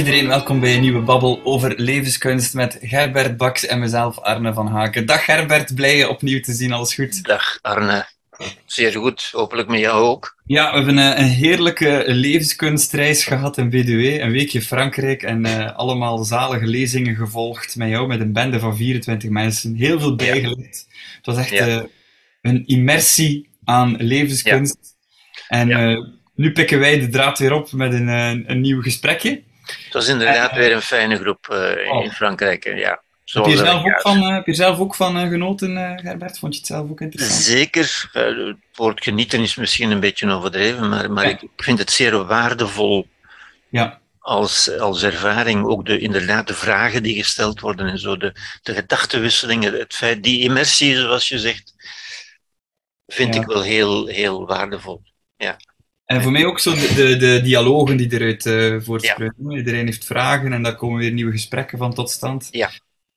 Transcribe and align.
Iedereen, 0.00 0.28
welkom 0.28 0.60
bij 0.60 0.74
een 0.74 0.80
nieuwe 0.80 1.00
babbel 1.00 1.40
over 1.44 1.80
levenskunst 1.80 2.54
met 2.54 2.78
Gerbert 2.82 3.36
Baks 3.36 3.66
en 3.66 3.78
mezelf, 3.78 4.18
Arne 4.18 4.52
van 4.52 4.66
Haken. 4.66 5.06
Dag 5.06 5.24
Gerbert, 5.24 5.74
blij 5.74 5.96
je 5.96 6.08
opnieuw 6.08 6.40
te 6.40 6.52
zien, 6.52 6.72
alles 6.72 6.94
goed? 6.94 7.24
Dag 7.24 7.58
Arne, 7.62 8.06
zeer 8.66 8.92
goed, 8.92 9.28
hopelijk 9.32 9.68
met 9.68 9.80
jou 9.80 10.02
ook. 10.04 10.36
Ja, 10.44 10.70
we 10.70 10.76
hebben 10.76 10.96
een, 10.96 11.20
een 11.20 11.28
heerlijke 11.28 12.04
levenskunstreis 12.06 13.24
gehad 13.24 13.58
in 13.58 13.68
BDW, 13.68 14.20
een 14.20 14.30
weekje 14.30 14.62
Frankrijk 14.62 15.22
en 15.22 15.46
uh, 15.46 15.76
allemaal 15.76 16.24
zalige 16.24 16.66
lezingen 16.66 17.16
gevolgd 17.16 17.76
met 17.76 17.88
jou, 17.88 18.06
met 18.06 18.20
een 18.20 18.32
bende 18.32 18.58
van 18.58 18.76
24 18.76 19.30
mensen. 19.30 19.74
Heel 19.74 20.00
veel 20.00 20.16
bijgeleerd. 20.16 20.86
Het 21.16 21.26
was 21.26 21.36
echt 21.36 21.50
ja. 21.50 21.66
uh, 21.66 21.82
een 22.42 22.66
immersie 22.66 23.48
aan 23.64 23.96
levenskunst. 23.98 24.96
Ja. 25.32 25.58
En 25.58 25.68
uh, 25.68 26.06
nu 26.34 26.52
pikken 26.52 26.78
wij 26.78 27.00
de 27.00 27.08
draad 27.08 27.38
weer 27.38 27.52
op 27.52 27.72
met 27.72 27.92
een, 27.92 28.08
een, 28.08 28.50
een 28.50 28.60
nieuw 28.60 28.82
gesprekje. 28.82 29.48
Het 29.84 29.92
was 29.92 30.08
inderdaad 30.08 30.52
weer 30.52 30.72
een 30.72 30.82
fijne 30.82 31.16
groep 31.16 31.46
oh. 31.50 32.04
in 32.04 32.10
Frankrijk. 32.10 32.64
Ja. 32.64 33.02
Heb 33.24 33.46
je, 33.46 33.56
zelf 33.56 33.84
ook 33.84 34.00
van, 34.00 34.22
heb 34.22 34.46
je 34.46 34.54
zelf 34.54 34.78
ook 34.78 34.94
van 34.94 35.28
genoten, 35.28 35.98
Gerbert? 36.02 36.38
Vond 36.38 36.52
je 36.52 36.58
het 36.58 36.68
zelf 36.68 36.90
ook 36.90 37.00
interessant? 37.00 37.42
Zeker. 37.42 38.10
het 38.12 38.56
woord 38.74 39.02
genieten 39.02 39.40
is 39.40 39.54
misschien 39.54 39.90
een 39.90 40.00
beetje 40.00 40.30
overdreven, 40.30 40.88
maar, 40.88 41.10
maar 41.10 41.24
ja. 41.24 41.30
ik 41.30 41.48
vind 41.56 41.78
het 41.78 41.90
zeer 41.90 42.24
waardevol 42.24 43.06
ja. 43.68 44.00
als, 44.18 44.78
als 44.78 45.02
ervaring. 45.02 45.66
Ook 45.66 45.86
de, 45.86 45.98
inderdaad 45.98 46.46
de 46.46 46.54
vragen 46.54 47.02
die 47.02 47.16
gesteld 47.16 47.60
worden 47.60 47.86
en 47.86 47.98
zo, 47.98 48.16
de, 48.16 48.34
de 48.62 48.74
gedachtenwisselingen, 48.74 49.78
het 49.78 49.94
feit, 49.94 50.22
die 50.22 50.42
immersie, 50.42 50.96
zoals 50.96 51.28
je 51.28 51.38
zegt, 51.38 51.74
vind 53.06 53.34
ja. 53.34 53.40
ik 53.40 53.46
wel 53.46 53.62
heel, 53.62 54.06
heel 54.06 54.46
waardevol. 54.46 55.02
Ja. 55.36 55.56
En 56.10 56.22
voor 56.22 56.32
mij 56.32 56.44
ook 56.44 56.58
zo 56.58 56.74
de, 56.74 56.92
de, 56.94 57.16
de 57.16 57.40
dialogen 57.42 57.96
die 57.96 58.12
eruit 58.12 58.46
uh, 58.46 58.80
voortspruiten. 58.80 59.50
Ja. 59.50 59.56
Iedereen 59.56 59.84
heeft 59.84 60.04
vragen 60.04 60.52
en 60.52 60.62
daar 60.62 60.74
komen 60.74 60.98
weer 60.98 61.12
nieuwe 61.12 61.32
gesprekken 61.32 61.78
van 61.78 61.94
tot 61.94 62.10
stand. 62.10 62.48
Ja. 62.50 62.70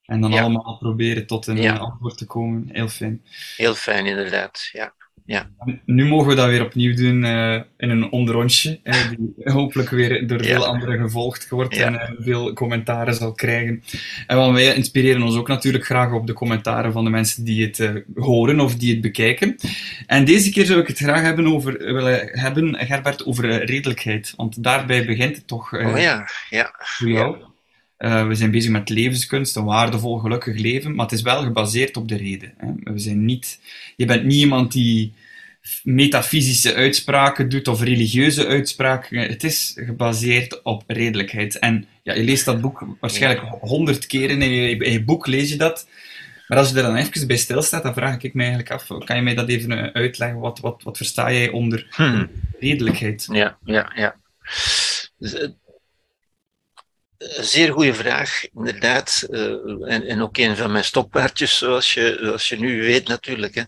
En 0.06 0.22
dan 0.22 0.32
ja. 0.32 0.42
allemaal 0.42 0.78
proberen 0.78 1.28
tot 1.28 1.48
een 1.48 1.62
ja. 1.62 1.76
antwoord 1.76 2.18
te 2.18 2.26
komen. 2.26 2.70
Heel 2.72 2.88
fijn. 2.88 3.22
Heel 3.58 3.76
fijn, 3.76 4.06
inderdaad. 4.06 4.70
Ja. 4.72 4.94
Ja. 5.26 5.50
Nu 5.86 6.06
mogen 6.06 6.28
we 6.28 6.36
dat 6.36 6.48
weer 6.48 6.66
opnieuw 6.66 6.96
doen 6.96 7.24
uh, 7.24 7.54
in 7.78 7.90
een 7.90 8.12
onderrondje, 8.12 8.80
uh, 8.84 9.10
die 9.10 9.34
hopelijk 9.54 9.90
weer 9.90 10.28
door 10.28 10.44
veel 10.44 10.66
anderen 10.66 11.00
gevolgd 11.00 11.50
wordt 11.50 11.76
en 11.76 11.94
uh, 11.94 12.02
veel 12.20 12.54
commentaren 12.54 13.14
zal 13.14 13.32
krijgen. 13.32 13.84
En 14.28 14.38
want 14.38 14.54
wij 14.54 14.76
inspireren 14.76 15.24
ons 15.24 15.36
ook 15.36 15.48
natuurlijk 15.48 15.86
graag 15.86 16.12
op 16.12 16.28
de 16.28 16.34
commentaren 16.34 16.92
van 16.92 17.04
de 17.04 17.10
mensen 17.10 17.44
die 17.44 17.66
het 17.66 18.04
horen 18.16 18.60
of 18.60 18.76
die 18.76 18.92
het 18.92 19.02
bekijken. 19.02 19.56
En 20.08 20.26
deze 20.26 20.52
keer 20.52 20.66
zou 20.66 20.80
ik 20.80 20.88
het 20.88 20.98
graag 20.98 21.22
hebben 21.22 21.48
over, 21.48 21.94
willen 21.94 22.30
hebben, 22.32 22.76
Gerbert, 22.76 23.26
over 23.26 23.66
redelijkheid. 23.66 24.34
Want 24.36 24.64
daarbij 24.64 25.06
begint 25.06 25.36
het 25.36 25.48
toch 25.48 25.74
oh, 25.74 26.00
ja. 26.00 26.30
Ja. 26.50 26.74
voor 26.78 27.10
jou. 27.10 27.38
Uh, 28.04 28.28
we 28.28 28.36
zijn 28.36 28.52
bezig 28.52 28.72
met 28.72 28.90
levenskunst, 28.90 29.56
een 29.56 29.64
waardevol, 29.64 30.18
gelukkig 30.18 30.58
leven, 30.58 30.96
maar 30.96 31.06
het 31.06 31.14
is 31.14 31.22
wel 31.22 31.44
gebaseerd 31.44 31.98
op 31.98 32.08
de 32.08 32.18
reden. 32.18 32.54
Hè. 32.58 32.94
We 32.94 33.00
zijn 33.00 33.26
niet, 33.26 33.60
je 33.96 34.06
bent 34.06 34.24
niet 34.24 34.42
iemand 34.42 34.72
die 34.72 35.14
metafysische 35.84 36.74
uitspraken 36.74 37.50
doet 37.50 37.68
of 37.68 37.82
religieuze 37.82 38.48
uitspraken. 38.48 39.20
Het 39.20 39.44
is 39.44 39.74
gebaseerd 39.76 40.62
op 40.64 40.84
redelijkheid. 40.88 41.60
En 41.60 41.86
ja, 42.02 42.14
je 42.14 42.24
leest 42.24 42.46
dat 42.46 42.62
boek 42.62 42.86
waarschijnlijk 43.00 43.42
honderd 43.62 44.06
keer 44.06 44.30
in 44.30 44.42
je, 44.42 44.78
in 44.78 44.92
je 44.92 45.04
boek, 45.04 45.28
lees 45.28 45.50
je 45.50 45.58
dat. 45.58 45.88
Maar 46.48 46.58
als 46.58 46.70
je 46.70 46.76
er 46.76 46.84
dan 46.84 46.96
even 46.96 47.28
bij 47.28 47.38
stilstaat, 47.38 47.84
dan 47.84 47.94
vraag 47.94 48.22
ik 48.22 48.34
me 48.34 48.42
eigenlijk 48.42 48.72
af, 48.72 48.88
kan 48.88 49.16
je 49.16 49.22
mij 49.22 49.36
dat 49.36 49.50
even 49.50 49.94
uitleggen? 49.94 50.40
Wat, 50.40 50.60
wat, 50.60 50.84
wat 50.84 50.98
versta 50.98 51.32
jij 51.32 51.50
onder 51.50 51.88
hmm. 51.90 52.30
redelijkheid? 52.60 53.28
Ja, 53.32 53.58
ja, 53.66 53.92
ja. 53.96 54.16
Dus, 55.18 55.52
zeer 57.40 57.72
goede 57.74 57.94
vraag, 57.94 58.50
inderdaad. 58.54 59.28
Uh, 59.30 59.92
en, 59.92 60.08
en 60.08 60.22
ook 60.22 60.38
een 60.38 60.56
van 60.56 60.72
mijn 60.72 60.84
stokpaardjes, 60.84 61.58
zoals 61.58 61.94
je, 61.94 62.18
zoals 62.22 62.50
je 62.50 62.60
nu 62.60 62.82
weet 62.82 63.08
natuurlijk. 63.08 63.56
Hè. 63.56 63.64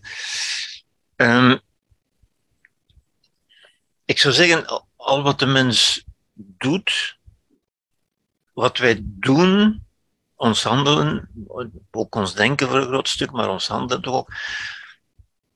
Um, 1.16 1.60
ik 4.04 4.18
zou 4.18 4.34
zeggen, 4.34 4.84
al 4.96 5.22
wat 5.22 5.38
de 5.38 5.46
mens 5.46 6.04
doet, 6.32 7.18
wat 8.52 8.78
wij 8.78 8.98
doen, 9.02 9.84
ons 10.34 10.62
handelen, 10.62 11.28
ook 11.90 12.14
ons 12.14 12.34
denken 12.34 12.68
voor 12.68 12.76
een 12.76 12.86
groot 12.86 13.08
stuk, 13.08 13.30
maar 13.30 13.50
ons 13.50 13.66
handelen 13.66 14.02
toch 14.02 14.14
ook, 14.14 14.32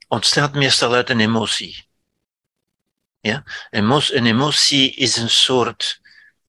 ontstaat 0.08 0.54
meestal 0.54 0.94
uit 0.94 1.10
een 1.10 1.20
emotie. 1.20 1.88
Ja? 3.20 3.44
Een 3.70 4.26
emotie 4.26 4.94
is 4.94 5.16
een 5.16 5.30
soort 5.30 5.99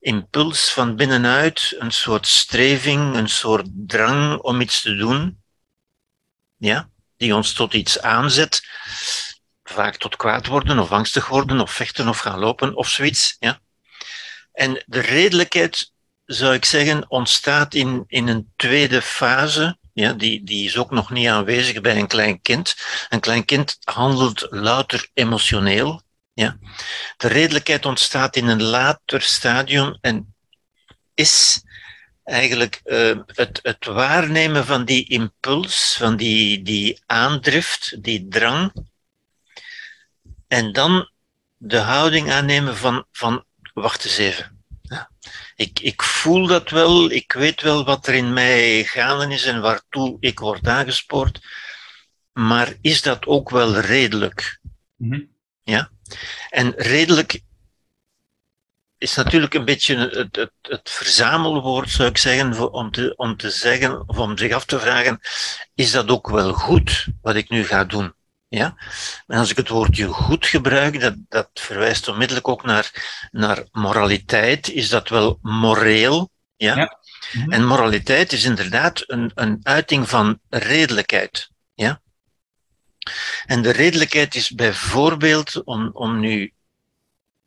impuls 0.02 0.72
van 0.72 0.96
binnenuit, 0.96 1.76
een 1.80 1.92
soort 1.92 2.28
streving, 2.28 3.16
een 3.16 3.30
soort 3.30 3.68
drang 3.74 4.40
om 4.40 4.62
iets 4.62 4.82
te 4.82 4.96
doen, 4.96 5.42
ja, 6.58 6.90
die 7.18 7.36
ons 7.36 7.54
tot 7.54 7.74
iets 7.74 8.02
aanzet, 8.02 8.62
vaak 9.64 9.96
tot 9.96 10.16
kwaad 10.16 10.46
worden 10.46 10.80
of 10.80 10.92
angstig 10.92 11.28
worden 11.28 11.60
of 11.60 11.72
vechten 11.72 12.08
of 12.08 12.18
gaan 12.18 12.40
lopen 12.40 12.76
of 12.76 12.90
zoiets. 12.90 13.36
Ja. 13.40 13.60
En 14.52 14.84
de 14.86 15.00
redelijkheid, 15.00 15.92
zou 16.26 16.54
ik 16.54 16.66
zeggen, 16.66 17.10
ontstaat 17.10 17.74
in, 17.74 18.04
in 18.08 18.28
een 18.28 18.52
tweede 18.56 19.02
fase. 19.02 19.78
Ja, 19.94 20.14
die, 20.14 20.44
die 20.44 20.66
is 20.66 20.78
ook 20.78 20.92
nog 20.92 21.10
niet 21.10 21.28
aanwezig 21.28 21.82
bij 21.82 21.98
een 21.98 22.08
klein 22.08 22.42
kind. 22.42 22.76
Een 23.10 23.20
klein 23.20 23.46
kind 23.46 23.78
handelt 23.84 24.48
louter 24.50 25.10
emotioneel. 25.14 26.02
Ja. 26.42 26.58
De 27.18 27.28
redelijkheid 27.28 27.86
ontstaat 27.86 28.36
in 28.36 28.48
een 28.48 28.64
later 28.64 29.22
stadium 29.22 29.98
en 30.02 30.34
is 31.14 31.64
eigenlijk 32.24 32.82
uh, 32.86 33.20
het, 33.26 33.60
het 33.64 33.86
waarnemen 33.86 34.66
van 34.66 34.86
die 34.86 35.10
impuls, 35.10 35.96
van 35.98 36.16
die, 36.16 36.62
die 36.62 37.02
aandrift, 37.06 38.04
die 38.04 38.28
drang. 38.28 38.74
En 40.48 40.72
dan 40.72 41.10
de 41.58 41.78
houding 41.78 42.32
aannemen 42.32 42.78
van, 42.78 43.06
van 43.12 43.46
wacht 43.74 44.06
eens 44.06 44.18
even. 44.18 44.64
Ja. 44.82 45.10
Ik, 45.56 45.80
ik 45.80 46.02
voel 46.02 46.48
dat 46.48 46.70
wel, 46.70 47.12
ik 47.12 47.32
weet 47.32 47.62
wel 47.62 47.86
wat 47.86 48.08
er 48.08 48.14
in 48.14 48.34
mij 48.34 48.84
gaande 48.84 49.34
is 49.34 49.46
en 49.46 49.62
waartoe 49.62 50.18
ik 50.20 50.40
word 50.40 50.68
aangespoord. 50.68 51.40
Maar 52.34 52.74
is 52.82 53.02
dat 53.02 53.26
ook 53.26 53.50
wel 53.50 53.80
redelijk? 53.80 54.60
Mm 54.98 55.12
-hmm. 55.12 55.30
Ja? 55.64 55.92
En 56.50 56.74
redelijk 56.76 57.42
is 58.98 59.16
natuurlijk 59.16 59.54
een 59.54 59.66
beetje 59.66 59.98
het, 59.98 60.36
het, 60.36 60.52
het 60.62 60.90
verzamelwoord, 60.90 61.90
zou 61.90 62.10
ik 62.10 62.18
zeggen, 62.18 62.72
om 62.72 62.92
te, 62.92 63.14
om 63.16 63.38
te 63.38 63.50
zeggen, 63.50 64.10
of 64.10 64.18
om 64.18 64.38
zich 64.38 64.54
af 64.54 64.66
te 64.66 64.80
vragen, 64.80 65.20
is 65.76 65.92
dat 65.92 66.10
ook 66.10 66.30
wel 66.30 66.54
goed 66.54 67.08
wat 67.22 67.36
ik 67.36 67.50
nu 67.50 67.66
ga 67.66 67.84
doen? 67.84 68.14
Ja? 68.48 68.76
En 69.28 69.38
als 69.38 69.50
ik 69.50 69.58
het 69.58 69.70
woordje 69.70 70.08
goed 70.08 70.46
gebruik, 70.46 71.00
dat, 71.00 71.16
dat 71.30 71.50
verwijst 71.54 72.08
onmiddellijk 72.08 72.48
ook 72.48 72.64
naar, 72.64 72.92
naar 73.32 73.64
moraliteit. 73.72 74.70
Is 74.70 74.90
dat 74.90 75.10
wel 75.10 75.40
moreel? 75.42 76.30
Ja? 76.56 76.76
ja. 76.76 77.00
Mm 77.32 77.42
-hmm. 77.42 77.52
En 77.52 77.66
moraliteit 77.66 78.32
is 78.32 78.44
inderdaad 78.44 79.04
een, 79.08 79.32
een 79.36 79.60
uiting 79.64 80.10
van 80.10 80.40
redelijkheid. 80.50 81.50
Ja? 81.74 82.02
En 83.46 83.62
de 83.62 83.72
redelijkheid 83.72 84.36
is 84.36 84.50
bijvoorbeeld 84.50 85.64
om, 85.64 85.90
om, 85.94 86.20
nu, 86.20 86.54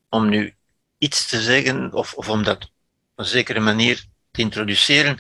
om 0.09 0.29
nu 0.29 0.55
iets 0.99 1.27
te 1.27 1.41
zeggen, 1.41 1.93
of, 1.93 2.15
of 2.15 2.29
om 2.29 2.43
dat 2.43 2.63
op 2.63 2.71
een 3.15 3.25
zekere 3.25 3.61
manier 3.61 4.05
te 4.31 4.41
introduceren. 4.41 5.19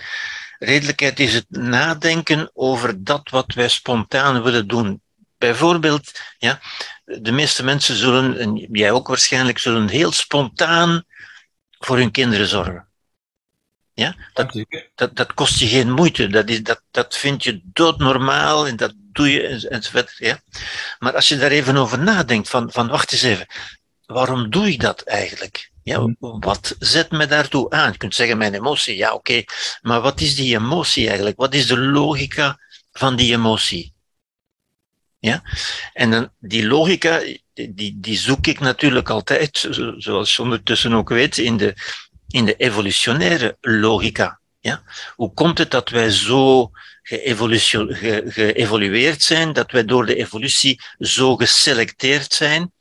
Redelijkheid 0.58 1.20
is 1.20 1.34
het 1.34 1.46
nadenken 1.48 2.50
over 2.52 3.04
dat 3.04 3.30
wat 3.30 3.54
wij 3.54 3.68
spontaan 3.68 4.42
willen 4.42 4.68
doen. 4.68 5.02
Bijvoorbeeld, 5.38 6.20
ja, 6.38 6.60
de 7.04 7.32
meeste 7.32 7.64
mensen 7.64 7.96
zullen, 7.96 8.38
en 8.38 8.56
jij 8.56 8.90
ook 8.90 9.08
waarschijnlijk, 9.08 9.58
zullen 9.58 9.88
heel 9.88 10.12
spontaan 10.12 11.04
voor 11.78 11.96
hun 11.96 12.10
kinderen 12.10 12.46
zorgen. 12.46 12.88
Ja, 13.94 14.16
dat, 14.32 14.64
dat, 14.94 15.16
dat 15.16 15.34
kost 15.34 15.58
je 15.58 15.66
geen 15.66 15.92
moeite. 15.92 16.26
Dat, 16.26 16.48
is, 16.48 16.62
dat, 16.62 16.82
dat 16.90 17.16
vind 17.16 17.44
je 17.44 17.60
doodnormaal 17.64 18.66
en 18.66 18.76
dat 18.76 18.94
doe 18.96 19.30
je 19.30 19.68
enzovoort. 19.68 20.14
Ja. 20.18 20.40
Maar 20.98 21.14
als 21.14 21.28
je 21.28 21.36
daar 21.36 21.50
even 21.50 21.76
over 21.76 21.98
nadenkt, 21.98 22.48
van, 22.48 22.72
van 22.72 22.88
wacht 22.88 23.12
eens 23.12 23.22
even, 23.22 23.46
waarom 24.06 24.50
doe 24.50 24.68
ik 24.68 24.80
dat 24.80 25.02
eigenlijk? 25.02 25.70
Ja, 25.82 26.14
wat 26.18 26.76
zet 26.78 27.10
me 27.10 27.26
daartoe 27.26 27.70
aan? 27.70 27.92
Je 27.92 27.98
kunt 27.98 28.14
zeggen 28.14 28.38
mijn 28.38 28.54
emotie, 28.54 28.96
ja 28.96 29.06
oké, 29.12 29.16
okay. 29.16 29.46
maar 29.82 30.00
wat 30.00 30.20
is 30.20 30.34
die 30.34 30.56
emotie 30.56 31.06
eigenlijk? 31.06 31.36
Wat 31.36 31.54
is 31.54 31.66
de 31.66 31.78
logica 31.78 32.58
van 32.92 33.16
die 33.16 33.32
emotie? 33.32 33.94
Ja? 35.18 35.42
En 35.92 36.10
dan, 36.10 36.30
die 36.38 36.66
logica, 36.66 37.22
die, 37.52 37.98
die 38.00 38.18
zoek 38.18 38.46
ik 38.46 38.60
natuurlijk 38.60 39.10
altijd, 39.10 39.68
zoals 39.96 40.36
je 40.36 40.42
ondertussen 40.42 40.92
ook 40.92 41.08
weet, 41.08 41.38
in 41.38 41.56
de, 41.56 41.74
in 42.34 42.44
de 42.44 42.56
evolutionaire 42.56 43.56
logica. 43.60 44.40
Ja? 44.60 44.82
Hoe 45.14 45.34
komt 45.34 45.58
het 45.58 45.70
dat 45.70 45.88
wij 45.88 46.10
zo 46.10 46.70
ge 47.02 48.22
geëvolueerd 48.26 49.22
zijn, 49.22 49.52
dat 49.52 49.70
wij 49.70 49.84
door 49.84 50.06
de 50.06 50.14
evolutie 50.16 50.80
zo 50.98 51.36
geselecteerd 51.36 52.32
zijn, 52.32 52.72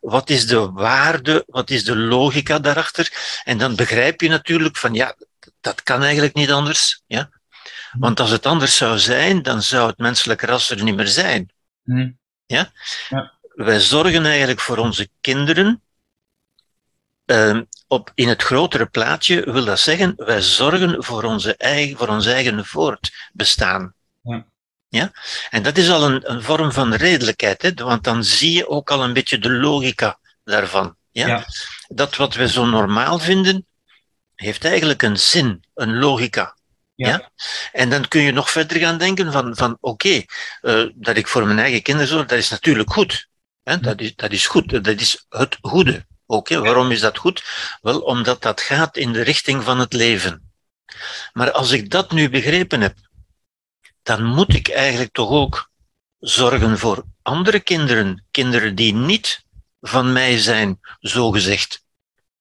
Wat 0.00 0.30
is 0.30 0.46
de 0.46 0.70
waarde? 0.70 1.44
Wat 1.46 1.70
is 1.70 1.84
de 1.84 1.96
logica 1.96 2.58
daarachter? 2.58 3.12
En 3.44 3.58
dan 3.58 3.76
begrijp 3.76 4.20
je 4.20 4.28
natuurlijk 4.28 4.76
van 4.76 4.94
ja, 4.94 5.16
dat 5.60 5.82
kan 5.82 6.02
eigenlijk 6.02 6.34
niet 6.34 6.50
anders. 6.50 7.02
Ja? 7.06 7.30
Want 7.98 8.20
als 8.20 8.30
het 8.30 8.46
anders 8.46 8.76
zou 8.76 8.98
zijn, 8.98 9.42
dan 9.42 9.62
zou 9.62 9.88
het 9.88 9.98
menselijke 9.98 10.46
ras 10.46 10.70
er 10.70 10.82
niet 10.82 10.96
meer 10.96 11.08
zijn. 11.08 11.52
Mhm. 11.82 12.10
Ja? 12.46 12.72
Ja. 13.08 13.32
Wij 13.54 13.80
zorgen 13.80 14.26
eigenlijk 14.26 14.60
voor 14.60 14.78
onze 14.78 15.08
kinderen. 15.20 15.82
Ehm, 17.30 17.62
op, 17.86 18.10
in 18.14 18.28
het 18.28 18.42
grotere 18.42 18.86
plaatje 18.86 19.52
wil 19.52 19.64
dat 19.64 19.80
zeggen, 19.80 20.12
wij 20.16 20.42
zorgen 20.42 21.04
voor, 21.04 21.24
onze 21.24 21.56
eigen, 21.56 21.96
voor 21.96 22.08
ons 22.08 22.26
eigen 22.26 22.66
voortbestaan. 22.66 23.94
Ja. 24.22 24.46
Ja? 24.88 25.12
En 25.50 25.62
dat 25.62 25.76
is 25.76 25.90
al 25.90 26.04
een, 26.04 26.30
een 26.30 26.42
vorm 26.42 26.72
van 26.72 26.94
redelijkheid, 26.94 27.62
hè? 27.62 27.74
want 27.74 28.04
dan 28.04 28.24
zie 28.24 28.52
je 28.52 28.68
ook 28.68 28.90
al 28.90 29.04
een 29.04 29.12
beetje 29.12 29.38
de 29.38 29.50
logica 29.50 30.18
daarvan. 30.44 30.96
Ja? 31.10 31.26
Ja. 31.26 31.44
Dat 31.88 32.16
wat 32.16 32.34
we 32.34 32.48
zo 32.48 32.66
normaal 32.66 33.18
vinden, 33.18 33.66
heeft 34.34 34.64
eigenlijk 34.64 35.02
een 35.02 35.18
zin, 35.18 35.64
een 35.74 35.98
logica. 35.98 36.56
Ja. 36.94 37.08
Ja? 37.08 37.30
En 37.72 37.90
dan 37.90 38.08
kun 38.08 38.20
je 38.20 38.32
nog 38.32 38.50
verder 38.50 38.78
gaan 38.78 38.98
denken 38.98 39.32
van, 39.32 39.56
van 39.56 39.76
oké, 39.80 40.22
eh, 40.60 40.84
dat 40.94 41.16
ik 41.16 41.26
voor 41.26 41.46
mijn 41.46 41.58
eigen 41.58 41.82
kinderen 41.82 42.08
zorg, 42.08 42.26
dat 42.26 42.38
is 42.38 42.50
natuurlijk 42.50 42.92
goed. 42.92 43.28
Hè? 43.62 43.80
Dat, 43.80 44.00
is, 44.00 44.14
dat 44.14 44.32
is 44.32 44.46
goed, 44.46 44.84
dat 44.84 45.00
is 45.00 45.26
het 45.28 45.58
goede. 45.60 46.08
Oké, 46.30 46.60
waarom 46.60 46.90
is 46.90 47.00
dat 47.00 47.18
goed? 47.18 47.44
Wel, 47.80 48.00
omdat 48.00 48.42
dat 48.42 48.60
gaat 48.60 48.96
in 48.96 49.12
de 49.12 49.22
richting 49.22 49.64
van 49.64 49.78
het 49.78 49.92
leven. 49.92 50.52
Maar 51.32 51.52
als 51.52 51.70
ik 51.70 51.90
dat 51.90 52.12
nu 52.12 52.30
begrepen 52.30 52.80
heb, 52.80 52.96
dan 54.02 54.24
moet 54.24 54.54
ik 54.54 54.68
eigenlijk 54.68 55.12
toch 55.12 55.30
ook 55.30 55.70
zorgen 56.18 56.78
voor 56.78 57.04
andere 57.22 57.60
kinderen, 57.60 58.26
kinderen 58.30 58.74
die 58.74 58.94
niet 58.94 59.44
van 59.80 60.12
mij 60.12 60.38
zijn, 60.38 60.80
zogezegd. 61.00 61.84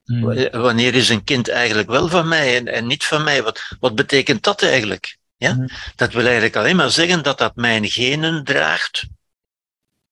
Mhm. 0.04 0.26
W- 0.26 0.50
Wanneer 0.52 0.96
is 0.96 1.10
een 1.10 1.24
kind 1.24 1.50
eigenlijk 1.50 1.90
wel 1.90 2.08
van 2.08 2.28
mij 2.28 2.58
en, 2.58 2.68
en 2.68 2.88
niet 2.88 3.06
van 3.06 3.24
mij? 3.24 3.44
Wat, 3.44 3.76
wat 3.80 3.96
betekent 3.96 4.44
dat 4.44 4.62
eigenlijk? 4.62 5.18
Ja? 5.38 5.54
Mhm. 5.54 5.68
Dat 5.96 6.14
wil 6.14 6.24
eigenlijk 6.24 6.56
alleen 6.56 6.76
maar 6.76 6.92
zeggen 6.92 7.24
dat 7.24 7.38
dat 7.38 7.56
mijn 7.56 7.90
genen 7.90 8.44
draagt, 8.44 9.08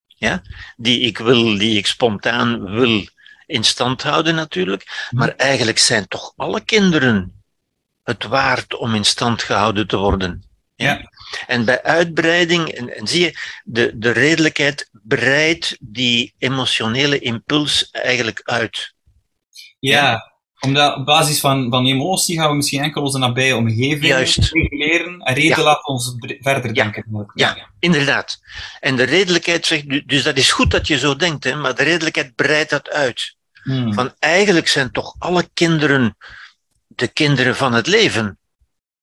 ja? 0.08 0.42
die 0.76 1.00
ik 1.00 1.18
wil, 1.18 1.58
die 1.58 1.78
ik 1.78 1.88
spontaan 1.88 2.72
wil 2.72 3.16
in 3.48 3.64
stand 3.64 4.04
houden 4.04 4.36
natuurlijk. 4.36 5.08
Maar 5.12 5.30
eigenlijk 5.30 5.78
zijn 5.78 6.08
toch 6.08 6.34
alle 6.36 6.62
kinderen 6.62 7.44
het 8.04 8.24
waard 8.24 8.76
om 8.78 8.96
in 8.96 9.06
stand 9.06 9.44
gehouden 9.44 9.88
te 9.88 9.98
worden. 9.98 10.44
Ja. 10.76 11.12
En 11.48 11.66
bij 11.66 11.84
uitbreiding, 11.84 12.68
en, 12.70 12.96
en 12.98 13.08
zie 13.08 13.22
je, 13.22 13.38
de, 13.64 13.92
de 13.96 14.12
redelijkheid 14.12 14.90
breidt 14.92 15.78
die 15.80 16.34
emotionele 16.38 17.20
impuls 17.20 17.90
eigenlijk 17.92 18.42
uit. 18.44 18.94
Ja, 19.80 20.32
omdat 20.60 20.96
op 20.96 21.06
basis 21.06 21.40
van, 21.40 21.70
van 21.70 21.86
emotie 21.86 22.38
gaan 22.40 22.50
we 22.50 22.56
misschien 22.56 22.82
enkel 22.84 23.02
onze 23.02 23.18
nabije 23.18 23.56
omgeving 23.56 24.06
Juist. 24.06 24.38
reguleren 24.52 25.20
en 25.22 25.34
reden 25.34 25.58
Ja. 25.58 25.64
laat 25.64 25.88
ons 25.88 26.16
verder 26.20 26.66
Ja. 26.76 26.84
denken. 26.84 27.32
Ja. 27.34 27.70
Inderdaad. 27.80 28.40
En 28.80 28.96
de 28.96 29.04
redelijkheid 29.04 29.66
zegt, 29.66 29.90
du- 29.90 30.06
dus 30.06 30.24
dat 30.24 30.38
is 30.38 30.52
goed 30.52 30.72
dat 30.72 30.88
je 30.88 30.98
zo 30.98 31.16
denkt, 31.16 31.44
hè, 31.44 31.56
maar 31.56 31.76
de 31.76 31.84
redelijkheid 31.84 32.36
breidt 32.36 32.70
dat 32.70 32.90
uit. 32.90 33.36
Hmm. 33.68 33.94
Van 33.94 34.14
eigenlijk 34.20 34.68
zijn 34.68 34.92
toch 34.92 35.16
alle 35.20 35.50
kinderen 35.54 36.18
de 36.88 37.08
kinderen 37.08 37.56
van 37.56 37.74
het 37.74 37.88
leven. 37.88 38.40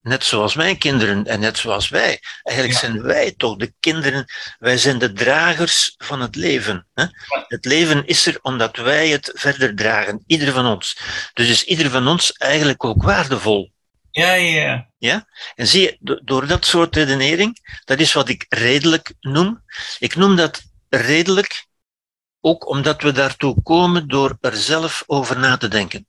Net 0.01 0.25
zoals 0.25 0.55
mijn 0.55 0.79
kinderen 0.79 1.27
en 1.27 1.41
net 1.41 1.59
zoals 1.59 1.89
wij. 1.89 2.21
Eigenlijk 2.43 2.81
Ja. 2.81 2.87
zijn 2.87 3.03
wij 3.03 3.35
toch 3.37 3.57
de 3.57 3.73
kinderen, 3.81 4.25
wij 4.59 4.79
zijn 4.79 4.99
de 4.99 5.13
dragers 5.13 5.95
van 5.99 6.21
het 6.21 6.35
leven. 6.37 6.87
Hè? 6.95 7.05
Het 7.49 7.65
leven 7.65 8.07
is 8.07 8.27
er 8.27 8.39
omdat 8.43 8.77
wij 8.77 9.09
het 9.09 9.31
verder 9.35 9.75
dragen, 9.75 10.23
ieder 10.27 10.53
van 10.53 10.67
ons. 10.67 10.99
Dus 11.35 11.49
is 11.49 11.65
ieder 11.65 11.91
van 11.91 12.09
ons 12.09 12.33
eigenlijk 12.33 12.85
ook 12.85 13.03
waardevol. 13.03 13.73
Ja, 14.11 14.33
ja, 14.35 14.89
ja. 14.99 15.27
En 15.55 15.67
zie 15.67 15.83
je, 15.83 15.97
do- 16.01 16.21
door 16.25 16.47
dat 16.47 16.65
soort 16.67 16.97
redenering, 16.97 17.81
dat 17.85 18.01
is 18.01 18.13
wat 18.13 18.29
ik 18.29 18.47
redelijk 18.49 19.13
noem. 19.21 19.63
Ik 19.99 20.17
noem 20.17 20.37
dat 20.37 20.63
redelijk 20.89 21.67
ook 22.45 22.69
omdat 22.69 23.03
we 23.03 23.13
daartoe 23.13 23.63
komen 23.63 24.09
door 24.09 24.37
er 24.41 24.57
zelf 24.57 25.03
over 25.07 25.39
na 25.39 25.57
te 25.57 25.69
denken. 25.69 26.07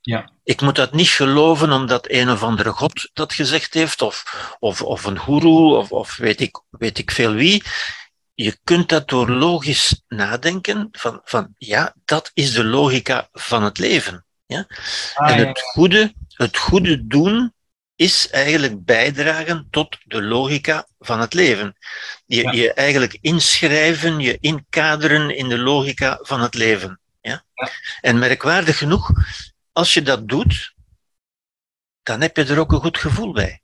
Ja. 0.00 0.30
Ik 0.44 0.60
moet 0.60 0.76
dat 0.76 0.92
niet 0.92 1.08
geloven 1.08 1.72
omdat 1.72 2.10
een 2.10 2.30
of 2.30 2.42
andere 2.42 2.70
god 2.70 3.10
dat 3.12 3.32
gezegd 3.32 3.74
heeft, 3.74 4.02
of, 4.02 4.56
of, 4.58 4.82
of 4.82 5.04
een 5.04 5.18
goeroe, 5.18 5.76
of, 5.76 5.92
of 5.92 6.16
weet, 6.16 6.40
ik, 6.40 6.62
weet 6.70 6.98
ik 6.98 7.10
veel 7.10 7.32
wie. 7.32 7.62
Je 8.34 8.58
kunt 8.64 8.88
dat 8.88 9.08
door 9.08 9.30
logisch 9.30 10.02
nadenken 10.08 10.88
van, 10.92 11.20
van 11.24 11.54
ja, 11.58 11.94
dat 12.04 12.30
is 12.34 12.52
de 12.52 12.64
logica 12.64 13.28
van 13.32 13.62
het 13.62 13.78
leven. 13.78 14.26
Ah, 15.14 15.30
En 15.30 15.40
ja. 15.40 15.46
het 15.46 15.60
goede, 15.60 16.14
het 16.28 16.56
goede 16.56 17.06
doen 17.06 17.54
is 17.96 18.30
eigenlijk 18.30 18.84
bijdragen 18.84 19.66
tot 19.70 19.98
de 20.04 20.22
logica 20.22 20.86
van 20.98 21.20
het 21.20 21.34
leven. 21.34 21.76
Je, 22.26 22.42
Ja. 22.42 22.50
je 22.52 22.72
eigenlijk 22.72 23.18
inschrijven, 23.20 24.20
je 24.20 24.38
inkaderen 24.40 25.36
in 25.36 25.48
de 25.48 25.58
logica 25.58 26.18
van 26.22 26.40
het 26.40 26.54
leven. 26.54 27.00
Ja? 27.20 27.44
Ja. 27.54 27.70
En 28.00 28.18
merkwaardig 28.18 28.78
genoeg, 28.78 29.10
als 29.72 29.94
je 29.94 30.02
dat 30.02 30.28
doet, 30.28 30.74
dan 32.02 32.20
heb 32.20 32.36
je 32.36 32.44
er 32.44 32.58
ook 32.58 32.72
een 32.72 32.80
goed 32.80 32.98
gevoel 32.98 33.32
bij. 33.32 33.60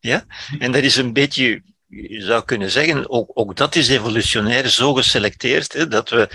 ja? 0.00 0.24
En 0.58 0.72
dat 0.72 0.82
is 0.82 0.96
een 0.96 1.12
beetje, 1.12 1.62
je 1.86 2.22
zou 2.22 2.44
kunnen 2.44 2.70
zeggen, 2.70 3.10
ook, 3.10 3.30
ook 3.34 3.56
dat 3.56 3.74
is 3.74 3.88
evolutionair 3.88 4.68
zo 4.68 4.94
geselecteerd, 4.94 5.72
hè, 5.72 5.88
dat 5.88 6.08
we 6.08 6.30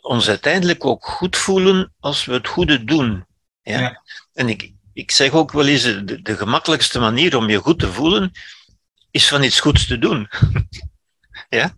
ons 0.00 0.28
uiteindelijk 0.28 0.84
ook 0.84 1.06
goed 1.06 1.36
voelen 1.36 1.94
als 1.98 2.24
we 2.24 2.32
het 2.32 2.48
goede 2.48 2.84
doen. 2.84 3.26
Ja? 3.62 3.80
Ja. 3.80 4.02
En 4.32 4.48
ik, 4.48 4.72
ik 4.92 5.10
zeg 5.10 5.32
ook 5.32 5.52
wel 5.52 5.66
eens, 5.66 5.82
de, 5.82 6.22
de 6.22 6.36
gemakkelijkste 6.36 6.98
manier 6.98 7.36
om 7.36 7.48
je 7.48 7.58
goed 7.58 7.78
te 7.78 7.92
voelen, 7.92 8.32
is 9.10 9.28
van 9.28 9.42
iets 9.42 9.60
goeds 9.60 9.86
te 9.86 9.98
doen. 9.98 10.28
ja? 11.48 11.76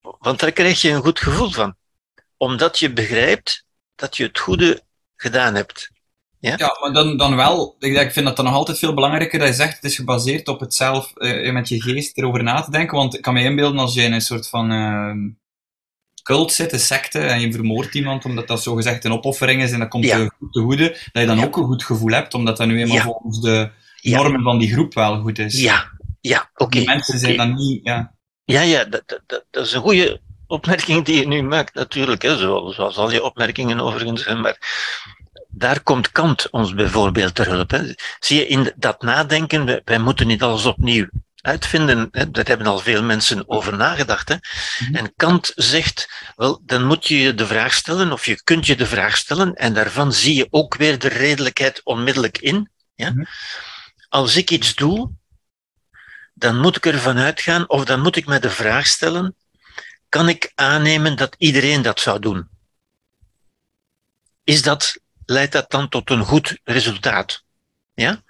Want 0.00 0.40
daar 0.40 0.52
krijg 0.52 0.80
je 0.80 0.90
een 0.90 1.02
goed 1.02 1.20
gevoel 1.20 1.50
van. 1.50 1.76
Omdat 2.36 2.78
je 2.78 2.92
begrijpt 2.92 3.64
dat 3.94 4.16
je 4.16 4.24
het 4.24 4.38
goede 4.38 4.82
gedaan 5.16 5.54
hebt. 5.54 5.90
Ja, 6.40 6.76
maar 6.80 6.92
dan, 6.92 7.16
dan 7.16 7.36
wel. 7.36 7.76
Ik 7.78 8.12
vind 8.12 8.26
dat 8.26 8.36
dan 8.36 8.44
nog 8.44 8.54
altijd 8.54 8.78
veel 8.78 8.94
belangrijker 8.94 9.38
dat 9.38 9.48
je 9.48 9.54
zegt, 9.54 9.74
het 9.74 9.84
is 9.84 9.96
gebaseerd 9.96 10.48
op 10.48 10.60
het 10.60 10.74
zelf, 10.74 11.16
eh, 11.16 11.52
met 11.52 11.68
je 11.68 11.82
geest 11.82 12.18
erover 12.18 12.42
na 12.42 12.60
te 12.60 12.70
denken. 12.70 12.96
Want 12.96 13.14
ik 13.14 13.22
kan 13.22 13.34
me 13.34 13.42
inbeelden 13.42 13.78
als 13.78 13.94
je 13.94 14.02
in 14.02 14.12
een 14.12 14.20
soort 14.20 14.48
van 14.48 14.70
ehm, 14.70 15.18
cult 16.28 16.52
zit, 16.52 16.72
een 16.72 16.78
secte, 16.78 17.18
en 17.18 17.40
je 17.40 17.52
vermoordt 17.52 17.94
iemand 17.94 18.24
omdat 18.24 18.48
dat 18.48 18.62
zogezegd 18.62 19.04
een 19.04 19.12
opoffering 19.12 19.62
is 19.62 19.72
en 19.72 19.78
dat 19.78 19.88
komt 19.88 20.04
Ja. 20.04 20.16
te, 20.16 20.30
te 20.50 20.60
goede, 20.60 20.88
dat 20.88 21.22
je 21.22 21.26
dan 21.26 21.38
Ja. 21.38 21.44
ook 21.44 21.56
een 21.56 21.64
goed 21.64 21.84
gevoel 21.84 22.10
hebt, 22.10 22.34
omdat 22.34 22.56
dat 22.56 22.66
nu 22.66 22.80
eenmaal 22.80 22.96
Ja. 22.96 23.02
volgens 23.02 23.40
de 23.40 23.70
normen 24.02 24.42
van 24.42 24.58
die 24.58 24.72
groep 24.72 24.94
wel 24.94 25.20
goed 25.20 25.38
is. 25.38 25.60
Ja, 25.60 25.90
ja, 26.20 26.50
oké. 26.54 26.78
Die 26.78 26.86
mensen 26.86 27.18
zijn 27.18 27.36
dan 27.36 27.54
niet, 27.54 27.80
ja. 27.84 28.14
Ja, 28.44 28.60
ja, 28.60 28.84
dat, 28.84 29.20
dat, 29.26 29.64
is 29.64 29.72
een 29.72 29.80
goede 29.80 30.20
opmerking 30.46 31.04
die 31.04 31.20
je 31.20 31.26
nu 31.26 31.42
maakt, 31.42 31.74
natuurlijk. 31.74 32.22
Hè, 32.22 32.36
zoals, 32.36 32.74
zoals 32.74 32.96
al 32.96 33.12
je 33.12 33.24
opmerkingen 33.24 33.80
overigens. 33.80 34.26
Maar 34.26 34.56
daar 35.48 35.82
komt 35.82 36.12
Kant 36.12 36.50
ons 36.50 36.74
bijvoorbeeld 36.74 37.34
ter 37.34 37.46
hulp. 37.48 37.70
Hè. 37.70 37.82
Zie 38.20 38.38
je, 38.38 38.46
in 38.46 38.72
dat 38.76 39.02
nadenken, 39.02 39.64
wij, 39.64 39.80
wij 39.84 39.98
moeten 39.98 40.26
niet 40.26 40.42
alles 40.42 40.66
opnieuw 40.66 41.08
uitvinden. 41.40 42.08
Hè. 42.10 42.30
Daar 42.30 42.46
hebben 42.46 42.66
al 42.66 42.78
veel 42.78 43.02
mensen 43.02 43.48
over 43.48 43.76
nagedacht. 43.76 44.28
Hè. 44.28 44.36
Mhm. 44.78 44.94
En 44.94 45.12
Kant 45.16 45.52
zegt, 45.54 46.08
wel, 46.36 46.62
dan 46.64 46.84
moet 46.84 47.06
je 47.06 47.18
je 47.18 47.34
de 47.34 47.46
vraag 47.46 47.74
stellen, 47.74 48.12
of 48.12 48.26
je 48.26 48.42
kunt 48.42 48.66
je 48.66 48.76
de 48.76 48.86
vraag 48.86 49.16
stellen, 49.16 49.54
en 49.54 49.74
daarvan 49.74 50.12
zie 50.12 50.34
je 50.34 50.46
ook 50.50 50.76
weer 50.76 50.98
de 50.98 51.08
redelijkheid 51.08 51.80
onmiddellijk 51.84 52.38
in. 52.38 52.70
Ja? 52.94 53.10
Mhm. 53.10 53.24
Als 54.08 54.36
ik 54.36 54.50
iets 54.50 54.74
doe, 54.74 55.10
dan 56.34 56.60
moet 56.60 56.76
ik 56.76 56.86
ervan 56.86 57.18
uitgaan, 57.18 57.68
of 57.68 57.84
dan 57.84 58.00
moet 58.00 58.16
ik 58.16 58.26
me 58.26 58.38
de 58.38 58.50
vraag 58.50 58.86
stellen, 58.86 59.36
kan 60.08 60.28
ik 60.28 60.52
aannemen 60.54 61.16
dat 61.16 61.34
iedereen 61.38 61.82
dat 61.82 62.00
zou 62.00 62.18
doen? 62.18 62.48
Is 64.44 64.62
dat, 64.62 65.00
leidt 65.24 65.52
dat 65.52 65.70
dan 65.70 65.88
tot 65.88 66.10
een 66.10 66.24
goed 66.24 66.58
resultaat? 66.64 67.44
Ja? 67.94 68.22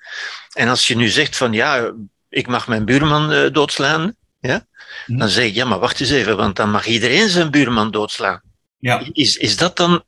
En 0.53 0.69
als 0.69 0.87
je 0.87 0.97
nu 0.97 1.09
zegt 1.09 1.37
van, 1.37 1.53
ja, 1.53 1.93
ik 2.29 2.47
mag 2.47 2.69
mijn 2.69 2.85
buurman 2.85 3.33
eh, 3.33 3.53
doodslaan, 3.53 4.15
ja? 4.41 4.67
Mhm. 5.07 5.19
dan 5.19 5.29
zeg 5.29 5.45
ik, 5.45 5.55
ja, 5.55 5.65
maar 5.65 5.79
wacht 5.79 6.01
eens 6.01 6.11
even, 6.11 6.37
want 6.37 6.57
dan 6.57 6.71
mag 6.71 6.87
iedereen 6.87 7.29
zijn 7.29 7.51
buurman 7.51 7.91
doodslaan. 7.91 8.43
Ja, 8.79 9.03
Is, 9.13 9.37
is 9.37 9.57
dat 9.57 9.77
dan 9.77 10.05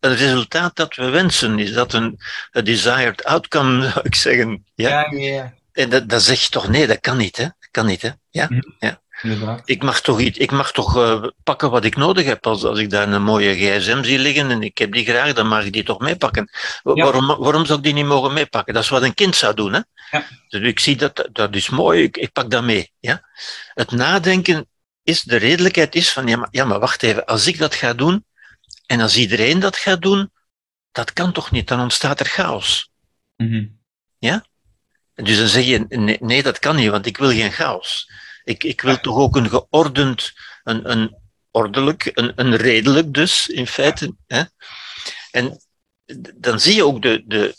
een 0.00 0.16
resultaat 0.16 0.76
dat 0.76 0.94
we 0.94 1.08
wensen? 1.08 1.58
Is 1.58 1.72
dat 1.72 1.92
een, 1.92 2.18
desired 2.50 3.24
outcome, 3.24 3.82
zou 3.90 4.00
ik 4.02 4.14
zeggen? 4.14 4.64
Ja? 4.74 4.88
ja, 4.88 5.18
ja, 5.18 5.34
ja. 5.34 5.54
En 5.72 5.90
dat, 5.90 6.08
dat 6.08 6.22
zeg 6.22 6.40
je 6.40 6.48
toch, 6.48 6.68
nee, 6.68 6.86
dat 6.86 7.00
kan 7.00 7.16
niet, 7.16 7.36
hè? 7.36 7.42
Dat 7.44 7.68
kan 7.70 7.86
niet, 7.86 8.02
hè? 8.02 8.10
Ja? 8.30 8.48
Inderdaad. 9.24 9.62
Ik 9.64 9.82
mag 9.82 10.00
toch, 10.00 10.20
iets, 10.20 10.38
ik 10.38 10.50
mag 10.50 10.72
toch 10.72 10.96
eh, 10.96 11.24
pakken 11.42 11.70
wat 11.70 11.84
ik 11.84 11.96
nodig 11.96 12.26
heb. 12.26 12.46
Als, 12.46 12.64
als 12.64 12.78
ik 12.78 12.90
daar 12.90 13.08
een 13.08 13.22
mooie 13.22 13.54
gsm 13.54 14.02
zie 14.02 14.18
liggen 14.18 14.50
en 14.50 14.62
ik 14.62 14.78
heb 14.78 14.92
die 14.92 15.04
graag, 15.04 15.32
dan 15.32 15.48
mag 15.48 15.64
ik 15.64 15.72
die 15.72 15.82
toch 15.82 15.98
meepakken. 15.98 16.50
Ja. 16.82 16.94
Waarom, 16.94 17.26
waarom 17.26 17.66
zou 17.66 17.78
ik 17.78 17.84
die 17.84 17.92
niet 17.92 18.06
mogen 18.06 18.32
meepakken? 18.32 18.74
Dat 18.74 18.82
is 18.82 18.88
wat 18.88 19.02
een 19.02 19.14
kind 19.14 19.36
zou 19.36 19.54
doen. 19.54 19.72
Hè? 19.72 19.80
Ja. 20.10 20.26
Dus 20.48 20.60
ik 20.62 20.80
zie 20.80 20.96
dat, 20.96 21.28
dat 21.32 21.54
is 21.54 21.68
mooi, 21.68 22.02
ik, 22.02 22.16
ik 22.16 22.32
pak 22.32 22.50
dat 22.50 22.62
mee. 22.62 22.92
Ja? 23.00 23.28
Het 23.74 23.90
nadenken 23.90 24.68
is, 25.02 25.22
de 25.22 25.36
redelijkheid 25.36 25.94
is 25.94 26.12
van, 26.12 26.26
ja 26.26 26.36
maar, 26.36 26.48
ja, 26.50 26.64
maar 26.64 26.80
wacht 26.80 27.02
even, 27.02 27.24
als 27.24 27.46
ik 27.46 27.58
dat 27.58 27.74
ga 27.74 27.92
doen, 27.92 28.24
En 28.86 29.00
als 29.00 29.16
iedereen 29.16 29.60
dat 29.60 29.76
gaat 29.76 30.02
doen, 30.02 30.30
dat 30.92 31.12
kan 31.12 31.32
toch 31.32 31.50
niet, 31.50 31.68
dan 31.68 31.80
ontstaat 31.80 32.20
er 32.20 32.26
chaos. 32.26 32.90
Mhm. 33.36 33.66
Ja? 34.18 34.44
Dus 35.14 35.38
dan 35.38 35.48
zeg 35.48 35.64
je, 35.64 35.84
nee, 35.88 36.18
nee, 36.20 36.42
dat 36.42 36.58
kan 36.58 36.76
niet, 36.76 36.90
want 36.90 37.06
ik 37.06 37.16
wil 37.16 37.30
geen 37.30 37.52
chaos. 37.52 38.10
Ik, 38.44 38.64
ik 38.64 38.80
wil 38.80 39.00
toch 39.00 39.16
ook 39.16 39.36
een 39.36 39.48
geordend, 39.48 40.32
een, 40.62 40.90
een 40.90 41.16
ordelijk, 41.50 42.10
een, 42.14 42.32
een 42.36 42.56
redelijk 42.56 43.14
dus, 43.14 43.48
in 43.48 43.66
feite. 43.66 44.14
Hè? 44.26 44.42
En 45.30 45.60
dan 46.34 46.60
zie 46.60 46.74
je 46.74 46.84
ook 46.84 47.02
de, 47.02 47.22
de 47.26 47.56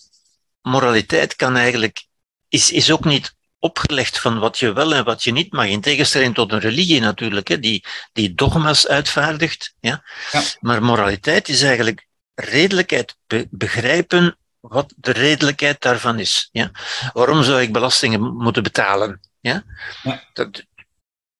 moraliteit 0.62 1.36
kan 1.36 1.56
eigenlijk, 1.56 2.06
is, 2.50 2.72
is 2.72 2.92
ook 2.92 3.06
niet 3.06 3.36
opgelegd 3.60 4.20
van 4.20 4.40
wat 4.40 4.60
je 4.60 4.74
wel 4.74 4.94
en 4.94 5.04
wat 5.04 5.24
je 5.24 5.32
niet 5.32 5.52
mag. 5.52 5.66
In 5.66 5.82
tegenstelling 5.82 6.34
tot 6.34 6.52
een 6.52 6.60
religie 6.60 7.00
natuurlijk, 7.00 7.48
hè, 7.48 7.60
die, 7.60 7.86
die 8.14 8.34
dogma's 8.34 8.88
uitvaardigt. 8.88 9.74
Ja? 9.80 10.04
Ja. 10.32 10.42
Maar 10.60 10.84
moraliteit 10.84 11.50
is 11.50 11.62
eigenlijk 11.62 12.08
redelijkheid 12.34 13.18
be- 13.28 13.48
begrijpen 13.50 14.38
wat 14.60 14.94
de 14.98 15.12
redelijkheid 15.12 15.82
daarvan 15.82 16.20
is. 16.20 16.50
Ja? 16.52 16.72
Waarom 17.14 17.44
zou 17.44 17.62
ik 17.62 17.74
belastingen 17.74 18.36
moeten 18.36 18.64
betalen? 18.64 19.20
Ja? 19.40 19.64
Ja. 20.04 20.30
Dat, 20.34 20.64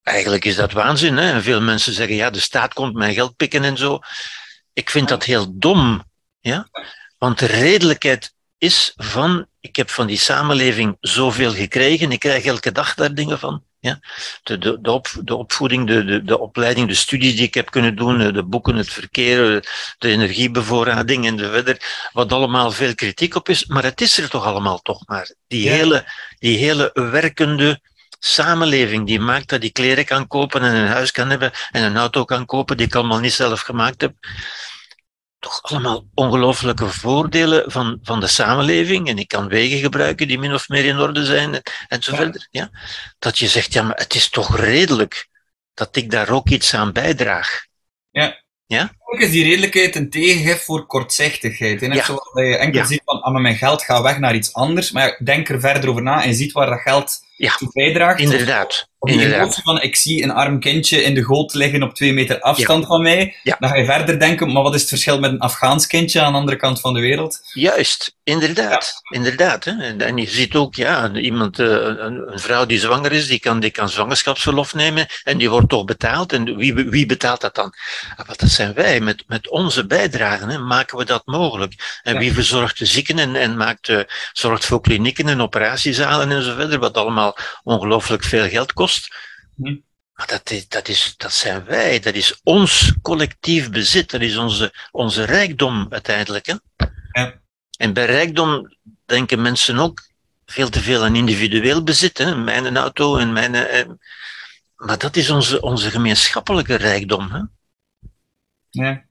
eigenlijk 0.06 0.46
is 0.46 0.56
dat 0.56 0.72
waanzin. 0.72 1.18
Hè? 1.18 1.32
En 1.32 1.44
veel 1.44 1.62
mensen 1.62 1.94
zeggen, 1.94 2.16
ja, 2.16 2.30
de 2.30 2.40
staat 2.40 2.74
komt 2.74 2.94
mijn 2.94 3.14
geld 3.14 3.36
pikken 3.36 3.64
en 3.64 3.78
zo. 3.78 4.00
Ik 4.74 4.90
vind 4.90 5.08
dat 5.08 5.24
heel 5.24 5.60
dom. 5.60 6.04
Ja? 6.40 6.68
Want 7.18 7.40
de 7.40 7.46
redelijkheid 7.46 8.34
is 8.58 8.94
van, 8.96 9.48
ik 9.60 9.76
heb 9.76 9.90
van 9.90 10.08
die 10.08 10.18
samenleving 10.18 10.98
zoveel 11.00 11.52
gekregen, 11.52 12.12
ik 12.12 12.20
krijg 12.20 12.46
elke 12.46 12.72
dag 12.72 12.94
daar 12.94 13.14
dingen 13.14 13.40
van. 13.40 13.64
Ja? 13.80 14.00
De, 14.44 14.58
de, 14.58 14.82
de, 14.82 14.92
op, 14.92 15.08
de 15.24 15.36
opvoeding, 15.36 15.88
de, 15.88 16.06
de, 16.06 16.24
de 16.24 16.40
opleiding, 16.40 16.88
de 16.88 16.94
studies 16.94 17.36
die 17.36 17.48
ik 17.48 17.54
heb 17.54 17.72
kunnen 17.72 17.96
doen, 17.96 18.34
de 18.34 18.44
boeken, 18.44 18.76
het 18.76 18.90
verkeer, 18.90 19.68
de 19.98 20.10
energiebevoorrading 20.10 21.26
en 21.26 21.36
de 21.36 21.50
verder, 21.50 22.10
wat 22.14 22.32
allemaal 22.32 22.72
veel 22.72 22.96
kritiek 22.96 23.36
op 23.36 23.50
is, 23.50 23.66
maar 23.66 23.84
het 23.84 24.02
is 24.02 24.18
er 24.18 24.30
toch 24.30 24.46
allemaal 24.46 24.82
toch 24.82 25.08
maar. 25.08 25.36
Die, 25.48 25.64
Ja. 25.64 25.72
hele, 25.72 26.06
die 26.40 26.58
hele 26.58 26.90
werkende 26.94 27.80
samenleving 28.26 29.08
die 29.08 29.20
maakt 29.20 29.50
dat 29.50 29.64
ik 29.64 29.74
kleren 29.74 30.06
kan 30.06 30.28
kopen 30.28 30.62
en 30.62 30.76
een 30.76 30.88
huis 30.88 31.12
kan 31.12 31.30
hebben 31.30 31.52
en 31.72 31.84
een 31.84 31.98
auto 31.98 32.26
kan 32.26 32.46
kopen 32.46 32.78
die 32.78 32.86
ik 32.86 32.96
allemaal 32.96 33.20
niet 33.20 33.34
zelf 33.34 33.62
gemaakt 33.62 34.02
heb 34.02 34.14
toch 35.46 35.62
allemaal 35.62 36.06
ongelooflijke 36.14 36.88
voordelen 36.90 37.72
van, 37.72 38.00
van 38.04 38.20
de 38.20 38.28
samenleving. 38.28 39.08
En 39.08 39.18
ik 39.18 39.28
kan 39.28 39.48
wegen 39.48 39.80
gebruiken 39.80 40.28
die 40.28 40.40
min 40.40 40.54
of 40.54 40.70
meer 40.70 40.86
in 40.86 41.00
orde 41.00 41.26
zijn 41.26 41.54
en, 41.54 41.62
en 41.88 42.04
zo 42.04 42.12
Ja. 42.12 42.18
verder. 42.18 42.48
Ja? 42.52 42.70
Dat 43.20 43.40
je 43.40 43.48
zegt, 43.48 43.74
ja, 43.74 43.82
maar 43.84 43.98
het 43.98 44.16
is 44.16 44.30
toch 44.30 44.58
redelijk 44.60 45.28
dat 45.74 45.96
ik 45.96 46.12
daar 46.12 46.30
ook 46.30 46.50
iets 46.50 46.74
aan 46.74 46.92
bijdraag. 46.94 47.66
Ook 49.06 49.20
is 49.20 49.32
die 49.32 49.44
redelijkheid 49.44 49.96
een 49.96 50.10
tegengif 50.10 50.64
voor 50.64 50.86
kortzichtigheid. 50.86 51.82
Net 51.82 51.94
Ja. 51.94 52.04
zoals 52.04 52.30
je 52.34 52.58
enkel 52.58 52.82
Ja. 52.82 52.88
ziet 52.88 53.02
van, 53.06 53.22
ah, 53.22 53.32
maar 53.32 53.42
mijn 53.42 53.58
geld 53.58 53.84
gaat 53.84 54.02
weg 54.02 54.18
naar 54.18 54.36
iets 54.36 54.54
anders. 54.54 54.92
Maar 54.92 55.08
ja, 55.08 55.26
denk 55.26 55.50
er 55.50 55.60
verder 55.60 55.90
over 55.90 56.02
na 56.02 56.24
en 56.24 56.36
ziet 56.36 56.52
waar 56.52 56.70
dat 56.70 56.80
geld 56.82 57.25
Ja. 57.38 57.60
bijdraagt. 57.74 58.20
Inderdaad. 58.20 58.90
Inderdaad. 59.08 59.40
emotie 59.40 59.64
van, 59.64 59.82
ik 59.82 59.96
zie 59.96 60.24
een 60.24 60.32
arm 60.32 60.60
kindje 60.60 61.04
in 61.04 61.14
de 61.14 61.24
goot 61.24 61.54
liggen 61.54 61.84
op 61.84 61.96
twee 61.96 62.14
meter 62.14 62.40
afstand 62.40 62.86
van 62.86 63.02
mij. 63.02 63.36
Ja. 63.44 63.56
Dan 63.60 63.70
ga 63.70 63.76
je 63.76 63.86
verder 63.86 64.20
denken, 64.20 64.52
maar 64.52 64.64
wat 64.64 64.74
is 64.74 64.80
het 64.80 64.90
verschil 64.90 65.20
met 65.20 65.32
een 65.32 65.40
Afghaans 65.40 65.88
kindje 65.88 66.22
aan 66.22 66.32
de 66.32 66.38
andere 66.38 66.58
kant 66.58 66.80
van 66.80 66.94
de 66.94 67.00
wereld? 67.00 67.40
Juist, 67.54 68.16
inderdaad. 68.24 69.02
inderdaad 69.10 69.64
hè. 69.64 69.72
En, 69.72 70.02
en 70.02 70.18
je 70.18 70.30
ziet 70.30 70.56
ook, 70.56 70.76
ja, 70.76 71.12
iemand, 71.14 71.60
eh, 71.60 71.68
een, 71.68 72.32
een 72.32 72.40
vrouw 72.40 72.66
die 72.66 72.80
zwanger 72.80 73.12
is, 73.12 73.28
die 73.28 73.40
kan, 73.40 73.60
die 73.60 73.72
kan 73.72 73.90
zwangerschapsverlof 73.90 74.74
nemen 74.74 75.08
en 75.24 75.38
die 75.38 75.50
wordt 75.50 75.70
toch 75.70 75.86
betaald. 75.86 76.34
En 76.34 76.58
wie, 76.58 76.74
wie 76.74 77.06
betaalt 77.06 77.42
dat 77.42 77.56
dan? 77.56 77.74
Ah, 78.18 78.28
wat 78.28 78.40
dat 78.40 78.50
zijn 78.50 78.74
wij. 78.74 79.00
Met, 79.00 79.24
met 79.28 79.50
onze 79.50 79.86
bijdragen 79.86 80.50
hè, 80.50 80.58
maken 80.58 80.98
we 80.98 81.06
dat 81.06 81.22
mogelijk. 81.26 82.00
En 82.04 82.18
wie 82.18 82.34
verzorgt 82.34 82.80
de 82.80 82.86
zieken 82.86 83.20
en, 83.20 83.36
en 83.36 83.58
maakt, 83.58 83.90
eh, 83.90 84.00
zorgt 84.34 84.66
voor 84.66 84.82
klinieken 84.82 85.30
en 85.30 85.42
operatiezalen 85.42 86.32
en 86.32 86.44
zo 86.44 86.56
verder, 86.56 86.80
wat 86.80 86.98
allemaal 86.98 87.38
ongelooflijk 87.64 88.24
veel 88.24 88.50
geld 88.50 88.74
kost. 88.74 88.95
Hm. 89.56 89.76
Maar 90.14 90.28
dat, 90.28 90.50
is, 90.50 90.68
dat, 90.68 90.88
is, 90.88 91.14
dat 91.18 91.34
zijn 91.34 91.66
wij, 91.66 92.00
dat 92.00 92.14
is 92.14 92.40
ons 92.44 92.94
collectief 93.02 93.70
bezit, 93.70 94.12
dat 94.12 94.22
is 94.22 94.38
onze, 94.38 94.74
onze 94.92 95.24
rijkdom 95.24 95.88
uiteindelijk. 95.90 96.46
Hè? 96.46 96.56
Ja. 97.12 97.42
En 97.78 97.94
bij 97.94 98.06
rijkdom 98.06 98.76
denken 99.06 99.42
mensen 99.42 99.78
ook 99.78 100.08
veel 100.46 100.70
te 100.70 100.82
veel 100.82 101.04
aan 101.04 101.16
individueel 101.16 101.84
bezit. 101.84 102.18
Hè? 102.18 102.36
Mijn 102.36 102.78
auto 102.78 103.18
en 103.18 103.34
mijn. 103.34 103.56
eh, 103.56 103.90
maar 104.76 104.98
dat 104.98 105.16
is 105.16 105.30
onze, 105.30 105.62
onze 105.62 105.92
gemeenschappelijke 105.92 106.76
rijkdom. 106.76 107.32
Hè? 107.32 107.42
Ja. 108.70 109.05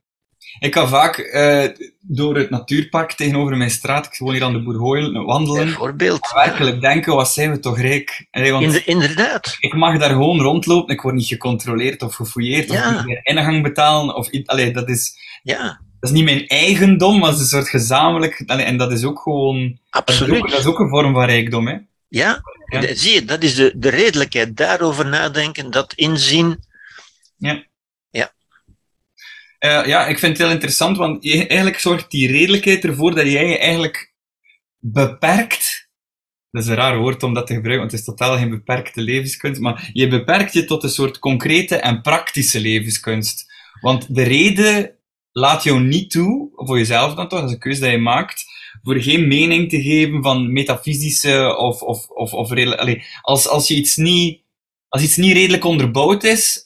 Ik 0.59 0.73
ga 0.73 0.87
vaak 0.87 1.17
eh, 1.17 1.69
door 2.01 2.37
het 2.37 2.49
natuurpark 2.49 3.11
tegenover 3.13 3.57
mijn 3.57 3.69
straat, 3.69 4.05
ik 4.05 4.17
woon 4.17 4.33
hier 4.33 4.43
aan 4.43 4.53
de 4.53 4.63
Boerhooil, 4.63 5.25
wandelen. 5.25 5.65
Bijvoorbeeld. 5.65 6.31
Werkelijk 6.33 6.81
denken, 6.81 7.15
wat 7.15 7.31
zijn 7.33 7.51
we 7.51 7.59
toch 7.59 7.79
rijk? 7.79 8.27
Allee, 8.31 8.51
want 8.51 8.63
Inder- 8.63 8.87
inderdaad. 8.87 9.57
ik 9.59 9.73
mag 9.73 9.99
daar 9.99 10.09
gewoon 10.09 10.41
rondlopen, 10.41 10.93
ik 10.95 11.01
word 11.01 11.15
niet 11.15 11.27
gecontroleerd 11.27 12.01
of 12.01 12.15
gefouilleerd, 12.15 12.69
of 12.69 12.75
Ja. 12.75 12.91
moet 12.91 13.05
meer 13.05 13.19
ingang 13.23 13.63
betalen. 13.63 14.15
Of, 14.15 14.29
allee, 14.45 14.71
dat, 14.73 14.89
is, 14.89 15.13
Ja, 15.43 15.81
dat 15.99 16.09
is 16.09 16.15
niet 16.15 16.23
mijn 16.25 16.47
eigendom, 16.47 17.19
maar 17.19 17.29
het 17.29 17.37
is 17.39 17.41
een 17.43 17.57
soort 17.57 17.69
gezamenlijk. 17.69 18.43
Allee, 18.45 18.65
en 18.65 18.77
dat 18.77 18.91
is 18.91 19.03
ook 19.03 19.19
gewoon. 19.19 19.61
Dat 19.89 20.09
is 20.09 20.15
ook, 20.15 20.27
absoluut. 20.27 20.49
dat 20.51 20.59
is 20.59 20.65
ook 20.65 20.79
een 20.79 20.89
vorm 20.89 21.13
van 21.13 21.25
rijkdom, 21.25 21.67
hè? 21.67 21.75
Ja, 22.07 22.41
Ja. 22.65 22.95
zie 22.95 23.13
je, 23.13 23.25
dat 23.25 23.43
is 23.43 23.55
de, 23.55 23.73
de 23.77 23.89
redelijkheid. 23.89 24.57
Daarover 24.57 25.05
nadenken, 25.05 25.71
dat 25.71 25.93
inzien. 25.93 26.63
Eh, 29.65 29.85
ja, 29.85 30.07
ik 30.07 30.19
vind 30.19 30.37
het 30.37 30.41
heel 30.41 30.55
interessant, 30.55 30.97
want 30.97 31.31
eigenlijk 31.31 31.79
zorgt 31.79 32.11
die 32.11 32.31
redelijkheid 32.31 32.83
ervoor 32.83 33.15
dat 33.15 33.25
jij 33.25 33.47
je 33.47 33.57
eigenlijk 33.57 34.13
beperkt. 34.79 35.89
Dat 36.51 36.63
is 36.63 36.69
een 36.69 36.75
raar 36.75 36.97
woord 36.97 37.23
om 37.23 37.33
dat 37.33 37.47
te 37.47 37.53
gebruiken, 37.53 37.87
want 37.87 37.91
het 37.91 37.99
is 37.99 38.05
totaal 38.05 38.37
geen 38.37 38.49
beperkte 38.49 39.01
levenskunst. 39.01 39.61
Maar 39.61 39.89
je 39.93 40.07
beperkt 40.07 40.53
je 40.53 40.65
tot 40.65 40.83
een 40.83 40.89
soort 40.89 41.19
concrete 41.19 41.75
en 41.75 42.01
praktische 42.01 42.59
levenskunst. 42.59 43.53
Want 43.81 44.15
de 44.15 44.23
reden 44.23 44.95
laat 45.31 45.63
jou 45.63 45.79
niet 45.79 46.11
toe, 46.11 46.49
voor 46.55 46.77
jezelf 46.77 47.13
dan 47.13 47.27
toch, 47.27 47.39
dat 47.39 47.47
is 47.47 47.53
een 47.53 47.61
keuze 47.61 47.81
dat 47.81 47.91
je 47.91 47.97
maakt, 47.97 48.43
voor 48.83 49.01
geen 49.01 49.27
mening 49.27 49.69
te 49.69 49.81
geven 49.81 50.23
van 50.23 50.53
metafysische 50.53 51.57
of. 51.57 51.81
of, 51.81 52.07
of, 52.07 52.33
of 52.33 52.51
allee, 52.51 53.03
als, 53.21 53.47
als, 53.47 53.69
iets 53.69 53.95
niet, 53.95 54.41
als 54.87 55.03
iets 55.03 55.15
niet 55.15 55.33
redelijk 55.33 55.63
onderbouwd 55.63 56.23
is, 56.23 56.65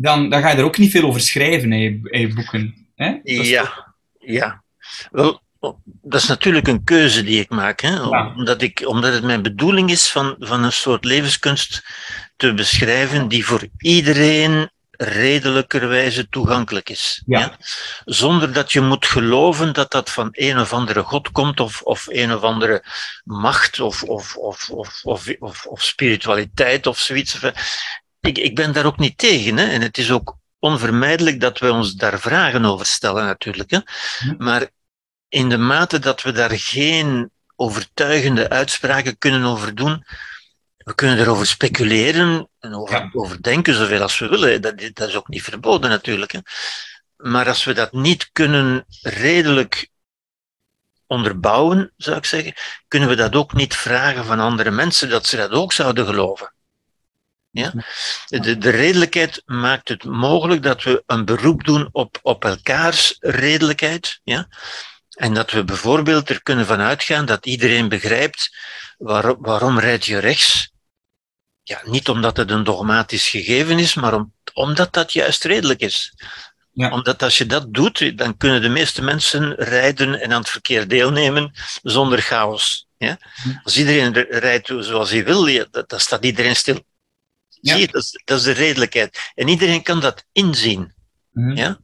dan, 0.00 0.28
dan 0.30 0.42
ga 0.42 0.50
je 0.50 0.56
er 0.56 0.64
ook 0.64 0.78
niet 0.78 0.90
veel 0.90 1.02
over 1.04 1.20
schrijven 1.20 1.72
in 1.72 2.02
je, 2.10 2.32
boeken. 2.34 2.88
Hè? 2.94 3.12
Toch- 3.12 3.46
Ja, 3.46 3.94
ja. 4.18 4.62
Wel, 5.10 5.42
dat 5.84 6.20
is 6.20 6.28
natuurlijk 6.28 6.68
een 6.68 6.84
keuze 6.84 7.24
die 7.24 7.40
ik 7.40 7.50
maak. 7.50 7.80
Hè? 7.80 7.90
Ja. 7.96 8.32
Omdat, 8.36 8.62
ik, 8.62 8.82
omdat 8.86 9.12
het 9.12 9.22
mijn 9.24 9.42
bedoeling 9.42 9.90
is 9.90 10.10
van, 10.10 10.36
van 10.38 10.62
een 10.64 10.72
soort 10.72 11.04
levenskunst 11.04 11.84
te 12.36 12.54
beschrijven 12.54 13.28
die 13.28 13.44
voor 13.46 13.66
iedereen 13.78 14.70
redelijkerwijze 14.90 16.28
toegankelijk 16.28 16.88
is. 16.90 17.22
Ja. 17.26 17.56
Zonder 18.04 18.52
dat 18.52 18.72
je 18.72 18.80
moet 18.80 19.06
geloven 19.06 19.72
dat 19.72 19.90
dat 19.90 20.10
van 20.10 20.28
een 20.32 20.58
of 20.58 20.72
andere 20.72 21.02
god 21.02 21.30
komt 21.30 21.60
of, 21.60 21.82
of 21.82 22.06
een 22.08 22.34
of 22.34 22.42
andere 22.42 22.84
macht 23.24 23.80
of, 23.80 24.02
of, 24.02 24.36
of, 24.36 24.70
of, 24.70 25.00
of, 25.04 25.28
of, 25.38 25.66
of 25.66 25.82
spiritualiteit 25.82 26.86
of 26.86 26.98
zoiets. 26.98 27.38
Ik, 28.20 28.38
ik 28.38 28.54
ben 28.54 28.72
daar 28.72 28.86
ook 28.86 28.98
niet 28.98 29.18
tegen. 29.18 29.56
Hè? 29.56 29.64
En 29.66 29.80
het 29.80 29.98
is 29.98 30.10
ook 30.10 30.36
onvermijdelijk 30.58 31.40
dat 31.40 31.58
we 31.58 31.72
ons 31.72 31.94
daar 31.94 32.20
vragen 32.20 32.64
over 32.64 32.86
stellen 32.86 33.24
natuurlijk. 33.24 33.70
Hè? 33.70 33.78
Hm. 34.18 34.34
Maar 34.44 34.68
in 35.28 35.48
de 35.48 35.58
mate 35.58 35.98
dat 35.98 36.22
we 36.22 36.32
daar 36.32 36.50
geen 36.58 37.30
overtuigende 37.56 38.48
uitspraken 38.50 39.18
kunnen 39.18 39.42
over 39.44 39.74
doen, 39.74 40.04
we 40.76 40.94
kunnen 40.94 41.18
erover 41.18 41.46
speculeren 41.46 42.48
en 42.60 42.74
over, 42.74 42.94
Ja. 42.96 43.10
over 43.12 43.42
denken 43.42 43.74
zoveel 43.74 44.02
als 44.02 44.18
we 44.18 44.28
willen. 44.28 44.62
Dat, 44.62 44.80
is- 44.80 44.92
dat 44.92 45.08
is 45.08 45.14
ook 45.16 45.28
niet 45.28 45.42
verboden 45.42 45.90
natuurlijk. 45.90 46.32
Hè? 46.32 46.38
Maar 47.16 47.48
als 47.48 47.64
we 47.64 47.72
dat 47.72 47.92
niet 47.92 48.28
kunnen 48.32 48.84
redelijk 49.00 49.88
onderbouwen, 51.06 51.92
zou 51.96 52.16
ik 52.16 52.24
zeggen, 52.24 52.54
kunnen 52.88 53.08
we 53.08 53.14
dat 53.14 53.34
ook 53.34 53.52
niet 53.52 53.74
vragen 53.76 54.24
van 54.24 54.40
andere 54.40 54.70
mensen 54.70 55.08
dat 55.08 55.26
ze 55.26 55.36
dat 55.36 55.50
ook 55.50 55.72
zouden 55.72 56.06
geloven. 56.06 56.52
Ja? 57.50 57.72
De, 58.26 58.58
de 58.58 58.70
redelijkheid 58.70 59.42
maakt 59.44 59.88
het 59.88 60.04
mogelijk 60.04 60.62
dat 60.62 60.82
we 60.82 61.02
een 61.06 61.24
beroep 61.24 61.64
doen 61.64 61.88
op, 61.92 62.18
op 62.22 62.44
elkaars 62.44 63.16
redelijkheid. 63.20 64.20
Ja? 64.24 64.48
En 65.18 65.34
dat 65.34 65.50
we 65.50 65.64
bijvoorbeeld 65.64 66.28
er 66.28 66.42
kunnen 66.42 66.66
van 66.66 66.80
uitgaan 66.80 67.26
dat 67.26 67.46
iedereen 67.46 67.88
begrijpt 67.88 68.56
waarom, 68.98 69.36
waarom 69.40 69.78
rijd 69.78 70.04
je 70.04 70.18
rechts. 70.18 70.70
Ja, 71.62 71.80
niet 71.84 72.08
omdat 72.08 72.36
het 72.36 72.50
een 72.50 72.64
dogmatisch 72.64 73.28
gegeven 73.28 73.78
is, 73.78 73.94
maar 73.94 74.14
om, 74.14 74.34
omdat 74.52 74.92
dat 74.92 75.12
juist 75.12 75.44
redelijk 75.44 75.80
is. 75.80 76.14
Ja. 76.72 76.90
Omdat 76.90 77.22
als 77.22 77.38
je 77.38 77.46
dat 77.46 77.74
doet, 77.74 78.18
dan 78.18 78.36
kunnen 78.36 78.62
de 78.62 78.68
meeste 78.68 79.02
mensen 79.02 79.54
rijden 79.54 80.20
en 80.20 80.32
aan 80.32 80.40
het 80.40 80.50
verkeer 80.50 80.88
deelnemen 80.88 81.52
zonder 81.82 82.22
chaos. 82.22 82.86
Ja? 82.96 83.18
Hm. 83.42 83.48
Als 83.62 83.76
iedereen 83.76 84.12
rijdt 84.30 84.66
zoals 84.78 85.10
hij 85.10 85.24
wil, 85.24 85.66
dan 85.86 86.00
staat 86.00 86.24
iedereen 86.24 86.56
stil. 86.56 86.84
Ja. 87.60 87.72
Zie 87.72 87.80
je, 87.80 87.86
dat 87.86 88.02
is, 88.02 88.20
dat 88.24 88.38
is 88.38 88.44
de 88.44 88.52
redelijkheid. 88.52 89.30
En 89.34 89.48
iedereen 89.48 89.82
kan 89.82 90.00
dat 90.00 90.24
inzien. 90.32 90.94
Mhm. 91.32 91.56
Ja? 91.56 91.78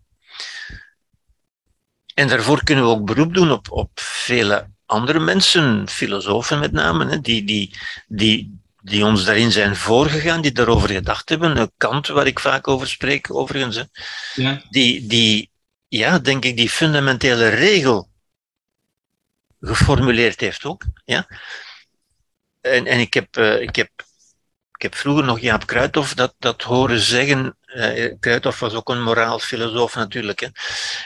En 2.15 2.29
daarvoor 2.29 2.65
kunnen 2.65 2.85
we 2.85 2.91
ook 2.91 3.05
beroep 3.05 3.35
doen 3.35 3.51
op, 3.51 3.71
op 3.71 3.91
vele 4.01 4.73
andere 4.87 5.19
mensen, 5.21 5.89
filosofen 5.89 6.59
met 6.59 6.73
name, 6.73 7.07
hè, 7.07 7.21
die, 7.21 7.45
die, 7.45 7.77
die, 8.07 8.61
die 8.83 9.05
ons 9.05 9.25
daarin 9.25 9.53
zijn 9.53 9.77
voorgegaan, 9.77 10.41
die 10.41 10.53
daarover 10.53 10.89
gedacht 10.89 11.29
hebben. 11.29 11.73
Kant, 11.77 12.07
waar 12.07 12.27
ik 12.27 12.41
vaak 12.41 12.69
over 12.69 12.89
spreek, 12.89 13.35
overigens. 13.35 13.77
Hè, 13.77 13.83
Ja. 14.35 14.63
die, 14.71 15.07
die, 15.07 15.51
ja, 15.89 16.19
denk 16.19 16.45
ik, 16.45 16.57
die 16.57 16.71
fundamentele 16.71 17.49
regel 17.49 18.09
geformuleerd 19.61 20.41
heeft 20.41 20.65
ook. 20.65 20.85
Ja? 21.05 21.27
En, 22.61 22.87
en 22.87 22.99
ik, 22.99 23.15
heb, 23.15 23.37
eh, 23.37 23.61
ik, 23.61 23.77
heb, 23.77 23.91
ik 24.75 24.83
heb 24.83 24.95
vroeger 24.95 25.25
nog 25.25 25.41
Jaap 25.41 25.67
Kruithof 25.67 26.15
dat, 26.15 26.35
dat 26.39 26.63
horen 26.63 27.01
zeggen. 27.01 27.57
Eh, 27.65 28.13
Kruithof 28.21 28.59
was 28.59 28.75
ook 28.75 28.89
een 28.89 29.03
moraalfilosoof 29.03 29.95
natuurlijk. 29.95 30.41
Hè? 30.41 30.49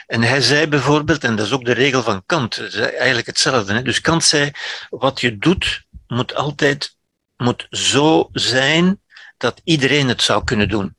En 0.07 0.21
hij 0.21 0.41
zei 0.41 0.67
bijvoorbeeld, 0.67 1.23
en 1.23 1.35
dat 1.35 1.45
is 1.45 1.51
ook 1.51 1.65
de 1.65 1.73
regel 1.73 2.03
van 2.03 2.23
Kant, 2.25 2.75
eigenlijk 2.79 3.27
hetzelfde. 3.27 3.73
Hè? 3.73 3.81
Dus 3.81 4.01
Kant 4.01 4.23
zei, 4.23 4.51
wat 4.89 5.21
je 5.21 5.37
doet 5.37 5.83
moet 6.07 6.35
altijd 6.35 6.97
moet 7.37 7.67
zo 7.69 8.29
zijn 8.31 9.01
dat 9.37 9.61
iedereen 9.63 10.07
het 10.07 10.21
zou 10.21 10.43
kunnen 10.43 10.69
doen. 10.69 10.95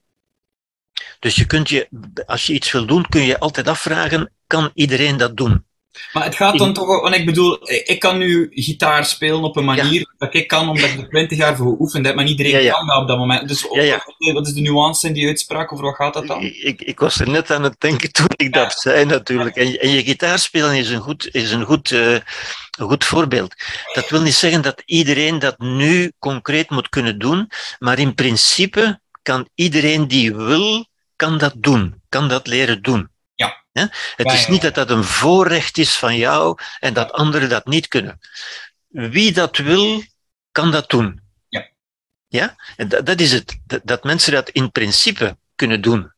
Dus 1.18 1.34
je 1.34 1.46
kunt 1.46 1.68
je, 1.68 1.88
als 2.26 2.46
je 2.46 2.52
iets 2.52 2.72
wil 2.72 2.86
doen, 2.86 3.08
kun 3.08 3.22
je 3.22 3.38
altijd 3.38 3.68
afvragen, 3.68 4.32
kan 4.46 4.70
iedereen 4.74 5.16
dat 5.16 5.36
doen? 5.36 5.64
Maar 6.12 6.24
het 6.24 6.34
gaat 6.34 6.58
dan 6.58 6.72
toch, 6.72 7.00
want 7.00 7.14
ik 7.14 7.26
bedoel, 7.26 7.70
ik 7.84 7.98
kan 7.98 8.18
nu 8.18 8.48
gitaar 8.50 9.04
spelen 9.04 9.42
op 9.42 9.56
een 9.56 9.64
manier 9.64 10.14
dat 10.18 10.34
ik 10.34 10.48
kan, 10.48 10.68
omdat 10.68 10.90
ik 10.90 10.98
er 10.98 11.08
20 11.08 11.38
jaar 11.38 11.56
voor 11.56 11.66
geoefend 11.66 12.06
heb, 12.06 12.14
maar 12.14 12.24
niet 12.24 12.38
iedereen 12.38 12.60
Ja, 12.60 12.66
ja. 12.66 12.72
kan 12.72 12.86
dat 12.86 12.96
op 12.96 13.08
dat 13.08 13.18
moment. 13.18 13.48
Dus. 13.48 13.62
Wat, 14.32 14.46
is 14.46 14.52
de 14.52 14.60
nuance 14.60 15.06
in 15.06 15.12
die 15.12 15.26
uitspraak, 15.26 15.72
over 15.72 15.84
wat 15.84 15.94
gaat 15.94 16.14
dat 16.14 16.26
dan? 16.26 16.42
Ik, 16.42 16.56
ik, 16.56 16.82
ik 16.82 17.00
was 17.00 17.20
er 17.20 17.28
net 17.28 17.50
aan 17.50 17.62
het 17.62 17.80
denken 17.80 18.12
toen 18.12 18.30
ik 18.36 18.52
dat 18.52 18.72
zei 18.72 19.04
natuurlijk. 19.04 19.56
En, 19.56 19.80
en 19.80 19.90
je 19.90 20.02
gitaar 20.02 20.38
spelen 20.38 20.74
is 20.74 20.90
een 20.90 21.00
goed, 21.00 21.28
is 21.34 21.52
een 21.52 21.64
goed, 21.64 21.92
eh, 21.92 22.12
een 22.12 22.88
goed 22.88 23.04
voorbeeld. 23.04 23.54
Dat 23.92 24.08
wil 24.08 24.20
niet 24.20 24.34
zeggen 24.34 24.62
dat 24.62 24.82
iedereen 24.84 25.38
dat 25.38 25.58
nu 25.58 26.12
concreet 26.18 26.70
moet 26.70 26.88
kunnen 26.88 27.18
doen, 27.18 27.50
maar 27.78 27.98
in 27.98 28.14
principe 28.14 29.00
kan 29.22 29.48
iedereen 29.54 30.08
die 30.08 30.34
wil, 30.34 30.86
kan 31.16 31.38
dat 31.38 31.54
doen, 31.56 32.02
kan 32.08 32.28
dat 32.28 32.46
leren 32.46 32.82
doen. 32.82 33.09
Ja. 33.72 33.90
Het 34.16 34.32
is 34.32 34.46
niet 34.46 34.62
dat 34.62 34.74
dat 34.74 34.90
een 34.90 35.04
voorrecht 35.04 35.78
is 35.78 35.96
van 35.96 36.16
jou 36.16 36.58
en 36.78 36.94
dat 36.94 37.12
anderen 37.12 37.48
dat 37.48 37.66
niet 37.66 37.88
kunnen. 37.88 38.18
Wie 38.88 39.32
dat 39.32 39.56
wil, 39.56 40.02
kan 40.52 40.70
dat 40.70 40.90
doen. 40.90 41.20
Ja. 41.48 41.68
Ja? 42.28 42.56
En 42.76 42.88
dat, 42.88 43.06
dat 43.06 43.20
is 43.20 43.32
het. 43.32 43.60
Dat, 43.66 43.80
dat 43.84 44.04
mensen 44.04 44.32
dat 44.32 44.48
in 44.48 44.70
principe 44.70 45.38
kunnen 45.54 45.80
doen. 45.80 46.12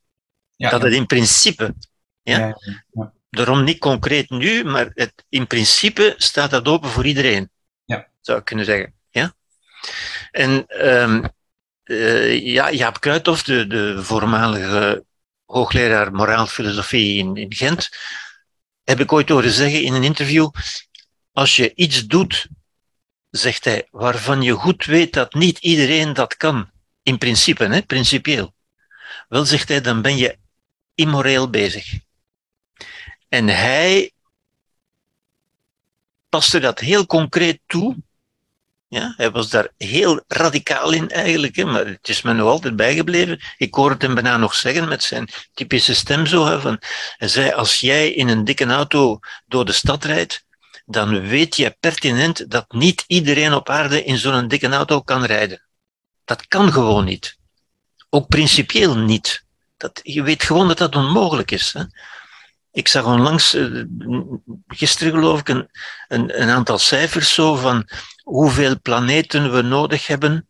Ja, 0.56 0.70
Dat 0.70 0.82
het 0.82 0.92
in 0.92 1.06
principe. 1.06 1.74
Ja? 2.22 2.38
ja, 2.38 2.56
ja. 2.92 3.12
Daarom 3.30 3.64
niet 3.64 3.78
concreet 3.78 4.30
nu, 4.30 4.64
maar 4.64 4.90
het, 4.94 5.24
in 5.28 5.46
principe 5.46 6.14
staat 6.16 6.50
dat 6.50 6.66
open 6.66 6.90
voor 6.90 7.06
iedereen. 7.06 7.50
Ja. 7.84 8.08
Zou 8.20 8.38
ik 8.38 8.44
kunnen 8.44 8.64
zeggen. 8.64 8.94
Ja? 9.10 9.34
En 10.30 10.66
ehm, 10.66 11.24
eh, 11.82 12.46
ja, 12.46 12.70
Jaap 12.70 13.00
Kruithof, 13.00 13.42
de, 13.42 13.66
de 13.66 14.02
voormalige 14.02 15.04
hoogleraar 15.52 16.12
moraalfilosofie 16.12 17.18
in, 17.18 17.36
in 17.36 17.54
Gent, 17.54 17.90
heb 18.84 19.00
ik 19.00 19.12
ooit 19.12 19.28
horen 19.28 19.50
zeggen 19.50 19.82
in 19.82 19.92
een 19.94 20.02
interview, 20.02 20.50
als 21.32 21.56
je 21.56 21.74
iets 21.74 22.06
doet, 22.06 22.48
zegt 23.30 23.64
hij, 23.64 23.88
waarvan 23.90 24.42
je 24.42 24.52
goed 24.52 24.84
weet 24.84 25.12
dat 25.12 25.34
niet 25.34 25.58
iedereen 25.58 26.12
dat 26.12 26.36
kan, 26.36 26.70
in 27.02 27.18
principe, 27.18 27.64
hè, 27.64 27.82
principieel, 27.82 28.54
wel, 29.28 29.44
zegt 29.44 29.68
hij, 29.68 29.80
dan 29.80 30.02
ben 30.02 30.16
je 30.16 30.38
immoreel 30.94 31.50
bezig. 31.50 31.98
En 33.28 33.48
hij 33.48 34.12
paste 36.28 36.60
dat 36.60 36.78
heel 36.78 37.06
concreet 37.06 37.60
toe. 37.66 37.96
Ja, 38.92 39.14
hij 39.16 39.30
was 39.30 39.48
daar 39.48 39.68
heel 39.76 40.24
radicaal 40.28 40.90
in 40.90 41.10
eigenlijk, 41.10 41.56
hè, 41.56 41.64
maar 41.64 41.86
het 41.86 42.08
is 42.08 42.22
me 42.22 42.32
nog 42.32 42.48
altijd 42.48 42.76
bijgebleven. 42.76 43.40
Ik 43.56 43.74
hoor 43.74 43.90
het 43.90 44.02
hem 44.02 44.14
bijna 44.14 44.36
nog 44.36 44.54
zeggen 44.54 44.88
met 44.88 45.02
zijn 45.02 45.28
typische 45.54 45.94
stem 45.94 46.26
zo. 46.26 46.58
Van, 46.58 46.78
hij 47.16 47.28
zei, 47.28 47.52
als 47.52 47.80
jij 47.80 48.12
in 48.12 48.28
een 48.28 48.44
dikke 48.44 48.66
auto 48.66 49.18
door 49.46 49.64
de 49.64 49.72
stad 49.72 50.04
rijdt, 50.04 50.44
dan 50.84 51.20
weet 51.20 51.56
je 51.56 51.76
pertinent 51.80 52.50
dat 52.50 52.72
niet 52.72 53.04
iedereen 53.06 53.54
op 53.54 53.68
aarde 53.68 54.04
in 54.04 54.18
zo'n 54.18 54.48
dikke 54.48 54.68
auto 54.68 55.00
kan 55.00 55.24
rijden. 55.24 55.62
Dat 56.24 56.46
kan 56.46 56.72
gewoon 56.72 57.04
niet. 57.04 57.38
Ook 58.10 58.28
principieel 58.28 58.96
niet. 58.96 59.44
Dat, 59.76 60.00
je 60.02 60.22
weet 60.22 60.42
gewoon 60.42 60.68
dat 60.68 60.78
dat 60.78 60.96
onmogelijk 60.96 61.50
is. 61.50 61.72
Hè. 61.72 61.82
Ik 62.72 62.88
zag 62.88 63.04
onlangs, 63.04 63.54
eh, 63.54 63.82
gisteren 64.66 65.12
geloof 65.12 65.40
ik, 65.40 65.48
een, 65.48 65.68
een, 66.08 66.42
een 66.42 66.48
aantal 66.48 66.78
cijfers 66.78 67.34
zo 67.34 67.54
van 67.54 67.88
hoeveel 68.22 68.80
planeten 68.80 69.52
we 69.52 69.62
nodig 69.62 70.06
hebben 70.06 70.48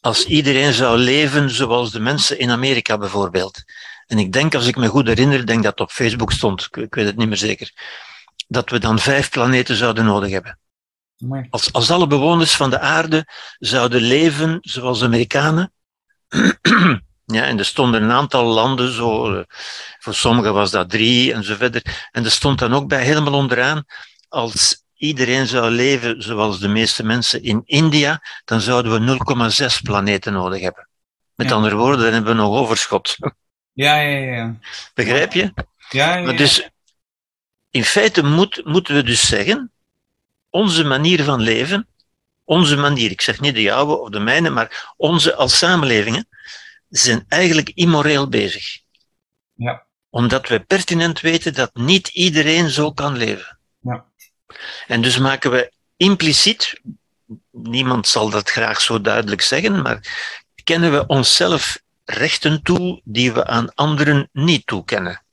als 0.00 0.24
iedereen 0.24 0.72
zou 0.72 0.98
leven 0.98 1.50
zoals 1.50 1.92
de 1.92 2.00
mensen 2.00 2.38
in 2.38 2.50
Amerika 2.50 2.98
bijvoorbeeld. 2.98 3.64
En 4.06 4.18
ik 4.18 4.32
denk, 4.32 4.54
als 4.54 4.66
ik 4.66 4.76
me 4.76 4.88
goed 4.88 5.06
herinner, 5.06 5.46
denk 5.46 5.62
dat 5.62 5.72
het 5.72 5.80
op 5.80 5.90
Facebook 5.90 6.32
stond, 6.32 6.62
ik, 6.62 6.76
ik 6.76 6.94
weet 6.94 7.06
het 7.06 7.16
niet 7.16 7.28
meer 7.28 7.36
zeker, 7.36 7.72
dat 8.48 8.70
we 8.70 8.78
dan 8.78 8.98
vijf 8.98 9.30
planeten 9.30 9.76
zouden 9.76 10.04
nodig 10.04 10.30
hebben. 10.30 10.58
Als, 11.50 11.72
als 11.72 11.90
alle 11.90 12.06
bewoners 12.06 12.56
van 12.56 12.70
de 12.70 12.78
aarde 12.78 13.26
zouden 13.58 14.00
leven 14.00 14.58
zoals 14.60 14.98
de 14.98 15.04
Amerikanen. 15.04 15.72
ja, 17.26 17.42
en 17.44 17.58
er 17.58 17.64
stonden 17.64 18.02
een 18.02 18.10
aantal 18.12 18.44
landen, 18.44 18.92
zo, 18.92 19.34
eh, 19.34 19.44
voor 19.98 20.14
sommigen 20.14 20.54
was 20.54 20.70
dat 20.70 20.90
drie 20.90 21.32
en 21.32 21.44
zo 21.44 21.54
verder. 21.54 22.08
En 22.12 22.24
er 22.24 22.30
stond 22.30 22.58
dan 22.58 22.74
ook 22.74 22.88
bij 22.88 23.04
helemaal 23.04 23.34
onderaan, 23.34 23.84
als 24.28 24.84
iedereen 24.94 25.46
zou 25.46 25.70
leven 25.70 26.22
zoals 26.22 26.58
de 26.58 26.68
meeste 26.68 27.04
mensen 27.04 27.42
in 27.42 27.62
India, 27.64 28.22
dan 28.44 28.60
zouden 28.60 28.92
we 28.92 28.98
0,6 28.98 29.80
planeten 29.80 30.32
nodig 30.32 30.60
hebben. 30.60 30.88
Met 31.34 31.48
Ja. 31.48 31.54
andere 31.54 31.76
woorden, 31.76 32.04
dan 32.04 32.12
hebben 32.12 32.36
we 32.36 32.42
nog 32.42 32.56
overschot. 32.56 33.16
Ja, 33.72 33.96
ja, 34.00 34.34
ja. 34.34 34.54
Begrijp 34.94 35.32
je? 35.32 35.52
ja, 35.88 36.16
ja, 36.16 36.24
Maar 36.24 36.36
dus, 36.36 36.68
in 37.70 37.84
feite 37.84 38.22
moet, 38.24 38.60
moeten 38.64 38.94
we 38.94 39.02
dus 39.02 39.26
zeggen, 39.28 39.72
onze 40.50 40.84
manier 40.84 41.24
van 41.24 41.40
leven, 41.40 41.88
onze 42.44 42.76
manier, 42.76 43.10
ik 43.10 43.20
zeg 43.20 43.40
niet 43.40 43.54
de 43.54 43.62
jouwe 43.62 43.96
of 43.98 44.08
de 44.08 44.20
mijne, 44.20 44.50
maar 44.50 44.92
onze 44.96 45.34
als 45.34 45.58
samenlevingen, 45.58 46.28
zijn 46.88 47.24
eigenlijk 47.28 47.70
immoreel 47.74 48.28
bezig. 48.28 48.78
Ja. 49.54 49.86
Omdat 50.10 50.48
we 50.48 50.60
pertinent 50.60 51.20
weten 51.20 51.54
dat 51.54 51.74
niet 51.74 52.08
iedereen 52.08 52.70
zo 52.70 52.92
kan 52.92 53.16
leven. 53.16 53.58
Ja. 53.80 54.04
En 54.86 55.02
dus 55.02 55.18
maken 55.18 55.50
we 55.50 55.72
impliciet, 55.96 56.80
niemand 57.50 58.08
zal 58.08 58.30
dat 58.30 58.50
graag 58.50 58.80
zo 58.80 59.00
duidelijk 59.00 59.42
zeggen, 59.42 59.82
maar 59.82 60.00
kennen 60.64 60.92
we 60.92 61.06
onszelf 61.06 61.78
rechten 62.04 62.62
toe 62.62 63.00
die 63.04 63.32
we 63.32 63.46
aan 63.46 63.74
anderen 63.74 64.28
niet 64.32 64.66
toekennen. 64.66 65.24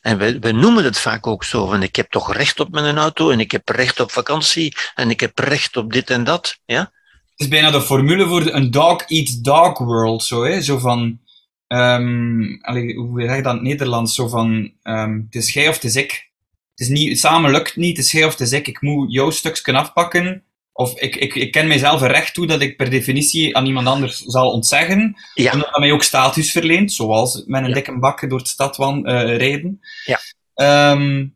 En 0.00 0.18
we, 0.18 0.38
we 0.38 0.52
noemen 0.52 0.84
het 0.84 0.98
vaak 0.98 1.26
ook 1.26 1.44
zo, 1.44 1.66
van 1.66 1.82
ik 1.82 1.96
heb 1.96 2.10
toch 2.10 2.32
recht 2.32 2.60
op 2.60 2.70
mijn 2.70 2.98
auto 2.98 3.30
en 3.30 3.40
ik 3.40 3.50
heb 3.50 3.68
recht 3.68 4.00
op 4.00 4.10
vakantie 4.10 4.76
en 4.94 5.10
ik 5.10 5.20
heb 5.20 5.38
recht 5.38 5.76
op 5.76 5.92
dit 5.92 6.10
en 6.10 6.24
dat. 6.24 6.58
Ja? 6.64 6.92
Het 7.38 7.46
is 7.46 7.52
bijna 7.52 7.70
de 7.70 7.82
formule 7.82 8.26
voor 8.26 8.46
een 8.46 8.70
dog 8.70 9.02
eat 9.06 9.44
dog 9.44 9.78
world, 9.78 10.22
zo, 10.24 10.44
hè? 10.44 10.62
Zo 10.62 10.78
van, 10.78 11.20
ehm 11.66 12.56
allee, 12.60 12.94
hoe 12.96 13.20
zeg 13.20 13.36
je 13.36 13.42
dat 13.42 13.52
in 13.52 13.58
het 13.58 13.68
Nederlands? 13.68 14.14
Zo 14.14 14.28
van, 14.28 14.72
ehm, 14.82 15.12
het 15.24 15.34
is 15.34 15.52
jij 15.52 15.68
of 15.68 15.74
het 15.74 15.84
is 15.84 15.96
ik. 15.96 16.30
Het 16.74 16.80
is 16.80 16.88
niet, 16.88 17.18
samen 17.20 17.50
lukt 17.50 17.76
niet, 17.76 17.96
het 17.96 18.06
is 18.06 18.12
jij 18.12 18.24
of 18.24 18.30
het 18.30 18.40
is 18.40 18.52
ik. 18.52 18.68
Ik 18.68 18.80
moet 18.80 19.12
jouw 19.12 19.30
stukje 19.30 19.72
afpakken. 19.72 20.42
Of 20.72 21.00
ik, 21.00 21.16
ik, 21.16 21.34
ik 21.34 21.52
ken 21.52 21.68
mijzelf 21.68 22.00
een 22.00 22.08
recht 22.08 22.34
toe 22.34 22.46
dat 22.46 22.60
ik 22.60 22.76
per 22.76 22.90
definitie 22.90 23.56
aan 23.56 23.66
iemand 23.66 23.86
anders 23.86 24.18
zal 24.18 24.50
ontzeggen. 24.50 25.16
Ja. 25.34 25.52
Omdat 25.52 25.70
dat 25.70 25.78
mij 25.78 25.92
ook 25.92 26.02
status 26.02 26.52
verleent, 26.52 26.92
zoals 26.92 27.44
met 27.46 27.62
een 27.62 27.68
Ja. 27.68 27.74
dikke 27.74 27.98
bak 27.98 28.28
door 28.30 28.38
de 28.38 28.48
stad 28.48 28.76
wan, 28.76 29.06
eh, 29.06 29.36
rijden. 29.36 29.80
Ja. 30.04 30.20
Ehm, 30.54 31.26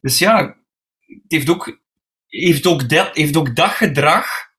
dus 0.00 0.18
ja, 0.18 0.56
het 1.06 1.22
heeft 1.28 1.50
ook, 1.50 1.80
heeft, 2.26 2.66
ook 2.66 2.88
dat, 2.88 3.10
heeft 3.16 3.36
ook 3.36 3.56
dat 3.56 3.70
gedrag 3.70 4.50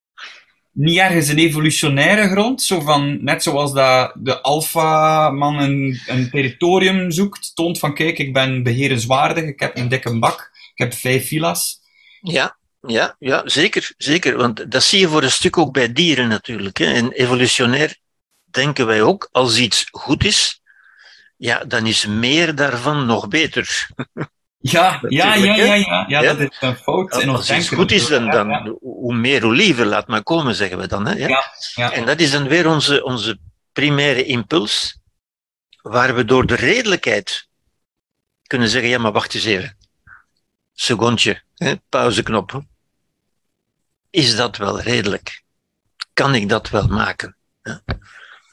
niet 0.73 0.97
ergens 0.97 1.27
een 1.27 1.37
evolutionaire 1.37 2.29
grond, 2.29 2.61
zo 2.61 2.79
van, 2.79 3.23
net 3.23 3.43
zoals 3.43 3.73
dat 3.73 4.13
de 4.17 4.41
alfa-man 4.41 5.59
een, 5.59 5.99
een 6.07 6.29
territorium 6.29 7.11
zoekt, 7.11 7.55
toont 7.55 7.79
van 7.79 7.93
kijk, 7.93 8.17
ik 8.17 8.33
ben 8.33 8.63
beherenswaardig, 8.63 9.43
ik 9.43 9.59
heb 9.59 9.77
een 9.77 9.87
dikke 9.87 10.19
bak, 10.19 10.51
ik 10.73 10.83
heb 10.83 10.93
vijf 10.93 11.27
villa's. 11.27 11.81
Ja, 12.21 12.57
ja, 12.81 13.15
ja 13.19 13.41
zeker, 13.45 13.93
zeker. 13.97 14.37
Want 14.37 14.71
dat 14.71 14.83
zie 14.83 14.99
je 14.99 15.07
voor 15.07 15.23
een 15.23 15.31
stuk 15.31 15.57
ook 15.57 15.73
bij 15.73 15.93
dieren 15.93 16.27
natuurlijk. 16.27 16.77
Hè. 16.77 16.93
En 16.93 17.11
evolutionair 17.11 17.97
denken 18.45 18.85
wij 18.85 19.01
ook, 19.01 19.29
als 19.31 19.57
iets 19.57 19.87
goed 19.91 20.23
is, 20.23 20.61
ja, 21.37 21.63
dan 21.65 21.85
is 21.85 22.05
meer 22.05 22.55
daarvan 22.55 23.05
nog 23.05 23.27
beter. 23.27 23.87
Ja, 24.65 24.99
ja, 25.09 25.33
ja, 25.35 25.55
ja, 25.55 25.73
ja, 25.73 25.75
ja, 25.75 26.05
Ja. 26.07 26.21
dat 26.33 26.39
is 26.39 26.57
een 26.59 26.75
fout 26.75 27.11
Als 27.27 27.47
denken. 27.47 27.77
goed 27.77 27.91
is, 27.91 28.07
dan, 28.07 28.25
Ja, 28.25 28.31
dan 28.31 28.49
ja. 28.49 28.73
hoe 28.81 29.15
meer, 29.15 29.41
hoe 29.41 29.53
liever, 29.55 29.85
laat 29.85 30.07
maar 30.07 30.23
komen, 30.23 30.55
zeggen 30.55 30.77
we 30.77 30.87
dan. 30.87 31.05
Hè? 31.07 31.13
Ja? 31.13 31.27
Ja, 31.27 31.43
ja. 31.75 31.91
En 31.91 32.05
dat 32.05 32.19
is 32.19 32.31
dan 32.31 32.47
weer 32.47 32.67
onze, 32.67 33.03
onze 33.03 33.39
primaire 33.73 34.23
impuls, 34.23 34.99
waar 35.81 36.15
we 36.15 36.25
door 36.25 36.45
de 36.45 36.55
redelijkheid 36.55 37.47
kunnen 38.47 38.69
zeggen, 38.69 38.89
ja, 38.89 38.97
maar 38.97 39.11
wacht 39.11 39.33
eens 39.35 39.43
even. 39.45 39.77
secondje, 40.73 41.41
hè, 41.55 41.73
pauzeknop. 41.89 42.61
Is 44.09 44.35
dat 44.35 44.57
wel 44.57 44.79
redelijk? 44.81 45.41
Kan 46.13 46.35
ik 46.35 46.49
dat 46.49 46.69
wel 46.69 46.87
maken? 46.87 47.35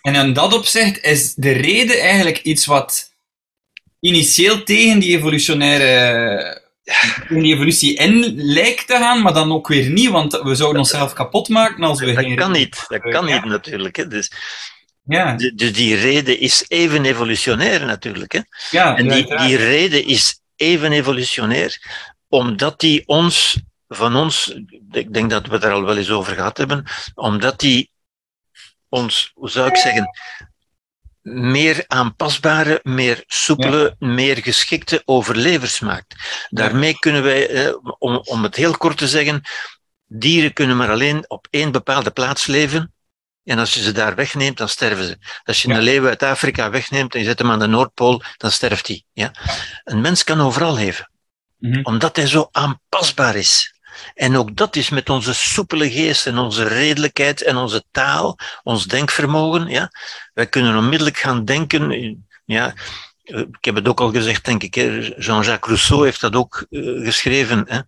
En 0.02 0.14
in 0.14 0.32
dat 0.32 0.54
opzicht 0.54 1.02
is 1.02 1.34
de 1.34 1.50
reden 1.52 2.00
eigenlijk 2.00 2.38
iets 2.38 2.66
wat 2.66 3.09
initieel 4.00 4.62
tegen 4.62 4.98
die 4.98 5.16
evolutionaire 5.16 6.68
in 7.28 7.42
die 7.42 7.54
evolutie 7.54 7.94
in 7.94 8.34
lijkt 8.36 8.86
te 8.86 8.94
gaan, 8.94 9.22
maar 9.22 9.32
dan 9.32 9.52
ook 9.52 9.68
weer 9.68 9.90
niet, 9.90 10.10
want 10.10 10.40
we 10.42 10.54
zouden 10.54 10.80
onszelf 10.80 11.12
kapot 11.12 11.48
maken 11.48 11.82
als 11.84 12.00
we 12.00 12.12
Dat 12.12 12.34
kan 12.34 12.52
niet, 12.52 12.84
dat 12.88 13.00
kan 13.00 13.26
Ja. 13.26 13.34
niet 13.34 13.44
natuurlijk. 13.44 13.96
Hè. 13.96 14.08
Dus, 14.08 14.32
Ja, 15.04 15.34
dus 15.34 15.72
die 15.72 15.94
reden 15.96 16.40
is 16.40 16.64
even 16.68 17.04
evolutionair 17.04 17.86
natuurlijk. 17.86 18.32
Hè. 18.32 18.40
ja, 18.70 18.96
En 18.96 19.08
die, 19.08 19.36
die 19.36 19.56
reden 19.56 20.06
is 20.06 20.40
even 20.56 20.92
evolutionair, 20.92 21.78
omdat 22.28 22.80
die 22.80 23.02
ons, 23.06 23.60
van 23.88 24.16
ons, 24.16 24.54
ik 24.90 25.12
denk 25.14 25.30
dat 25.30 25.46
we 25.46 25.54
het 25.54 25.64
er 25.64 25.72
al 25.72 25.84
wel 25.84 25.96
eens 25.96 26.10
over 26.10 26.34
gehad 26.34 26.56
hebben, 26.56 26.84
omdat 27.14 27.60
die 27.60 27.90
ons, 28.88 29.30
hoe 29.34 29.50
zou 29.50 29.68
ik 29.68 29.76
zeggen, 29.76 30.08
meer 31.22 31.84
aanpasbare, 31.86 32.80
meer 32.82 33.24
soepele, 33.26 33.96
meer 33.98 34.36
geschikte 34.42 35.02
overlevers 35.04 35.80
maakt. 35.80 36.14
Daarmee 36.48 36.98
kunnen 36.98 37.22
wij, 37.22 37.48
eh, 37.48 37.74
om, 37.98 38.16
om 38.24 38.42
het 38.42 38.56
heel 38.56 38.76
kort 38.76 38.96
te 38.98 39.08
zeggen, 39.08 39.40
dieren 40.06 40.52
kunnen 40.52 40.76
maar 40.76 40.90
alleen 40.90 41.24
op 41.30 41.46
één 41.50 41.72
bepaalde 41.72 42.10
plaats 42.10 42.46
leven. 42.46 42.92
En 43.44 43.58
als 43.58 43.74
je 43.74 43.82
ze 43.82 43.92
daar 43.92 44.14
wegneemt, 44.14 44.56
dan 44.58 44.68
sterven 44.68 45.04
ze. 45.04 45.18
Als 45.44 45.62
je 45.62 45.68
Ja. 45.68 45.76
een 45.76 45.82
leeuw 45.82 46.06
uit 46.06 46.22
Afrika 46.22 46.70
wegneemt 46.70 47.14
en 47.14 47.20
je 47.20 47.26
zet 47.26 47.38
hem 47.38 47.50
aan 47.50 47.58
de 47.58 47.66
Noordpool, 47.66 48.22
dan 48.36 48.50
sterft 48.50 48.86
hij. 48.86 49.04
Ja? 49.12 49.32
Een 49.84 50.00
mens 50.00 50.24
kan 50.24 50.40
overal 50.40 50.74
leven, 50.74 51.10
Mhm. 51.58 51.80
omdat 51.82 52.16
hij 52.16 52.26
zo 52.26 52.48
aanpasbaar 52.50 53.36
is. 53.36 53.74
En 54.14 54.36
ook 54.36 54.56
dat 54.56 54.76
is 54.76 54.88
met 54.88 55.10
onze 55.10 55.34
soepele 55.34 55.90
geest 55.90 56.26
en 56.26 56.38
onze 56.38 56.64
redelijkheid 56.64 57.42
en 57.42 57.56
onze 57.56 57.84
taal, 57.90 58.38
ons 58.62 58.86
denkvermogen. 58.86 59.68
Ja? 59.68 59.90
Wij 60.34 60.46
kunnen 60.46 60.76
onmiddellijk 60.76 61.18
gaan 61.18 61.44
denken. 61.44 62.26
Ja, 62.44 62.74
ik 63.22 63.64
heb 63.64 63.74
het 63.74 63.88
ook 63.88 64.00
al 64.00 64.12
gezegd, 64.12 64.44
denk 64.44 64.62
ik. 64.62 64.74
Jean-Jacques 64.74 65.66
Rousseau 65.66 66.04
heeft 66.04 66.20
dat 66.20 66.34
ook 66.34 66.66
eh, 66.70 66.80
geschreven. 67.04 67.64
Hè? 67.68 67.80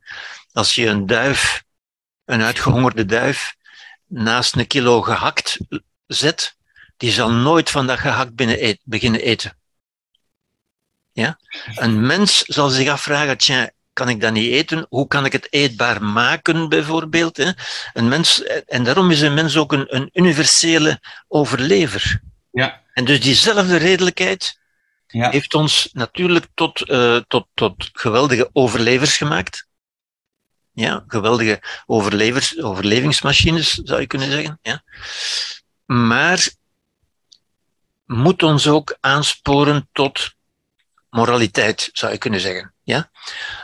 Als 0.53 0.75
je 0.75 0.87
een 0.87 1.07
duif, 1.07 1.63
een 2.25 2.43
uitgehongerde 2.43 3.05
duif, 3.05 3.55
naast 4.07 4.57
een 4.57 4.67
kilo 4.67 5.03
gehakt 5.03 5.59
zet, 6.07 6.57
die 6.97 7.11
zal 7.11 7.31
nooit 7.31 7.71
van 7.71 7.87
dat 7.87 7.99
gehakt 7.99 8.41
eet- 8.41 8.81
beginnen 8.85 9.21
eten. 9.21 9.57
Ja? 11.13 11.39
Een 11.75 12.07
mens 12.07 12.43
zal 12.43 12.69
zich 12.69 12.89
afvragen, 12.89 13.39
tja, 13.39 13.71
kan 13.93 14.09
ik 14.09 14.21
dat 14.21 14.33
niet 14.33 14.53
eten? 14.53 14.87
Hoe 14.89 15.07
kan 15.07 15.25
ik 15.25 15.33
het 15.33 15.47
eetbaar 15.53 16.05
maken, 16.05 16.69
bijvoorbeeld? 16.69 17.37
Hè? 17.37 17.51
Een 17.93 18.09
mens, 18.09 18.43
en 18.67 18.85
daarom 18.85 19.11
is 19.11 19.21
een 19.21 19.35
mens 19.35 19.57
ook 19.57 19.73
een, 19.73 19.97
een 19.97 20.11
universele 20.13 21.01
overlever. 21.29 22.21
Ja. 22.51 22.81
En 22.93 23.05
dus 23.05 23.21
diezelfde 23.21 23.77
redelijkheid 23.77 24.61
Ja. 25.07 25.31
heeft 25.31 25.55
ons 25.55 25.89
natuurlijk 25.93 26.47
tot, 26.55 26.89
eh, 26.89 27.17
tot, 27.29 27.47
tot 27.55 27.91
geweldige 27.93 28.51
overlevers 28.53 29.17
gemaakt. 29.17 29.67
Ja, 30.73 31.05
geweldige 31.07 31.63
overlevers, 31.87 32.63
overlevingsmachines, 32.63 33.71
zou 33.71 34.01
je 34.01 34.07
kunnen 34.07 34.31
zeggen. 34.31 34.59
Ja. 34.63 34.83
Maar 35.85 36.49
moet 38.07 38.43
ons 38.43 38.69
ook 38.69 38.97
aansporen 39.01 39.89
tot 39.93 40.35
moraliteit, 41.13 41.91
zou 41.93 42.13
je 42.13 42.19
kunnen 42.19 42.41
zeggen. 42.41 42.75
Ja? 42.83 43.11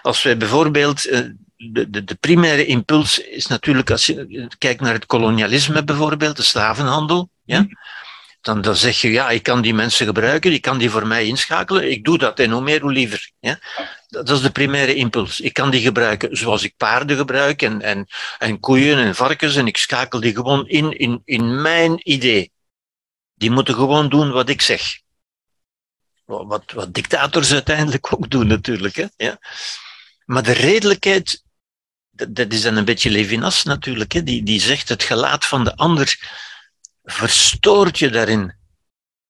Als 0.02 0.22
wij 0.22 0.36
bijvoorbeeld, 0.36 1.04
eh, 1.04 1.20
de, 1.56 1.90
de, 1.90 2.04
de 2.04 2.14
primaire 2.14 2.66
impuls 2.66 3.18
is 3.18 3.46
natuurlijk, 3.46 3.90
als 3.90 4.06
je 4.06 4.48
kijkt 4.58 4.80
naar 4.80 4.92
het 4.92 5.06
kolonialisme 5.06 5.84
bijvoorbeeld, 5.84 6.36
de 6.36 6.42
slavenhandel, 6.42 7.30
ja? 7.44 7.66
dan, 8.40 8.60
dan 8.60 8.76
zeg 8.76 9.00
je, 9.00 9.10
ja, 9.10 9.30
ik 9.30 9.42
kan 9.42 9.62
die 9.62 9.74
mensen 9.74 10.06
gebruiken, 10.06 10.52
ik 10.52 10.62
kan 10.62 10.78
die 10.78 10.90
voor 10.90 11.06
mij 11.06 11.26
inschakelen, 11.26 11.90
ik 11.90 12.04
doe 12.04 12.18
dat 12.18 12.38
en 12.38 12.50
hoe 12.50 12.62
meer, 12.62 12.80
hoe 12.80 12.92
liever. 12.92 13.30
Ja? 13.40 13.58
Dat 14.08 14.26
dat 14.26 14.36
is 14.36 14.42
de 14.42 14.50
primaire 14.50 14.94
impuls. 14.94 15.40
Ik 15.40 15.52
kan 15.52 15.70
die 15.70 15.80
gebruiken 15.80 16.36
zoals 16.36 16.62
ik 16.62 16.74
paarden 16.76 17.16
gebruik 17.16 17.62
en, 17.62 17.82
en, 17.82 18.06
en 18.38 18.60
koeien 18.60 18.98
en 18.98 19.14
varkens 19.14 19.56
en 19.56 19.66
ik 19.66 19.76
schakel 19.76 20.20
die 20.20 20.34
gewoon 20.34 20.68
in, 20.68 20.98
in, 20.98 21.22
in 21.24 21.60
mijn 21.62 22.10
idee. 22.10 22.52
Die 23.34 23.50
moeten 23.50 23.74
gewoon 23.74 24.08
doen 24.08 24.30
wat 24.30 24.48
ik 24.48 24.62
zeg. 24.62 24.98
Wat, 26.28 26.72
wat 26.72 26.94
dictators 26.94 27.52
uiteindelijk 27.52 28.12
ook 28.12 28.30
doen 28.30 28.46
natuurlijk. 28.46 28.96
Hè? 28.96 29.06
Ja? 29.16 29.38
Maar 30.24 30.42
de 30.42 30.52
redelijkheid, 30.52 31.44
dat, 32.10 32.52
is 32.52 32.62
dan 32.62 32.76
een 32.76 32.84
beetje 32.84 33.10
Levinas 33.10 33.64
natuurlijk, 33.64 34.12
hè? 34.12 34.22
Die, 34.22 34.42
die 34.42 34.60
zegt 34.60 34.88
het 34.88 35.02
gelaat 35.02 35.46
van 35.46 35.64
de 35.64 35.76
ander 35.76 36.18
verstoort 37.02 37.98
je 37.98 38.10
daarin. 38.10 38.56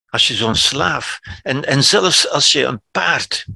Als 0.07 0.29
je 0.29 0.35
zo'n 0.35 0.55
slaaf, 0.55 1.19
en, 1.43 1.65
en 1.65 1.85
zelfs 1.85 2.29
als 2.29 2.53
je 2.53 2.65
een 2.65 2.83
paard 2.91 3.47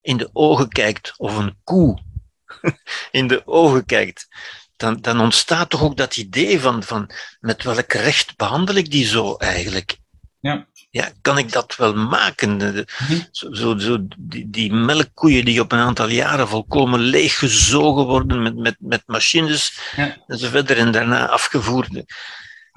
in 0.00 0.16
de 0.16 0.30
ogen 0.32 0.68
kijkt, 0.68 1.14
of 1.16 1.36
een 1.36 1.58
koe 1.64 2.02
in 3.10 3.26
de 3.26 3.46
ogen 3.46 3.84
kijkt, 3.84 4.28
dan, 4.76 5.00
dan 5.00 5.20
ontstaat 5.20 5.70
toch 5.70 5.82
ook 5.82 5.96
dat 5.96 6.16
idee 6.16 6.60
van, 6.60 6.82
van 6.82 7.10
met 7.40 7.62
welk 7.62 7.92
recht 7.92 8.36
behandel 8.36 8.74
ik 8.74 8.90
die 8.90 9.06
zo 9.06 9.36
eigenlijk? 9.36 9.98
Ja. 10.40 10.66
Ja, 10.96 11.10
kan 11.22 11.38
ik 11.38 11.52
dat 11.52 11.76
wel 11.76 11.94
maken? 11.94 12.58
De- 12.58 12.86
Mhm. 13.08 13.18
Zo, 13.30 13.52
zo, 13.54 13.78
zo, 13.78 13.96
die, 14.18 14.50
die 14.50 14.72
melkkoeien 14.72 15.44
die 15.44 15.60
op 15.60 15.72
een 15.72 15.78
aantal 15.78 16.08
jaren 16.08 16.48
volkomen 16.48 17.00
leeggezogen 17.00 18.04
worden 18.06 18.42
met, 18.42 18.56
met, 18.56 18.76
met 18.78 19.02
machines 19.06 19.78
Ja. 19.96 20.16
en 20.26 20.38
zo 20.38 20.48
verder 20.48 20.76
en 20.78 20.90
daarna 20.92 21.28
afgevoerd. 21.28 21.88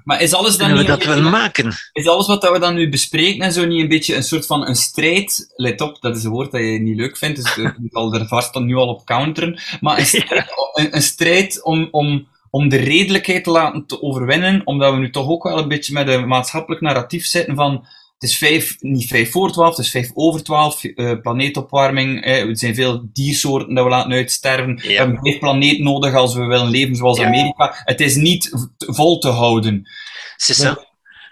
Maar 0.04 0.22
is 0.22 0.34
alles 0.34 0.58
dan 0.58 0.68
Kunnen 0.68 0.86
we 0.86 0.92
niet... 0.92 1.04
dat 1.06 1.16
wel 1.16 1.30
maken? 1.30 1.74
Is 1.92 2.08
alles 2.08 2.28
wat 2.28 2.50
we 2.52 2.60
dan 2.60 2.76
nu 2.76 2.90
bespreken 2.90 3.42
en 3.42 3.52
zo 3.54 3.66
niet 3.66 3.82
een 3.82 3.88
beetje 3.88 4.16
een 4.16 4.24
soort 4.24 4.46
van 4.46 4.68
een 4.68 4.76
strijd? 4.76 5.54
Let 5.56 5.82
op, 5.82 6.02
dat 6.02 6.16
is 6.16 6.24
een 6.24 6.32
woord 6.32 6.52
dat 6.52 6.62
je 6.62 6.80
niet 6.80 6.98
leuk 6.98 7.18
vindt, 7.18 7.44
dus 7.44 7.58
ik 7.58 7.74
zal 7.92 8.14
er 8.14 8.28
vast 8.28 8.54
dan 8.54 8.66
nu 8.66 8.76
al 8.76 8.88
op 8.88 9.06
counteren. 9.06 9.60
Maar 9.82 9.98
een 10.00 10.06
strijd, 10.16 10.46
een, 10.74 10.96
een 10.96 11.02
strijd 11.02 11.64
om, 11.64 11.88
om, 11.92 12.28
om 12.50 12.70
de 12.70 12.78
redelijkheid 12.78 13.44
te 13.44 13.50
laten 13.52 13.86
te 13.86 14.02
overwinnen, 14.02 14.62
omdat 14.66 14.94
we 14.94 15.00
nu 15.00 15.10
toch 15.12 15.28
ook 15.28 15.44
wel 15.44 15.58
een 15.58 15.68
beetje 15.68 15.94
met 15.94 16.08
een 16.08 16.28
maatschappelijk 16.28 16.82
narratief 16.82 17.26
zitten 17.26 17.56
van 17.56 17.86
het 18.20 18.30
is 18.30 18.38
vijf, 18.38 18.76
niet 18.80 19.08
vijf 19.08 19.32
voor 19.32 19.52
twaalf, 19.52 19.76
het 19.76 19.86
is 19.86 19.92
vijf 19.92 20.12
over 20.14 20.44
twaalf, 20.44 20.84
eh, 20.84 21.12
planeetopwarming, 21.22 22.24
eh, 22.24 22.42
er 22.42 22.58
zijn 22.58 22.76
veel 22.76 23.10
diersoorten 23.14 23.76
dat 23.76 23.84
we 23.84 23.90
laten 23.90 24.12
uitsterven, 24.12 24.76
we 24.76 24.94
hebben 24.94 25.20
vijf 25.22 25.40
planeet 25.40 25.80
nodig 25.80 26.14
als 26.14 26.36
we 26.36 26.46
willen 26.46 26.70
leven 26.70 26.96
zoals 26.96 27.18
Ja. 27.18 27.26
Amerika. 27.26 27.82
Het 27.84 28.02
is 28.02 28.16
niet 28.16 28.70
vol 28.78 29.18
te 29.18 29.28
houden. 29.28 29.90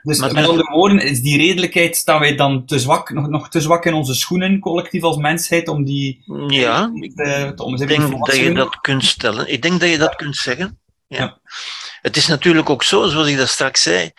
Dus 0.03 0.19
Maar 0.19 0.33
met 0.33 0.47
andere 0.47 0.71
woorden, 0.71 0.99
is 0.99 1.21
die 1.21 1.37
redelijkheid, 1.37 1.95
staan 1.95 2.19
wij 2.19 2.35
dan 2.35 2.65
te 2.65 2.79
zwak, 2.79 3.09
nog, 3.13 3.27
nog 3.27 3.49
te 3.49 3.61
zwak 3.61 3.85
in 3.85 3.93
onze 3.93 4.13
schoenen, 4.13 4.59
collectief 4.59 5.03
als 5.03 5.17
mensheid, 5.17 5.67
om 5.67 5.83
die 5.83 6.23
Ja, 6.47 6.91
te, 7.15 7.51
te, 7.55 7.63
om 7.63 7.71
eens 7.71 7.81
ik 7.81 7.87
denk 7.87 8.25
dat 8.25 8.35
je 8.35 8.53
dat 8.53 8.81
kunt 8.81 9.03
stellen. 9.05 9.51
Ik 9.51 9.61
denk 9.61 9.79
dat 9.79 9.89
je 9.89 9.97
dat 9.97 10.15
kunt 10.15 10.35
zeggen. 10.35 10.79
Ja. 11.07 11.17
Ja. 11.17 11.39
Het 12.01 12.17
is 12.17 12.27
natuurlijk 12.27 12.69
ook 12.69 12.83
zo, 12.83 13.07
zoals 13.07 13.27
ik 13.27 13.37
dat 13.37 13.49
straks 13.49 13.81
zei, 13.81 14.11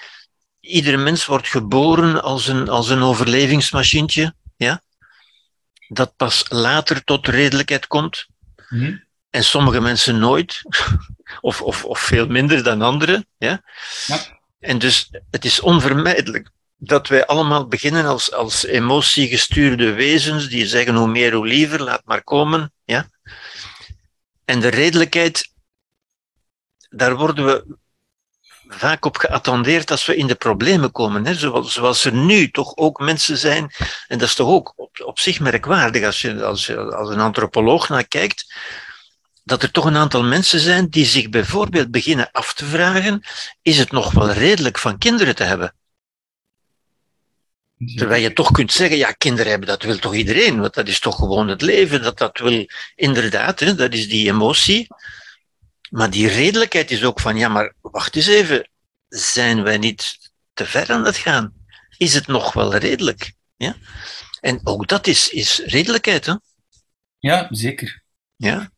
iedere 0.68 0.96
mens 0.96 1.26
wordt 1.26 1.48
geboren 1.48 2.22
als 2.22 2.46
een, 2.46 2.68
als 2.68 2.88
een 2.88 3.02
overlevingsmachientje. 3.02 4.34
Ja? 4.56 4.82
Dat 5.88 6.16
pas 6.16 6.44
later 6.48 7.04
tot 7.04 7.28
redelijkheid 7.28 7.86
komt. 7.86 8.26
Mhm. 8.68 8.96
En 9.30 9.44
sommige 9.44 9.80
mensen 9.80 10.18
nooit, 10.18 10.62
of, 11.40 11.62
of, 11.62 11.84
of 11.84 12.00
veel 12.00 12.26
minder 12.26 12.62
dan 12.62 12.82
anderen. 12.82 13.26
Ja? 13.38 13.62
Ja. 14.06 14.18
En 14.60 14.78
dus 14.78 15.10
het 15.30 15.44
is 15.44 15.60
onvermijdelijk 15.60 16.50
dat 16.76 17.08
wij 17.08 17.26
allemaal 17.26 17.66
beginnen 17.66 18.06
als, 18.06 18.32
als 18.32 18.64
emotiegestuurde 18.64 19.92
wezens 19.92 20.48
die 20.48 20.66
zeggen 20.66 20.94
hoe 20.94 21.08
meer 21.08 21.32
hoe 21.32 21.46
liever, 21.46 21.82
laat 21.82 22.02
maar 22.04 22.22
komen. 22.24 22.72
Ja? 22.84 23.08
En 24.44 24.60
de 24.60 24.68
redelijkheid, 24.68 25.52
daar 26.88 27.16
worden 27.16 27.44
we 27.44 27.76
vaak 28.68 29.04
op 29.04 29.16
geattendeerd 29.16 29.90
als 29.90 30.06
we 30.06 30.16
in 30.16 30.26
de 30.26 30.34
problemen 30.34 30.92
komen. 30.92 31.26
Hè? 31.26 31.34
Zoals, 31.34 31.72
zoals 31.72 32.04
er 32.04 32.12
nu 32.12 32.50
toch 32.50 32.76
ook 32.76 33.00
mensen 33.00 33.38
zijn, 33.38 33.72
en 34.06 34.18
dat 34.18 34.28
is 34.28 34.34
toch 34.34 34.48
ook 34.48 34.72
op, 34.76 35.00
op 35.04 35.18
zich 35.18 35.40
merkwaardig 35.40 36.04
als 36.04 36.20
je 36.20 36.44
als, 36.44 36.66
je 36.66 36.94
als 36.94 37.10
een 37.10 37.20
antropoloog 37.20 37.88
naar 37.88 38.08
kijkt, 38.08 38.54
dat 39.44 39.62
er 39.62 39.70
toch 39.70 39.84
een 39.84 39.96
aantal 39.96 40.22
mensen 40.22 40.60
zijn 40.60 40.88
die 40.88 41.04
zich 41.04 41.28
bijvoorbeeld 41.28 41.90
beginnen 41.90 42.28
af 42.32 42.54
te 42.54 42.64
vragen, 42.64 43.22
is 43.62 43.78
het 43.78 43.92
nog 43.92 44.12
wel 44.12 44.30
redelijk 44.30 44.78
van 44.78 44.98
kinderen 44.98 45.34
te 45.34 45.44
hebben? 45.44 45.74
Terwijl 47.96 48.22
je 48.22 48.32
toch 48.32 48.50
kunt 48.50 48.72
zeggen, 48.72 48.96
ja, 48.96 49.12
kinderen 49.12 49.50
hebben, 49.50 49.68
dat 49.68 49.82
wil 49.82 49.98
toch 49.98 50.14
iedereen, 50.14 50.60
want 50.60 50.74
dat 50.74 50.88
is 50.88 51.00
toch 51.00 51.16
gewoon 51.16 51.48
het 51.48 51.62
leven, 51.62 52.02
dat 52.02 52.18
dat 52.18 52.38
wil, 52.38 52.66
inderdaad, 52.94 53.60
hè, 53.60 53.74
dat 53.74 53.92
is 53.92 54.08
die 54.08 54.28
emotie. 54.28 54.86
Maar 55.90 56.10
die 56.10 56.28
redelijkheid 56.28 56.90
is 56.90 57.04
ook 57.04 57.20
van, 57.20 57.36
ja, 57.36 57.48
maar 57.48 57.74
wacht 57.80 58.16
eens 58.16 58.26
even, 58.26 58.68
zijn 59.08 59.62
wij 59.62 59.78
niet 59.78 60.18
te 60.54 60.66
ver 60.66 60.90
aan 60.92 61.04
het 61.04 61.16
gaan? 61.16 61.52
Is 61.96 62.14
het 62.14 62.26
nog 62.26 62.52
wel 62.52 62.76
redelijk? 62.76 63.32
Ja? 63.56 63.76
En 64.40 64.60
ook 64.64 64.86
dat 64.88 65.06
is, 65.06 65.28
is 65.28 65.62
redelijkheid, 65.66 66.26
hè? 66.26 66.34
Ja, 67.18 67.46
zeker. 67.50 68.02
Ja? 68.36 68.70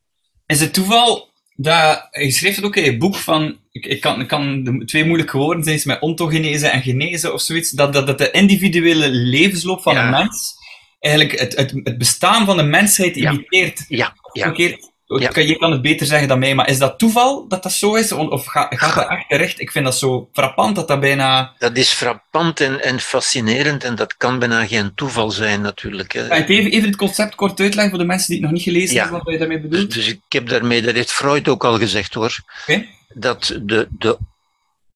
Is 0.46 0.60
het 0.60 0.72
toeval 0.72 1.30
dat, 1.54 2.08
je 2.10 2.30
schreef 2.30 2.56
het 2.56 2.64
ook 2.64 2.76
in 2.76 2.84
je 2.84 2.96
boek 2.96 3.16
van, 3.16 3.60
ik, 3.70 3.86
ik, 3.86 4.00
kan, 4.00 4.20
ik 4.20 4.28
kan 4.28 4.64
de 4.64 4.84
twee 4.84 5.04
moeilijke 5.04 5.36
woorden 5.36 5.64
zijn 5.64 5.80
met 5.84 6.00
ontogenese 6.00 6.68
en 6.68 6.82
genese 6.82 7.32
of 7.32 7.40
zoiets, 7.40 7.70
dat, 7.70 7.92
dat, 7.92 8.06
dat 8.06 8.18
de 8.18 8.30
individuele 8.30 9.08
levensloop 9.10 9.82
van 9.82 9.94
Ja. 9.94 10.04
een 10.04 10.10
mens 10.10 10.54
eigenlijk 10.98 11.38
het, 11.40 11.56
het, 11.56 11.70
het 11.84 11.98
bestaan 11.98 12.46
van 12.46 12.56
de 12.56 12.62
mensheid 12.62 13.16
Ja. 13.16 13.30
imiteert. 13.32 13.84
Ja, 13.88 14.14
ja. 14.32 14.42
Verkeerd. 14.44 14.89
Ja. 15.18 15.30
Je 15.42 15.56
kan 15.56 15.72
het 15.72 15.82
beter 15.82 16.06
zeggen 16.06 16.28
dan 16.28 16.38
mij, 16.38 16.54
maar 16.54 16.68
is 16.68 16.78
dat 16.78 16.98
toeval 16.98 17.48
dat 17.48 17.62
dat 17.62 17.72
zo 17.72 17.94
is? 17.94 18.12
Of 18.12 18.44
ga- 18.46 18.66
gaat 18.70 18.94
dat 18.94 19.08
echt 19.08 19.28
terecht? 19.28 19.60
Ik 19.60 19.70
vind 19.70 19.84
dat 19.84 19.98
zo 19.98 20.28
frappant 20.32 20.76
dat 20.76 20.88
dat 20.88 21.00
bijna... 21.00 21.54
Dat 21.58 21.76
is 21.76 21.90
frappant 21.92 22.60
en, 22.60 22.82
en 22.84 23.00
fascinerend 23.00 23.84
en 23.84 23.94
dat 23.94 24.16
kan 24.16 24.38
bijna 24.38 24.66
geen 24.66 24.94
toeval 24.94 25.30
zijn 25.30 25.60
natuurlijk. 25.60 26.12
Hè. 26.12 26.20
Het 26.22 26.48
even, 26.48 26.70
even 26.70 26.86
het 26.88 26.96
concept 26.96 27.34
kort 27.34 27.60
uitleggen 27.60 27.90
voor 27.90 27.98
de 27.98 28.04
mensen 28.04 28.26
die 28.26 28.36
het 28.36 28.44
nog 28.44 28.52
niet 28.54 28.62
gelezen 28.62 28.94
Ja. 28.94 29.02
hebben, 29.02 29.20
wat 29.24 29.32
je 29.32 29.38
daarmee 29.38 29.60
bedoelt? 29.60 29.94
dus 29.94 30.06
ik 30.08 30.20
heb 30.28 30.48
daarmee, 30.48 30.82
dat 30.82 30.94
heeft 30.94 31.12
Freud 31.12 31.48
ook 31.48 31.64
al 31.64 31.78
gezegd 31.78 32.14
hoor, 32.14 32.36
dat 33.14 33.58
de, 33.62 33.88
de 33.98 34.18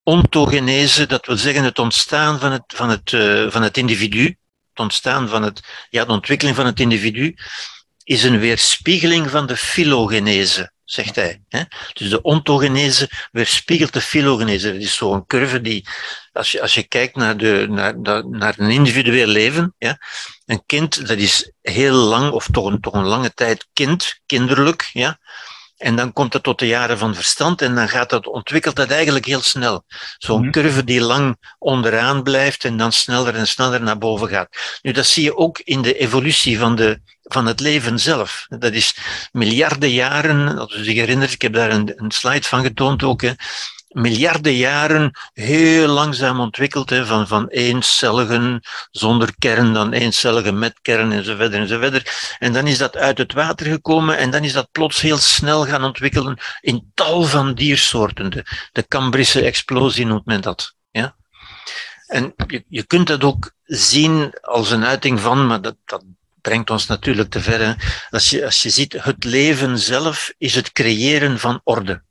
ontogenese, 0.03 1.05
dat 1.05 1.25
wil 1.25 1.37
zeggen 1.37 1.63
het 1.63 1.79
ontstaan 1.79 2.39
van 2.39 2.51
het, 2.51 2.63
van 2.67 2.89
het, 2.89 3.13
eh, 3.13 3.45
van 3.49 3.61
het 3.61 3.77
individu, 3.77 4.23
het 4.69 4.79
ontstaan 4.79 5.29
van 5.29 5.43
het, 5.43 5.61
ja, 5.89 6.05
de 6.05 6.11
ontwikkeling 6.11 6.55
van 6.55 6.65
het 6.65 6.79
individu, 6.79 7.35
is 8.05 8.23
een 8.23 8.39
weerspiegeling 8.39 9.29
van 9.29 9.45
de 9.45 9.57
filogenese, 9.57 10.71
zegt 10.83 11.15
hij. 11.15 11.41
Dus 11.93 12.09
de 12.09 12.21
ontogenese 12.21 13.09
weerspiegelt 13.31 13.93
de 13.93 14.01
filogenese. 14.01 14.71
Dat 14.73 14.81
is 14.81 14.95
zo'n 14.95 15.25
curve 15.25 15.61
die, 15.61 15.87
als 16.33 16.51
je, 16.51 16.61
als 16.61 16.73
je 16.73 16.83
kijkt 16.83 17.15
naar, 17.15 17.37
de, 17.37 17.65
naar, 17.69 17.99
naar, 17.99 18.29
naar 18.29 18.53
een 18.57 18.69
individueel 18.69 19.27
leven, 19.27 19.75
ja, 19.77 19.97
een 20.45 20.63
kind 20.65 21.07
dat 21.07 21.17
is 21.17 21.51
heel 21.61 21.95
lang, 21.95 22.31
of 22.31 22.47
toch 22.51 22.65
een, 22.65 22.79
toch 22.79 22.93
een 22.93 23.05
lange 23.05 23.33
tijd 23.33 23.67
kind, 23.73 24.19
kinderlijk, 24.25 24.89
ja, 24.93 25.19
en 25.77 25.95
dan 25.95 26.13
komt 26.13 26.33
het 26.33 26.43
tot 26.43 26.59
de 26.59 26.67
jaren 26.67 26.97
van 26.97 27.15
verstand 27.15 27.61
en 27.61 27.75
dan 27.75 27.89
gaat 27.89 28.09
dat, 28.09 28.27
ontwikkelt 28.27 28.75
dat 28.75 28.89
eigenlijk 28.91 29.25
heel 29.25 29.41
snel. 29.41 29.83
Zo'n 30.17 30.41
Mhm. 30.41 30.51
curve 30.51 30.83
die 30.83 31.01
lang 31.01 31.37
onderaan 31.59 32.23
blijft 32.23 32.65
en 32.65 32.77
dan 32.77 32.91
sneller 32.91 33.35
en 33.35 33.47
sneller 33.47 33.81
naar 33.81 33.97
boven 33.97 34.27
gaat. 34.29 34.79
Nu, 34.81 34.91
dat 34.91 35.05
zie 35.05 35.23
je 35.23 35.35
ook 35.35 35.59
in 35.59 35.81
de 35.81 35.97
evolutie 35.97 36.59
van, 36.59 36.75
de, 36.75 36.99
van 37.21 37.45
het 37.45 37.59
leven 37.59 37.99
zelf. 37.99 38.45
Dat 38.47 38.73
is 38.73 38.95
miljarden 39.31 39.89
jaren, 39.91 40.57
als 40.57 40.75
u 40.75 40.83
zich 40.83 40.95
herinnert, 40.95 41.31
ik 41.31 41.41
heb 41.41 41.53
daar 41.53 41.71
een, 41.71 41.93
een 41.95 42.11
slide 42.11 42.47
van 42.47 42.61
getoond 42.63 43.03
ook, 43.03 43.21
hè, 43.21 43.31
miljarden 43.87 44.55
jaren 44.55 45.11
heel 45.33 45.87
langzaam 45.87 46.39
ontwikkeld, 46.39 46.89
hè, 46.89 47.05
van, 47.05 47.27
van 47.27 47.47
eencelligen 47.47 48.61
zonder 48.91 49.33
kern, 49.37 49.73
dan 49.73 49.93
eencelligen 49.93 50.59
met 50.59 50.79
kern 50.81 51.11
en 51.11 51.23
zo 51.23 51.35
verder 51.35 52.35
en 52.39 52.53
dan 52.53 52.67
is 52.67 52.77
dat 52.77 52.97
uit 52.97 53.17
het 53.17 53.33
water 53.33 53.65
gekomen 53.65 54.17
en 54.17 54.31
dan 54.31 54.43
is 54.43 54.53
dat 54.53 54.71
plots 54.71 55.01
heel 55.01 55.17
snel 55.17 55.65
gaan 55.65 55.83
ontwikkelen 55.83 56.37
in 56.61 56.91
tal 56.93 57.23
van 57.23 57.53
diersoorten. 57.53 58.31
De, 58.31 58.43
de 58.71 59.41
explosie 59.41 60.05
noemt 60.05 60.25
men 60.25 60.41
dat. 60.41 60.75
Ja? 60.91 61.15
En 62.05 62.33
je, 62.47 62.63
je 62.67 62.83
kunt 62.83 63.07
dat 63.07 63.23
ook 63.23 63.51
zien 63.63 64.33
als 64.41 64.71
een 64.71 64.85
uiting 64.85 65.19
van, 65.19 65.47
maar 65.47 65.61
dat, 65.61 65.75
dat 65.85 66.03
brengt 66.41 66.69
ons 66.69 66.87
natuurlijk 66.87 67.29
te 67.29 67.41
ver. 67.41 67.59
Hè. 67.59 67.73
Als, 68.09 68.29
je, 68.29 68.45
als 68.45 68.61
je 68.61 68.69
ziet, 68.69 68.93
het 69.03 69.23
leven 69.23 69.79
zelf 69.79 70.33
is 70.37 70.55
het 70.55 70.71
creëren 70.71 71.39
van 71.39 71.61
orde. 71.63 72.03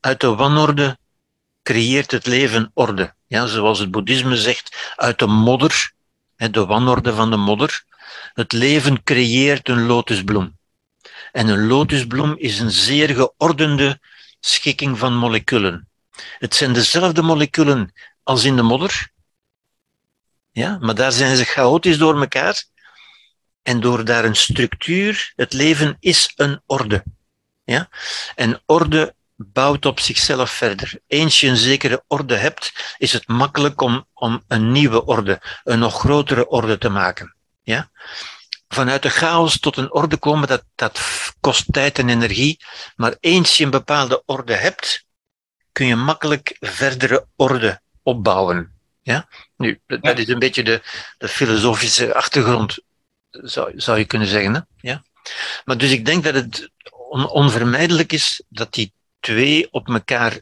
Uit 0.00 0.20
de 0.20 0.34
wanorde 0.34 0.98
creëert 1.62 2.10
het 2.10 2.26
leven 2.26 2.70
orde. 2.74 3.14
Ja, 3.26 3.46
zoals 3.46 3.78
het 3.78 3.90
boeddhisme 3.90 4.36
zegt, 4.36 4.92
uit 4.96 5.18
de 5.18 5.26
modder, 5.26 5.92
de 6.36 6.66
wanorde 6.66 7.14
van 7.14 7.30
de 7.30 7.36
modder. 7.36 7.84
Het 8.34 8.52
leven 8.52 9.02
creëert 9.02 9.68
een 9.68 9.86
lotusbloem. 9.86 10.58
En 11.32 11.48
een 11.48 11.66
lotusbloem 11.66 12.34
is 12.36 12.58
een 12.58 12.70
zeer 12.70 13.08
geordende 13.08 14.00
schikking 14.40 14.98
van 14.98 15.14
moleculen. 15.16 15.88
Het 16.38 16.54
zijn 16.54 16.72
dezelfde 16.72 17.22
moleculen 17.22 17.92
als 18.22 18.44
in 18.44 18.56
de 18.56 18.62
modder, 18.62 19.10
ja, 20.58 20.78
maar 20.80 20.94
daar 20.94 21.12
zijn 21.12 21.36
ze 21.36 21.44
chaotisch 21.44 21.98
door 21.98 22.20
elkaar. 22.20 22.64
En 23.62 23.80
door 23.80 24.04
daar 24.04 24.24
een 24.24 24.36
structuur, 24.36 25.32
het 25.36 25.52
leven 25.52 25.96
is 26.00 26.32
een 26.36 26.60
orde. 26.66 27.04
Ja? 27.64 27.88
En 28.34 28.62
orde 28.66 29.14
bouwt 29.38 29.86
op 29.86 30.00
zichzelf 30.00 30.50
verder. 30.50 31.00
Eens 31.06 31.40
je 31.40 31.48
een 31.48 31.56
zekere 31.56 32.04
orde 32.06 32.36
hebt, 32.36 32.94
is 32.98 33.12
het 33.12 33.28
makkelijk 33.28 33.80
om, 33.80 34.06
om 34.14 34.42
een 34.48 34.72
nieuwe 34.72 35.04
orde, 35.04 35.40
een 35.64 35.78
nog 35.78 35.98
grotere 35.98 36.48
orde 36.48 36.78
te 36.78 36.88
maken. 36.88 37.34
Ja? 37.62 37.90
Vanuit 38.68 39.02
de 39.02 39.10
chaos 39.10 39.58
tot 39.58 39.76
een 39.76 39.92
orde 39.92 40.16
komen, 40.16 40.48
dat, 40.48 40.64
dat 40.74 41.00
kost 41.40 41.72
tijd 41.72 41.98
en 41.98 42.08
energie. 42.08 42.64
Maar 42.96 43.16
eens 43.20 43.56
je 43.56 43.64
een 43.64 43.70
bepaalde 43.70 44.22
orde 44.26 44.54
hebt, 44.54 45.04
kun 45.72 45.86
je 45.86 45.96
makkelijk 45.96 46.56
verdere 46.60 47.26
orde 47.36 47.80
opbouwen. 48.02 48.72
Ja? 49.02 49.28
Nu, 49.56 49.80
dat 49.86 50.02
dat 50.02 50.18
is 50.18 50.28
een 50.28 50.38
beetje 50.38 50.64
de, 50.64 50.82
de 51.18 51.28
filosofische 51.28 52.14
achtergrond, 52.14 52.78
zou, 53.30 53.72
zou 53.80 53.98
je 53.98 54.04
kunnen 54.04 54.28
zeggen. 54.28 54.54
Hè? 54.54 54.60
Ja? 54.76 55.02
Maar 55.64 55.78
dus 55.78 55.90
ik 55.90 56.04
denk 56.04 56.24
dat 56.24 56.34
het 56.34 56.70
on- 56.90 57.28
onvermijdelijk 57.28 58.12
is 58.12 58.42
dat 58.48 58.72
die 58.72 58.92
twee 59.20 59.68
op 59.70 59.88
elkaar 59.88 60.40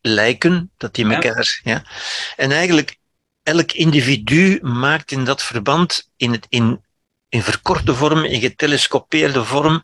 lijken, 0.00 0.70
dat 0.76 0.94
die 0.94 1.12
elkaar. 1.12 1.60
Ja? 1.62 1.82
En 2.36 2.52
eigenlijk, 2.52 2.96
elk 3.42 3.72
individu 3.72 4.58
maakt 4.62 5.12
in 5.12 5.24
dat 5.24 5.42
verband, 5.42 6.10
in, 6.16 6.32
het, 6.32 6.46
in, 6.48 6.84
in 7.28 7.42
verkorte 7.42 7.94
vorm, 7.94 8.24
in 8.24 8.40
getelescopeerde 8.40 9.44
vorm, 9.44 9.82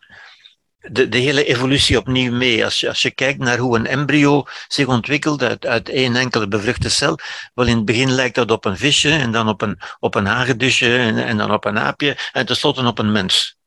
de, 0.79 1.09
de 1.09 1.17
hele 1.17 1.45
evolutie 1.45 1.97
opnieuw 1.97 2.31
mee. 2.31 2.63
Als 2.63 2.79
je, 2.79 2.87
als 2.87 3.01
je 3.01 3.11
kijkt 3.11 3.39
naar 3.39 3.57
hoe 3.57 3.77
een 3.77 3.87
embryo 3.87 4.45
zich 4.67 4.87
ontwikkelt 4.87 5.43
uit, 5.43 5.65
uit 5.65 5.89
één 5.89 6.15
enkele 6.15 6.47
bevruchte 6.47 6.89
cel, 6.89 7.19
wel 7.53 7.67
in 7.67 7.75
het 7.75 7.85
begin 7.85 8.11
lijkt 8.11 8.35
dat 8.35 8.51
op 8.51 8.65
een 8.65 8.77
visje, 8.77 9.11
en 9.11 9.31
dan 9.31 9.47
op 9.49 9.61
een, 9.61 9.79
op 9.99 10.15
een 10.15 10.25
hagedisje, 10.25 10.97
en, 10.97 11.17
en 11.17 11.37
dan 11.37 11.51
op 11.51 11.65
een 11.65 11.79
aapje, 11.79 12.17
en 12.31 12.45
tenslotte 12.45 12.85
op 12.85 12.99
een 12.99 13.11
mens. 13.11 13.57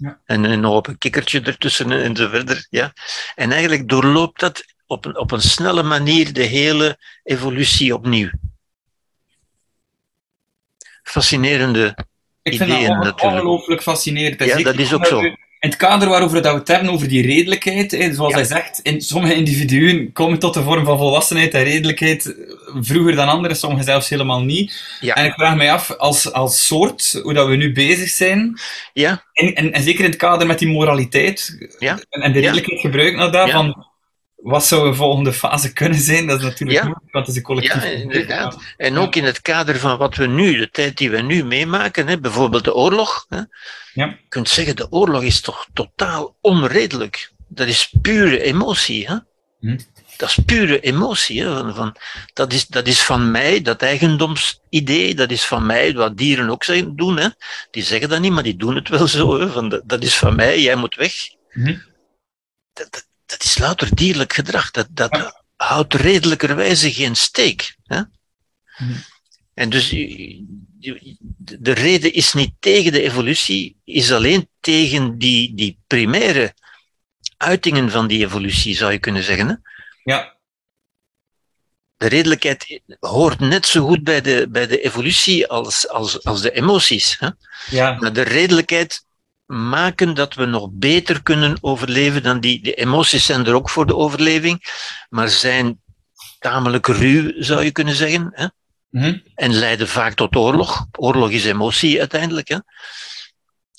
Ja. 0.00 0.20
En, 0.24 0.44
en 0.44 0.60
nog 0.60 0.74
op 0.74 0.86
een 0.86 0.98
kikkertje 0.98 1.40
ertussen 1.40 1.90
en 1.90 2.16
zo 2.16 2.28
verder. 2.28 2.66
Ja. 2.70 2.92
En 3.34 3.52
eigenlijk 3.52 3.88
doorloopt 3.88 4.40
dat 4.40 4.64
op 4.86 5.04
een, 5.04 5.18
op 5.18 5.30
een 5.30 5.40
snelle 5.40 5.82
manier 5.82 6.32
de 6.32 6.42
hele 6.42 6.98
evolutie 7.22 7.94
opnieuw. 7.94 8.30
Fascinerende. 11.02 11.96
Ik 12.42 12.56
vind 12.56 12.70
ideeën 12.70 12.86
dat 12.86 12.90
onge- 12.96 13.04
natuurlijk. 13.04 13.22
ongelooflijk 13.42 13.82
fascinerend. 13.82 14.40
En 14.40 14.46
Ja, 14.46 14.62
dat 14.62 14.78
is 14.78 14.92
ook 14.92 15.06
zo. 15.06 15.22
In 15.62 15.68
het 15.68 15.78
kader 15.78 16.08
waarover 16.08 16.42
dat 16.42 16.52
we 16.52 16.58
het 16.58 16.68
hebben, 16.68 16.88
over 16.92 17.08
die 17.08 17.26
redelijkheid, 17.26 17.90
hè, 17.90 18.14
zoals 18.14 18.30
Ja. 18.30 18.36
hij 18.38 18.46
zegt, 18.46 18.80
in 18.82 19.00
sommige 19.00 19.34
individuen 19.34 20.12
komen 20.12 20.38
tot 20.38 20.54
de 20.54 20.62
vorm 20.62 20.84
van 20.84 20.98
volwassenheid 20.98 21.54
en 21.54 21.62
redelijkheid 21.64 22.34
vroeger 22.80 23.14
dan 23.16 23.28
anderen, 23.28 23.56
sommigen 23.56 23.84
zelfs 23.84 24.08
helemaal 24.08 24.42
niet. 24.42 24.96
Ja. 25.00 25.14
En 25.14 25.24
ik 25.24 25.32
vraag 25.32 25.56
mij 25.56 25.72
af, 25.72 25.90
als, 25.96 26.32
als 26.32 26.66
soort, 26.66 27.20
hoe 27.22 27.34
dat 27.34 27.48
we 27.48 27.56
nu 27.56 27.72
bezig 27.72 28.08
zijn, 28.08 28.60
Ja, 28.92 29.24
en, 29.32 29.54
en, 29.54 29.72
en 29.72 29.82
zeker 29.82 30.04
in 30.04 30.10
het 30.10 30.18
kader 30.18 30.46
met 30.46 30.58
die 30.58 30.68
moraliteit, 30.68 31.66
Ja. 31.78 31.98
en, 32.10 32.22
en 32.22 32.32
de 32.32 32.40
redelijkheid 32.40 32.80
gebruiken 32.80 33.18
naar 33.18 33.32
daarvan, 33.32 33.86
wat 34.42 34.64
zou 34.66 34.88
een 34.88 34.94
volgende 34.94 35.32
fase 35.32 35.72
kunnen 35.72 35.98
zijn? 36.00 36.26
Dat 36.26 36.38
is 36.38 36.44
natuurlijk 36.44 36.78
Ja. 36.78 36.84
moeilijk, 36.84 37.12
want 37.12 37.26
het 37.26 37.34
is 37.34 37.40
een 37.40 37.46
collectief. 37.46 37.82
Ja, 37.82 37.88
inderdaad. 37.90 38.58
En 38.76 38.98
ook 38.98 39.14
in 39.14 39.24
het 39.24 39.40
kader 39.40 39.78
van 39.78 39.98
wat 39.98 40.14
we 40.16 40.26
nu, 40.26 40.56
de 40.58 40.70
tijd 40.70 40.96
die 40.96 41.10
we 41.10 41.20
nu 41.20 41.44
meemaken, 41.44 42.06
hè, 42.08 42.18
bijvoorbeeld 42.18 42.64
de 42.64 42.74
oorlog. 42.74 43.26
Hè, 43.28 43.36
Ja. 43.92 44.06
Je 44.06 44.16
kunt 44.28 44.48
zeggen, 44.48 44.76
de 44.76 44.90
oorlog 44.90 45.22
is 45.22 45.40
toch 45.40 45.66
totaal 45.72 46.36
onredelijk. 46.40 47.32
Dat 47.48 47.66
is 47.66 47.94
pure 48.02 48.40
emotie. 48.42 49.06
Hè? 49.08 49.16
Hm. 49.60 49.78
Dat 50.16 50.28
is 50.28 50.38
pure 50.46 50.80
emotie. 50.80 51.42
Hè? 51.42 51.54
Van, 51.58 51.74
van, 51.74 51.96
dat, 52.32 52.52
is, 52.52 52.66
dat 52.66 52.86
is 52.86 53.02
van 53.02 53.30
mij, 53.30 53.62
dat 53.62 53.82
eigendomsidee, 53.82 55.14
dat 55.14 55.30
is 55.30 55.44
van 55.44 55.66
mij, 55.66 55.92
wat 55.94 56.16
dieren 56.16 56.50
ook 56.50 56.64
zeggen, 56.64 56.96
doen. 56.96 57.16
Hè? 57.16 57.28
Die 57.70 57.82
zeggen 57.82 58.08
dat 58.08 58.20
niet, 58.20 58.32
maar 58.32 58.42
die 58.42 58.56
doen 58.56 58.74
het 58.74 58.88
wel 58.88 59.06
zo. 59.06 59.40
Hè? 59.40 59.48
Van, 59.48 59.68
dat, 59.68 59.82
dat 59.84 60.02
is 60.02 60.16
van 60.18 60.36
mij, 60.36 60.60
jij 60.60 60.74
moet 60.76 60.94
weg. 60.94 61.12
Dat, 62.72 62.86
dat, 62.92 63.08
dat 63.30 63.44
is 63.44 63.58
louter 63.58 63.94
dierlijk 63.94 64.32
gedrag. 64.32 64.70
Dat, 64.70 64.86
dat 64.90 65.42
houdt 65.56 65.94
redelijkerwijze 65.94 66.92
geen 66.92 67.16
steek. 67.16 67.76
Hè? 67.84 68.00
Mhm. 68.78 68.92
En 69.54 69.70
dus 69.70 69.90
je- 69.90 70.44
de 71.36 71.72
reden 71.72 72.12
is 72.12 72.32
niet 72.32 72.52
tegen 72.60 72.92
de 72.92 73.02
evolutie, 73.02 73.76
is 73.84 74.12
alleen 74.12 74.48
tegen 74.60 75.18
die, 75.18 75.54
die 75.54 75.78
primaire 75.86 76.54
uitingen 77.36 77.90
van 77.90 78.06
die 78.06 78.24
evolutie, 78.24 78.76
zou 78.76 78.92
je 78.92 78.98
kunnen 78.98 79.22
zeggen. 79.22 79.48
Hè? 79.48 79.54
Ja, 80.04 80.36
De 81.96 82.06
redelijkheid 82.06 82.80
hoort 83.00 83.38
net 83.40 83.66
zo 83.66 83.86
goed 83.86 84.04
bij 84.04 84.20
de, 84.20 84.46
bij 84.50 84.66
de 84.66 84.80
evolutie 84.80 85.46
als, 85.46 85.88
als, 85.88 86.24
als 86.24 86.42
de 86.42 86.50
emoties. 86.52 87.16
Hè? 87.18 87.28
ja. 87.70 87.92
Maar 87.98 88.12
de 88.12 88.22
redelijkheid 88.22 89.04
maken 89.50 90.14
dat 90.14 90.34
we 90.34 90.44
nog 90.44 90.68
beter 90.72 91.22
kunnen 91.22 91.56
overleven 91.60 92.22
dan 92.22 92.40
die. 92.40 92.62
De 92.62 92.74
emoties 92.74 93.24
zijn 93.24 93.46
er 93.46 93.54
ook 93.54 93.70
voor 93.70 93.86
de 93.86 93.96
overleving, 93.96 94.62
maar 95.08 95.28
zijn 95.28 95.80
tamelijk 96.38 96.86
ruw, 96.86 97.32
zou 97.36 97.64
je 97.64 97.70
kunnen 97.70 97.94
zeggen. 97.94 98.30
Hè? 98.32 98.46
Mhm. 98.90 99.18
En 99.34 99.54
leiden 99.54 99.88
vaak 99.88 100.14
tot 100.14 100.36
oorlog. 100.36 100.86
Oorlog 100.98 101.30
is 101.30 101.44
emotie 101.44 101.98
uiteindelijk. 101.98 102.48
Hè? 102.48 102.58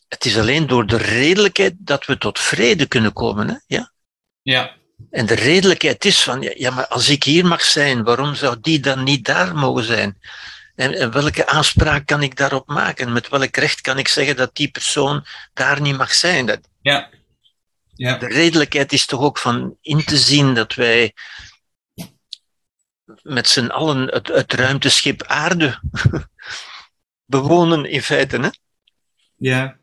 Het 0.07 0.25
is 0.25 0.37
alleen 0.37 0.67
door 0.67 0.85
de 0.85 0.97
redelijkheid 0.97 1.73
dat 1.77 2.05
we 2.05 2.17
tot 2.17 2.39
vrede 2.39 2.85
kunnen 2.85 3.13
komen. 3.13 3.47
Hè? 3.47 3.55
Ja? 3.67 3.91
Ja. 4.41 4.71
En 5.09 5.25
de 5.25 5.35
redelijkheid 5.35 6.05
is 6.05 6.21
van, 6.23 6.41
ja, 6.41 6.51
ja, 6.55 6.71
maar 6.71 6.87
als 6.87 7.09
ik 7.09 7.23
hier 7.23 7.45
mag 7.45 7.61
zijn, 7.61 8.03
waarom 8.03 8.35
zou 8.35 8.57
die 8.61 8.79
dan 8.79 9.03
niet 9.03 9.25
daar 9.25 9.55
mogen 9.55 9.83
zijn? 9.83 10.17
En, 10.75 10.93
en 10.93 11.11
welke 11.11 11.47
aanspraak 11.47 12.05
kan 12.05 12.23
ik 12.23 12.35
daarop 12.35 12.67
maken? 12.67 13.13
Met 13.13 13.29
welk 13.29 13.55
recht 13.55 13.81
kan 13.81 13.97
ik 13.97 14.07
zeggen 14.07 14.35
dat 14.35 14.55
die 14.55 14.71
persoon 14.71 15.25
daar 15.53 15.81
niet 15.81 15.97
mag 15.97 16.13
zijn? 16.13 16.45
Dat, 16.45 16.59
Ja. 16.81 17.09
Ja. 17.95 18.17
de 18.17 18.27
redelijkheid 18.27 18.93
is 18.93 19.05
toch 19.05 19.21
ook 19.21 19.37
van 19.37 19.77
in 19.81 20.03
te 20.03 20.17
zien 20.17 20.53
dat 20.53 20.73
wij 20.73 21.13
met 23.23 23.47
z'n 23.47 23.67
allen 23.67 24.07
het, 24.07 24.27
het 24.27 24.53
ruimteschip 24.53 25.23
aarde 25.23 25.79
bewonen 27.25 27.85
in 27.85 28.01
feite. 28.01 28.39
Hè? 28.39 28.49
Ja. 29.35 29.79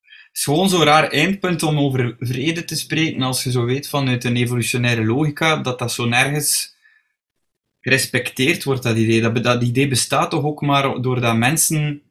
Het 0.00 0.42
is 0.42 0.44
gewoon 0.44 0.68
zo'n 0.68 0.84
raar 0.84 1.08
eindpunt 1.08 1.62
om 1.62 1.78
over 1.78 2.16
vrede 2.18 2.64
te 2.64 2.76
spreken, 2.76 3.22
als 3.22 3.44
je 3.44 3.50
zo 3.50 3.64
weet 3.64 3.88
vanuit 3.88 4.24
een 4.24 4.36
evolutionaire 4.36 5.04
logica, 5.04 5.56
dat 5.56 5.78
dat 5.78 5.92
zo 5.92 6.04
nergens 6.04 6.73
gerespecteerd 7.84 8.64
wordt, 8.64 8.82
dat 8.82 8.96
idee. 8.96 9.20
Dat, 9.20 9.42
dat 9.42 9.62
idee 9.62 9.88
bestaat 9.88 10.30
toch 10.30 10.44
ook 10.44 10.60
maar 10.60 11.00
doordat 11.02 11.36
mensen 11.36 12.02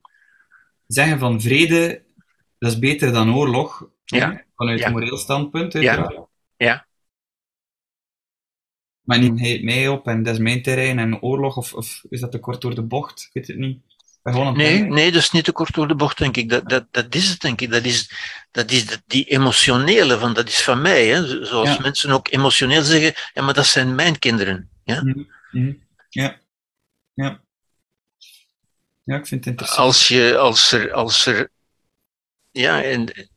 zeggen 0.87 1.19
van 1.19 1.41
vrede, 1.41 2.03
dat 2.59 2.71
is 2.71 2.79
beter 2.79 3.11
dan 3.11 3.35
oorlog, 3.35 3.87
Ja. 4.05 4.43
vanuit 4.55 4.79
Ja. 4.79 4.85
een 4.85 4.91
moreel 4.91 5.17
standpunt. 5.17 5.73
Ja. 5.73 5.79
uiteraard. 5.79 6.27
Ja. 6.57 6.85
Maar 9.01 9.19
niet 9.19 9.39
hij 9.39 9.49
het 9.51 9.63
mij 9.63 9.87
op 9.87 10.07
en 10.07 10.23
dat 10.23 10.33
is 10.33 10.39
mijn 10.39 10.61
terrein 10.61 10.99
en 10.99 11.21
oorlog, 11.21 11.57
of, 11.57 11.73
of 11.73 12.03
is 12.09 12.19
dat 12.19 12.31
te 12.31 12.39
kort 12.39 12.61
door 12.61 12.75
de 12.75 12.81
bocht? 12.83 13.21
Ik 13.21 13.29
weet 13.33 13.47
het 13.47 13.57
niet. 13.57 13.81
Nee, 14.53 14.83
nee, 14.83 15.11
dat 15.11 15.21
is 15.21 15.31
niet 15.31 15.43
te 15.43 15.51
kort 15.51 15.73
door 15.73 15.87
de 15.87 15.95
bocht, 15.95 16.17
denk 16.17 16.37
ik. 16.37 16.49
Dat, 16.49 16.69
dat, 16.69 16.85
dat 16.91 17.15
is 17.15 17.29
het, 17.29 17.41
denk 17.41 17.61
ik. 17.61 17.71
Dat 17.71 17.83
is, 17.85 18.11
dat 18.51 18.71
is 18.71 18.85
de- 18.85 19.01
die 19.07 19.25
emotionele 19.25 20.17
van, 20.19 20.33
dat 20.33 20.47
is 20.47 20.61
van 20.63 20.81
mij. 20.81 21.07
Hè? 21.07 21.27
Zo- 21.27 21.43
Zoals 21.43 21.69
Ja. 21.69 21.81
mensen 21.81 22.11
ook 22.11 22.31
emotioneel 22.31 22.81
zeggen, 22.83 23.13
ja, 23.33 23.41
maar 23.43 23.53
dat 23.53 23.65
zijn 23.65 23.95
mijn 23.95 24.19
kinderen. 24.19 24.69
Ja? 24.83 25.03
Mhm. 25.53 25.73
Ja. 26.09 26.39
Ja. 27.13 27.41
Ja, 29.03 29.17
ik 29.17 29.27
vind 29.27 29.45
het 29.45 29.49
interessant. 29.49 29.79
Als, 29.79 30.07
je, 30.07 30.37
als, 30.37 30.71
er, 30.71 30.93
als 30.93 31.25
er. 31.25 31.51
Ja, 32.51 32.83
en 32.83 33.29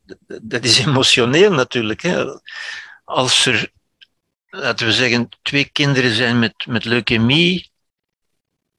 dat 0.43 0.65
is 0.65 0.79
emotioneel 0.87 1.53
natuurlijk. 1.53 2.01
Hè? 2.01 2.25
Als 3.05 3.47
er, 3.47 3.73
laten 4.47 4.87
we 4.87 4.93
zeggen, 4.93 5.29
twee 5.43 5.65
kinderen 5.65 6.15
zijn 6.15 6.39
met, 6.39 6.67
met 6.67 6.85
leukemie, 6.85 7.71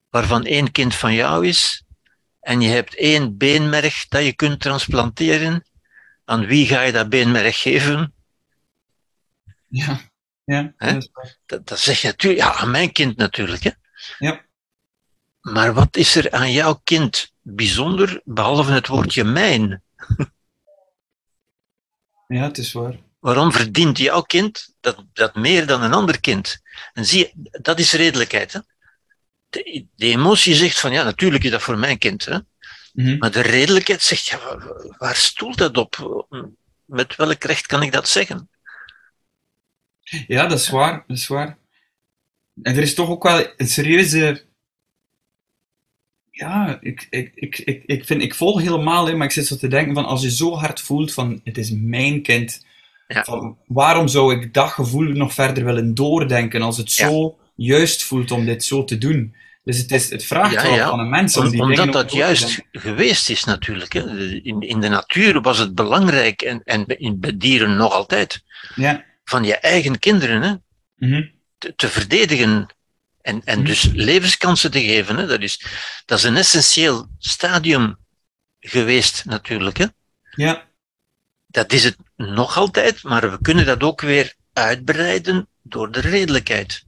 waarvan 0.10 0.46
één 0.46 0.72
kind 0.72 0.96
van 0.96 1.14
jou 1.14 1.48
is, 1.48 1.84
en 2.40 2.62
je 2.62 2.70
hebt 2.70 2.96
één 2.96 3.38
beenmerg 3.38 4.08
dat 4.08 4.24
je 4.24 4.34
kunt 4.34 4.60
transplanteren, 4.60 5.66
aan 6.26 6.46
wie 6.46 6.68
ga 6.68 6.82
je 6.82 6.92
dat 6.92 7.10
beenmerg 7.10 7.62
geven? 7.62 8.14
Ja, 9.68 10.10
ja, 10.48 10.74
dat 11.46 11.80
zeg 11.80 12.02
je 12.02 12.08
natuurlijk, 12.08 12.42
ja, 12.42 12.54
aan 12.54 12.72
mijn 12.72 12.92
kind 12.92 13.18
natuurlijk. 13.18 13.64
Hè? 13.64 13.72
Ja. 14.18 14.46
Maar 15.42 15.74
wat 15.74 15.98
is 15.98 16.16
er 16.16 16.32
aan 16.32 16.52
jouw 16.52 16.82
kind 16.84 17.34
bijzonder, 17.42 18.22
behalve 18.24 18.72
het 18.72 18.88
woordje 18.88 19.24
mijn? 19.24 19.84
ja, 22.28 22.44
het 22.44 22.58
is 22.58 22.72
waar. 22.72 23.00
Waarom 23.20 23.52
verdient 23.52 23.98
jouw 23.98 24.22
kind 24.22 24.76
dat, 24.80 25.06
dat 25.14 25.36
meer 25.36 25.66
dan 25.66 25.84
een 25.84 25.94
ander 25.94 26.20
kind? 26.20 26.62
En 26.94 27.06
zie 27.06 27.20
je, 27.20 27.60
dat 27.62 27.80
is 27.80 27.94
redelijkheid. 27.94 28.54
Hè? 28.54 28.60
De, 29.50 29.86
de 29.96 30.06
emotie 30.06 30.56
zegt 30.56 30.80
van 30.80 30.92
ja, 30.92 31.04
natuurlijk 31.04 31.44
is 31.44 31.52
dat 31.52 31.62
voor 31.62 31.78
mijn 31.78 31.98
kind. 31.98 32.26
Hè? 32.26 32.38
Mhm. 32.94 33.18
Maar 33.18 33.32
de 33.32 33.42
redelijkheid 33.42 34.02
zegt 34.02 34.26
ja, 34.26 34.40
waar, 34.40 34.96
waar 34.98 35.16
stoelt 35.16 35.58
dat 35.58 35.78
op? 35.78 36.28
Met 36.86 37.16
welk 37.16 37.44
recht 37.44 37.66
kan 37.66 37.82
ik 37.82 37.92
dat 37.92 38.08
zeggen? 38.08 38.50
Ja, 40.28 40.48
dat 40.48 40.60
is 40.60 40.70
waar, 40.70 41.04
dat 41.08 41.18
is 41.18 41.28
waar. 41.28 41.58
En 42.62 42.76
er 42.76 42.82
is 42.82 42.94
toch 42.94 43.10
ook 43.10 43.24
wel 43.24 43.46
een 43.58 43.68
serieuze... 43.68 44.46
Ja, 46.32 46.78
ik, 46.82 47.08
ik, 47.10 47.32
ik, 47.36 47.58
ik, 47.58 47.84
ik, 47.86 48.06
vind, 48.06 48.22
ik 48.22 48.36
volg 48.36 48.62
helemaal, 48.62 49.06
hè, 49.08 49.16
maar 49.16 49.26
ik 49.28 49.32
zit 49.34 49.48
zo 49.48 49.56
te 49.56 49.68
denken 49.68 49.94
van, 49.94 50.06
als 50.06 50.22
je 50.22 50.32
zo 50.32 50.54
hard 50.56 50.82
voelt 50.82 51.14
van, 51.14 51.42
het 51.44 51.58
is 51.58 51.72
mijn 51.72 52.22
kind, 52.22 52.66
Ja. 53.08 53.24
van, 53.24 53.58
waarom 53.68 54.08
zou 54.08 54.36
ik 54.36 54.54
dat 54.54 54.70
gevoel 54.70 55.04
nog 55.12 55.34
verder 55.34 55.66
willen 55.66 55.94
doordenken, 55.94 56.62
als 56.62 56.78
het 56.78 56.94
Ja. 56.94 57.08
zo 57.10 57.38
juist 57.56 58.04
voelt 58.04 58.32
om 58.32 58.46
dit 58.46 58.64
zo 58.64 58.84
te 58.84 58.98
doen? 58.98 59.36
Dus 59.64 59.78
het, 59.78 59.92
is, 59.92 60.10
het 60.10 60.26
vraagt 60.26 60.54
Ja, 60.54 60.62
wel 60.64 60.74
ja. 60.76 60.90
van 60.90 61.00
een 61.00 61.10
mens 61.10 61.38
om 61.38 61.50
die 61.50 61.62
omdat 61.62 61.78
dingen 61.78 61.92
dat 61.94 62.12
juist 62.14 62.62
geweest 62.72 63.30
is 63.30 63.44
natuurlijk. 63.44 63.94
Hè? 63.94 64.02
In, 64.30 64.62
in 64.62 64.80
de 64.80 64.88
natuur 64.90 65.42
was 65.42 65.58
het 65.58 65.76
belangrijk, 65.76 66.42
en, 66.42 66.62
en 66.64 66.86
in, 66.86 67.20
bij 67.20 67.38
dieren 67.38 67.76
nog 67.78 67.94
altijd, 67.94 68.44
Ja. 68.76 69.06
Van 69.30 69.44
je 69.44 69.56
eigen 69.58 70.00
kinderen 70.00 70.42
hè? 70.42 70.54
Mhm. 70.96 71.28
te, 71.58 71.76
te 71.76 71.88
verdedigen. 71.88 72.68
En, 73.22 73.42
en 73.46 73.58
Mhm. 73.58 73.68
dus 73.68 73.84
levenskansen 73.84 74.72
te 74.72 74.82
geven. 74.82 75.18
Hè? 75.18 75.26
Dat, 75.26 75.42
is, 75.42 75.66
dat 76.06 76.18
is 76.18 76.24
een 76.24 76.38
essentieel 76.38 77.08
stadium 77.18 77.98
geweest 78.60 79.26
natuurlijk. 79.26 79.78
Hè? 79.78 79.86
Ja. 80.32 80.68
Dat 81.48 81.72
is 81.74 81.84
het 81.84 81.98
nog 82.16 82.58
altijd, 82.58 83.04
maar 83.04 83.32
we 83.32 83.42
kunnen 83.42 83.66
dat 83.66 83.84
ook 83.84 84.02
weer 84.02 84.34
uitbreiden 84.54 85.48
door 85.62 85.92
de 85.92 86.00
redelijkheid. 86.00 86.86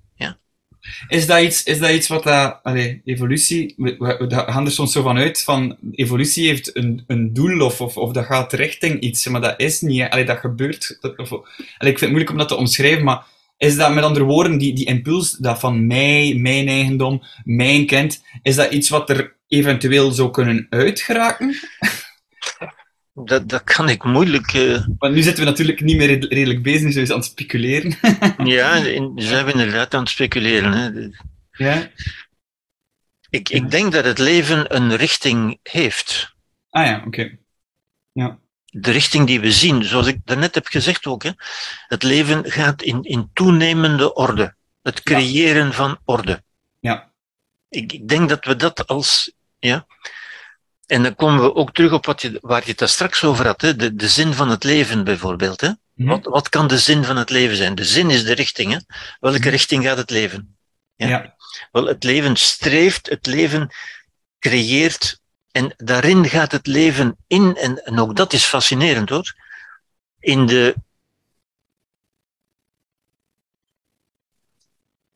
Is 1.08 1.28
dat 1.28 1.42
iets, 1.42 1.64
is 1.64 1.80
dat 1.80 1.90
iets 1.90 2.08
wat 2.08 2.24
dat, 2.24 2.60
evolutie, 3.06 3.74
we, 3.78 3.96
we, 3.98 4.28
gaan 4.30 4.66
er 4.66 4.72
soms 4.72 4.92
zo 4.92 5.02
van 5.02 5.18
uit 5.18 5.42
van, 5.42 5.78
evolutie 5.92 6.48
heeft 6.48 6.76
een, 6.76 7.04
een 7.08 7.34
doel 7.34 7.62
of, 7.62 7.82
of, 7.82 7.98
of 7.98 8.12
dat 8.12 8.26
gaat 8.26 8.54
richting 8.54 9.00
iets, 9.00 9.28
maar 9.28 9.42
dat 9.42 9.60
is 9.60 9.82
niet, 9.82 10.10
allee, 10.10 10.26
dat 10.26 10.38
gebeurt, 10.38 10.98
dat, 11.02 11.12
ik 11.12 11.28
vind 11.28 12.00
het 12.00 12.10
moeilijk 12.10 12.32
om 12.32 12.38
dat 12.38 12.48
te 12.48 12.56
omschrijven, 12.56 13.04
maar 13.04 13.26
is 13.58 13.76
dat 13.76 13.94
met 13.94 14.04
andere 14.04 14.26
woorden, 14.26 14.58
die, 14.58 14.74
die 14.74 14.86
impuls, 14.86 15.32
dat 15.32 15.60
van 15.60 15.88
mij, 15.88 16.34
mijn 16.38 16.68
eigendom, 16.68 17.24
mijn 17.44 17.86
kind, 17.86 18.24
is 18.42 18.56
dat 18.56 18.72
iets 18.72 18.90
wat 18.90 19.10
er 19.10 19.36
eventueel 19.48 20.12
zou 20.12 20.32
kunnen 20.32 20.68
uitgeraken? 20.70 21.56
Dat, 23.26 23.50
dat 23.50 23.64
kan 23.64 23.90
ik 23.90 24.04
moeilijk. 24.04 24.54
eh, 24.54 24.86
Want 24.98 25.14
nu 25.14 25.22
zitten 25.22 25.44
we 25.44 25.50
natuurlijk 25.50 25.82
niet 25.82 25.98
meer 25.98 26.08
red- 26.08 26.32
redelijk 26.32 26.64
bezig, 26.64 26.82
nu 26.84 26.92
zijn 26.92 27.06
we 27.06 27.14
aan 27.14 27.20
het 27.20 27.28
speculeren. 27.28 27.98
ja, 28.56 28.76
in, 28.76 29.12
zijn 29.16 29.46
we 29.46 29.52
inderdaad 29.52 29.94
aan 29.94 30.00
het 30.00 30.10
speculeren. 30.10 30.72
Hè? 30.74 30.90
ja? 31.66 31.90
Ik, 33.30 33.50
ik 33.50 33.72
denk 33.72 33.92
dat 33.92 34.06
het 34.06 34.18
leven 34.20 34.76
een 34.76 34.96
richting 34.96 35.60
heeft. 35.64 36.34
Ah 36.70 36.86
ja, 36.86 37.04
oké. 37.06 37.38
Ja. 38.12 38.40
de 38.66 38.92
richting 38.92 39.28
die 39.28 39.40
we 39.40 39.52
zien, 39.52 39.84
zoals 39.84 40.08
ik 40.08 40.18
daarnet 40.26 40.56
heb 40.56 40.66
gezegd 40.68 41.06
ook, 41.06 41.24
hè, 41.24 41.32
het 41.88 42.04
leven 42.04 42.52
gaat 42.52 42.82
in, 42.82 43.04
in 43.04 43.30
toenemende 43.34 44.14
orde. 44.14 44.56
Het 44.82 45.04
creëren 45.04 45.74
van 45.74 46.00
orde. 46.06 46.44
Ja. 46.80 47.12
Ik, 47.70 47.94
ik 47.94 48.08
denk 48.08 48.30
dat 48.30 48.46
we 48.46 48.56
dat 48.56 48.88
als. 48.88 49.32
Ja. 49.60 49.86
En 50.90 51.04
dan 51.04 51.16
komen 51.16 51.44
we 51.44 51.56
ook 51.56 51.74
terug 51.74 51.92
op 51.92 52.06
wat 52.06 52.22
je, 52.22 52.38
waar 52.42 52.62
je 52.64 52.70
het 52.70 52.78
daar 52.78 52.90
straks 52.90 53.24
over 53.24 53.46
had, 53.46 53.62
hè, 53.62 53.76
de, 53.76 53.96
de 53.96 54.08
zin 54.08 54.34
van 54.34 54.50
het 54.50 54.64
leven 54.64 55.04
bijvoorbeeld. 55.04 55.62
Hè. 55.62 55.70
Mhm. 55.94 56.10
Wat, 56.10 56.26
wat 56.26 56.50
kan 56.50 56.68
de 56.68 56.78
zin 56.78 57.04
van 57.04 57.18
het 57.18 57.30
leven 57.30 57.56
zijn? 57.56 57.76
De 57.76 57.86
zin 57.86 58.10
is 58.10 58.24
de 58.24 58.34
richting. 58.34 58.72
Hè. 58.72 58.80
Welke 59.20 59.40
Mhm. 59.40 59.50
richting 59.50 59.84
gaat 59.84 59.98
het 59.98 60.10
leven? 60.10 60.58
Ja. 60.96 61.08
Ja. 61.08 61.36
Wel, 61.72 61.86
het 61.86 62.04
leven 62.04 62.36
streeft, 62.36 63.10
het 63.10 63.26
leven 63.26 63.70
creëert 64.40 65.20
en 65.52 65.74
daarin 65.78 66.26
gaat 66.26 66.52
het 66.52 66.68
leven 66.68 67.18
in, 67.28 67.56
en, 67.56 67.86
en 67.86 68.00
ook 68.00 68.16
dat 68.16 68.34
is 68.34 68.44
fascinerend 68.44 69.10
hoor, 69.10 69.36
in 70.20 70.46
de, 70.46 70.76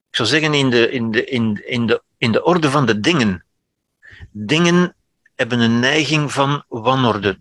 ik 0.09 0.15
zou 0.15 0.27
zeggen 0.27 0.53
in 0.53 0.69
de, 0.69 0.89
in 0.91 1.11
de, 1.11 1.25
in, 1.25 1.67
in 1.67 1.85
de, 1.85 2.03
in 2.17 2.31
de 2.31 2.43
orde 2.43 2.69
van 2.69 2.85
de 2.85 2.99
dingen. 2.99 3.45
Dingen 4.31 4.95
hebben 5.49 5.59
een 5.59 5.79
neiging 5.79 6.31
van 6.31 6.63
wanorde 6.67 7.39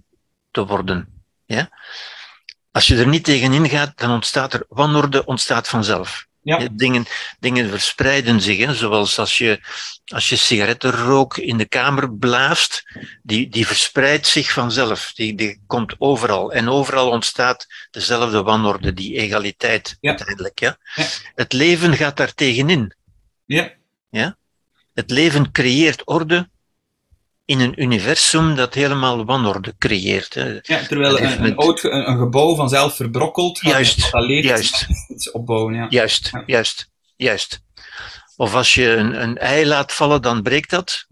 te 0.50 0.66
worden. 0.66 1.22
Ja? 1.46 1.70
Als 2.70 2.86
je 2.86 2.96
er 2.96 3.09
niet 3.09 3.24
tegenin 3.24 3.68
gaat, 3.68 3.98
dan 3.98 4.11
ontstaat 4.11 4.53
er 4.53 4.64
wanorde, 4.68 5.24
ontstaat 5.24 5.68
vanzelf. 5.68 6.26
Ja. 6.42 6.59
Ja, 6.59 6.68
Dingen, 6.72 7.07
dingen 7.38 7.70
verspreiden 7.70 8.40
zich, 8.40 8.59
hè? 8.59 8.74
zoals 8.74 9.18
als 9.18 9.38
je, 9.38 9.61
als 10.05 10.28
je 10.28 10.36
sigarettenrook 10.36 11.36
in 11.36 11.57
de 11.57 11.64
kamer 11.64 12.14
blaast, 12.16 12.82
die, 13.22 13.48
die 13.48 13.66
verspreidt 13.66 14.26
zich 14.26 14.53
vanzelf, 14.53 15.12
die, 15.14 15.34
die 15.34 15.62
komt 15.66 15.94
overal. 15.98 16.53
En 16.53 16.68
overal 16.68 17.11
ontstaat 17.11 17.66
dezelfde 17.90 18.42
wanorde, 18.42 18.92
die 18.92 19.16
egaliteit 19.16 19.96
Ja. 20.00 20.09
uiteindelijk. 20.09 20.61
Ja? 20.61 20.76
Ja. 20.94 21.07
Het 21.34 21.53
leven 21.53 21.96
gaat 21.96 22.16
daar 22.16 22.34
tegenin. 22.34 22.94
Ja. 23.44 24.36
Het 24.94 25.11
leven 25.11 25.53
creëert 25.53 26.07
orde 26.07 26.50
in 27.53 27.61
een 27.61 27.82
universum 27.82 28.55
dat 28.55 28.74
helemaal 28.74 29.24
wanorde 29.24 29.74
creëert. 29.78 30.34
Hè? 30.34 30.59
Ja, 30.62 30.86
terwijl 30.86 31.20
een, 31.20 31.44
een, 31.44 31.57
oud, 31.57 31.80
ge- 31.80 31.90
een, 31.90 32.18
gebouw 32.18 32.55
vanzelf 32.55 32.96
verbrokkelt, 32.96 33.59
gaat 33.61 33.72
Juist, 33.72 34.11
juist. 34.44 34.86
iets 35.09 35.30
opbouwen. 35.30 35.74
Ja. 35.74 35.86
Juist, 35.90 36.28
Ja. 36.32 36.42
juist, 36.46 36.90
juist. 37.16 37.62
Of 38.36 38.55
als 38.55 38.74
je 38.74 38.88
een, 38.88 39.22
een 39.22 39.38
ei 39.38 39.66
laat 39.66 39.92
vallen, 39.92 40.22
dan 40.22 40.42
breekt 40.42 40.70
dat, 40.70 41.07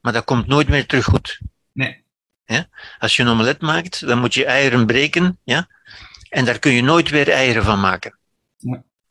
maar 0.00 0.12
dat 0.12 0.24
komt 0.24 0.46
nooit 0.46 0.68
meer 0.68 0.86
terug 0.86 1.04
goed. 1.04 1.38
Nee. 1.72 2.04
Ja? 2.44 2.68
Als 2.98 3.16
je 3.16 3.22
een 3.22 3.28
omelet 3.28 3.60
maakt, 3.60 4.06
dan 4.06 4.18
moet 4.18 4.34
je 4.34 4.44
eieren 4.44 4.86
breken. 4.86 5.38
Ja? 5.44 5.68
En 6.28 6.44
daar 6.44 6.58
kun 6.58 6.72
je 6.72 6.82
nooit 6.82 7.10
weer 7.10 7.30
eieren 7.30 7.64
van 7.64 7.80
maken. 7.80 8.18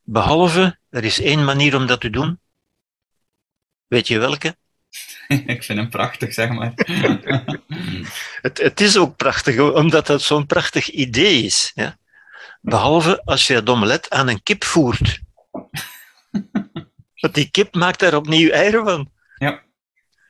Behalve, 0.03 0.77
er 0.89 1.03
is 1.03 1.21
één 1.21 1.43
manier 1.43 1.75
om 1.75 1.85
dat 1.85 2.01
te 2.01 2.09
doen. 2.09 2.39
Weet 3.87 4.07
je 4.07 4.19
welke? 4.19 4.55
ik 5.53 5.63
vind 5.63 5.79
hem 5.79 5.89
prachtig, 5.89 6.33
zeg 6.33 6.49
maar. 6.49 6.73
Het, 8.41 8.57
het 8.57 8.81
is 8.81 8.97
ook 8.97 9.15
prachtig, 9.15 9.59
omdat 9.59 10.07
dat 10.07 10.21
zo'n 10.21 10.45
prachtig 10.45 10.89
idee 10.89 11.43
is. 11.43 11.71
Ja? 11.75 11.97
Behalve 12.61 13.21
als 13.23 13.47
je 13.47 13.53
het 13.53 13.69
omelet 13.69 14.09
aan 14.09 14.27
een 14.27 14.43
kip 14.43 14.63
voert. 14.63 15.19
Want 17.15 17.33
die 17.33 17.49
kip 17.51 17.75
maakt 17.75 17.99
daar 17.99 18.15
opnieuw 18.15 18.49
eieren 18.49 18.83
van. 18.85 19.11
ja. 19.37 19.61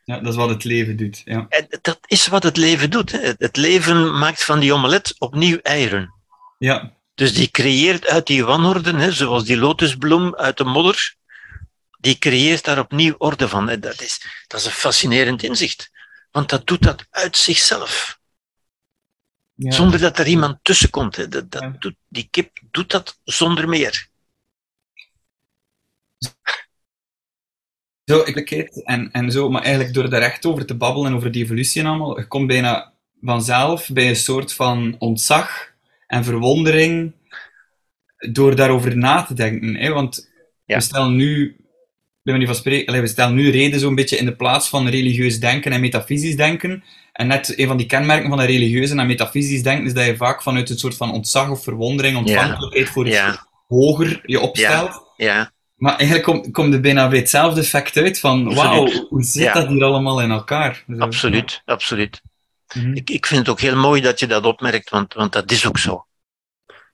ja, 0.03 0.19
dat 0.19 0.31
is 0.31 0.35
wat 0.35 0.49
het 0.49 0.63
leven 0.63 0.97
doet. 0.97 1.21
Ja. 1.25 1.45
En 1.49 1.67
dat 1.81 1.99
is 2.05 2.27
wat 2.27 2.43
het 2.43 2.57
leven 2.57 2.89
doet. 2.89 3.11
Hè. 3.11 3.33
Het 3.37 3.55
leven 3.57 4.17
maakt 4.17 4.43
van 4.43 4.59
die 4.59 4.73
omelet 4.73 5.15
opnieuw 5.17 5.57
eieren. 5.61 6.13
ja, 6.57 6.93
Dus 7.15 7.33
die 7.33 7.51
creëert 7.51 8.07
uit 8.07 8.27
die 8.27 8.45
wanorde, 8.45 8.95
hè, 8.97 9.11
zoals 9.11 9.43
die 9.43 9.57
lotusbloem 9.57 10.35
uit 10.35 10.57
de 10.57 10.63
modder, 10.63 11.15
die 12.05 12.17
creëert 12.17 12.63
daar 12.63 12.79
opnieuw 12.79 13.15
orde 13.17 13.47
van. 13.49 13.69
En 13.69 13.79
dat 13.79 14.01
is, 14.01 14.43
dat 14.47 14.59
is 14.59 14.65
een 14.65 14.71
fascinerend 14.71 15.43
inzicht. 15.43 15.91
Want 16.31 16.49
dat 16.49 16.67
doet 16.67 16.81
dat 16.83 17.05
uit 17.09 17.37
zichzelf. 17.37 18.19
ja. 19.55 19.71
Zonder 19.71 19.99
dat 19.99 20.19
er 20.19 20.27
iemand 20.27 20.57
tussen 20.61 20.89
komt. 20.89 21.15
Hè. 21.15 21.27
Dat, 21.27 21.51
dat 21.51 21.61
Ja. 21.61 21.75
doet, 21.79 21.95
die 22.07 22.27
kip 22.31 22.59
doet 22.71 22.91
dat 22.91 23.19
zonder 23.23 23.69
meer. 23.69 24.07
Zo, 28.05 28.21
ik 28.25 28.51
en, 28.83 29.11
en 29.11 29.31
zo, 29.31 29.49
maar 29.49 29.61
eigenlijk 29.63 29.93
door 29.93 30.09
daar 30.09 30.21
echt 30.21 30.45
over 30.45 30.65
te 30.65 30.75
babbelen 30.75 31.11
en 31.11 31.17
over 31.17 31.31
die 31.31 31.43
evolutie 31.43 31.81
en 31.81 31.87
allemaal, 31.87 32.19
je 32.19 32.27
komt 32.27 32.47
bijna 32.47 32.93
vanzelf 33.21 33.89
bij 33.93 34.09
een 34.09 34.15
soort 34.15 34.53
van 34.53 34.95
ontzag 34.99 35.73
en 36.07 36.23
verwondering 36.23 37.13
door 38.31 38.55
daarover 38.55 38.97
na 38.97 39.23
te 39.23 39.33
denken. 39.33 39.75
Hè? 39.75 39.89
Want 39.91 40.29
Ja. 40.65 40.75
we 40.75 40.81
stellen 40.83 41.15
nu, 41.15 41.55
bij 42.25 42.33
manier 42.33 42.47
van 42.47 42.55
spreken, 42.55 42.87
allee, 42.87 43.01
we 43.01 43.07
stellen 43.07 43.35
nu 43.35 43.49
reden 43.51 43.79
zo'n 43.79 43.95
beetje 43.95 44.17
in 44.17 44.25
de 44.25 44.35
plaats 44.35 44.69
van 44.69 44.87
religieus 44.87 45.39
denken 45.39 45.71
en 45.71 45.81
metafysisch 45.81 46.35
denken. 46.35 46.83
En 47.11 47.27
net 47.27 47.53
een 47.59 47.67
van 47.67 47.77
die 47.77 47.85
kenmerken 47.85 48.29
van 48.29 48.39
een 48.39 48.45
religieus 48.45 48.89
en 48.91 49.07
metafysisch 49.07 49.63
denken 49.63 49.85
is 49.85 49.93
dat 49.93 50.05
je 50.05 50.15
vaak 50.17 50.41
vanuit 50.41 50.69
een 50.69 50.77
soort 50.77 50.95
van 50.95 51.11
ontzag 51.11 51.49
of 51.49 51.63
verwondering, 51.63 52.17
ontvankelijkheid 52.17 52.89
voor 52.89 53.07
iets 53.07 53.15
Ja, 53.15 53.47
hoger 53.67 54.21
je 54.23 54.39
opstelt. 54.39 55.13
ja. 55.17 55.53
Maar 55.75 55.95
eigenlijk 55.95 56.23
komt 56.23 56.51
komt 56.51 56.73
er 56.73 56.79
bijna 56.81 57.07
bij 57.07 57.17
hetzelfde 57.19 57.61
effect 57.61 57.97
uit 57.97 58.19
van, 58.19 58.47
Absoluut. 58.47 58.93
wauw, 58.93 59.07
hoe 59.07 59.23
zit 59.23 59.43
Ja. 59.43 59.53
dat 59.53 59.67
hier 59.67 59.83
allemaal 59.83 60.21
in 60.21 60.31
elkaar? 60.31 60.83
Zo, 60.87 60.97
absoluut, 60.97 61.61
absoluut. 61.65 62.21
ja. 62.67 62.81
Mhm. 62.81 62.93
Ik, 62.95 63.09
ik 63.09 63.25
vind 63.25 63.39
het 63.39 63.49
ook 63.49 63.59
heel 63.59 63.75
mooi 63.75 64.01
dat 64.01 64.19
je 64.19 64.27
dat 64.27 64.45
opmerkt, 64.45 64.89
want, 64.89 65.13
want 65.13 65.33
dat 65.33 65.51
is 65.51 65.67
ook 65.67 65.77
zo. 65.77 66.05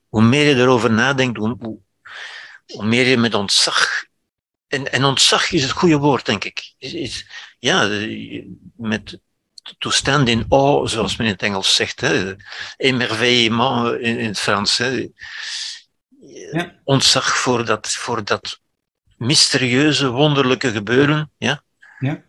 Hoe 0.07 0.21
meer 0.21 0.47
je 0.47 0.55
erover 0.55 0.91
nadenkt, 0.91 1.37
hoe, 1.37 1.55
hoe, 1.59 1.79
hoe 2.65 2.85
meer 2.85 3.07
je 3.07 3.17
met 3.17 3.33
ontzag. 3.33 4.03
En, 4.71 4.91
en 4.91 5.03
ontzag 5.03 5.51
is 5.51 5.61
het 5.61 5.71
goede 5.71 5.97
woord, 5.97 6.25
denk 6.25 6.43
ik. 6.43 6.73
Is, 6.77 6.93
is, 6.93 7.25
ja, 7.59 7.89
eh, 7.89 8.45
met 8.75 9.19
to 9.77 9.89
stand 9.89 10.29
in 10.29 10.45
awe, 10.49 10.87
zoals 10.87 11.15
men 11.15 11.27
in 11.27 11.33
het 11.33 11.41
Engels 11.41 11.75
zegt. 11.75 12.01
Hè. 12.01 12.35
Émerveillement 12.77 13.99
in, 13.99 14.17
in 14.19 14.27
het 14.27 14.39
Frans. 14.39 14.77
Hè. 14.77 15.07
Ja. 16.51 16.75
Ontzag 16.83 17.37
voor 17.37 17.65
dat, 17.65 17.87
voor 17.89 18.23
dat 18.23 18.59
mysterieuze, 19.17 20.09
wonderlijke 20.09 20.71
gebeuren. 20.71 21.31
Ja? 21.37 21.63
Ja. 21.99 22.23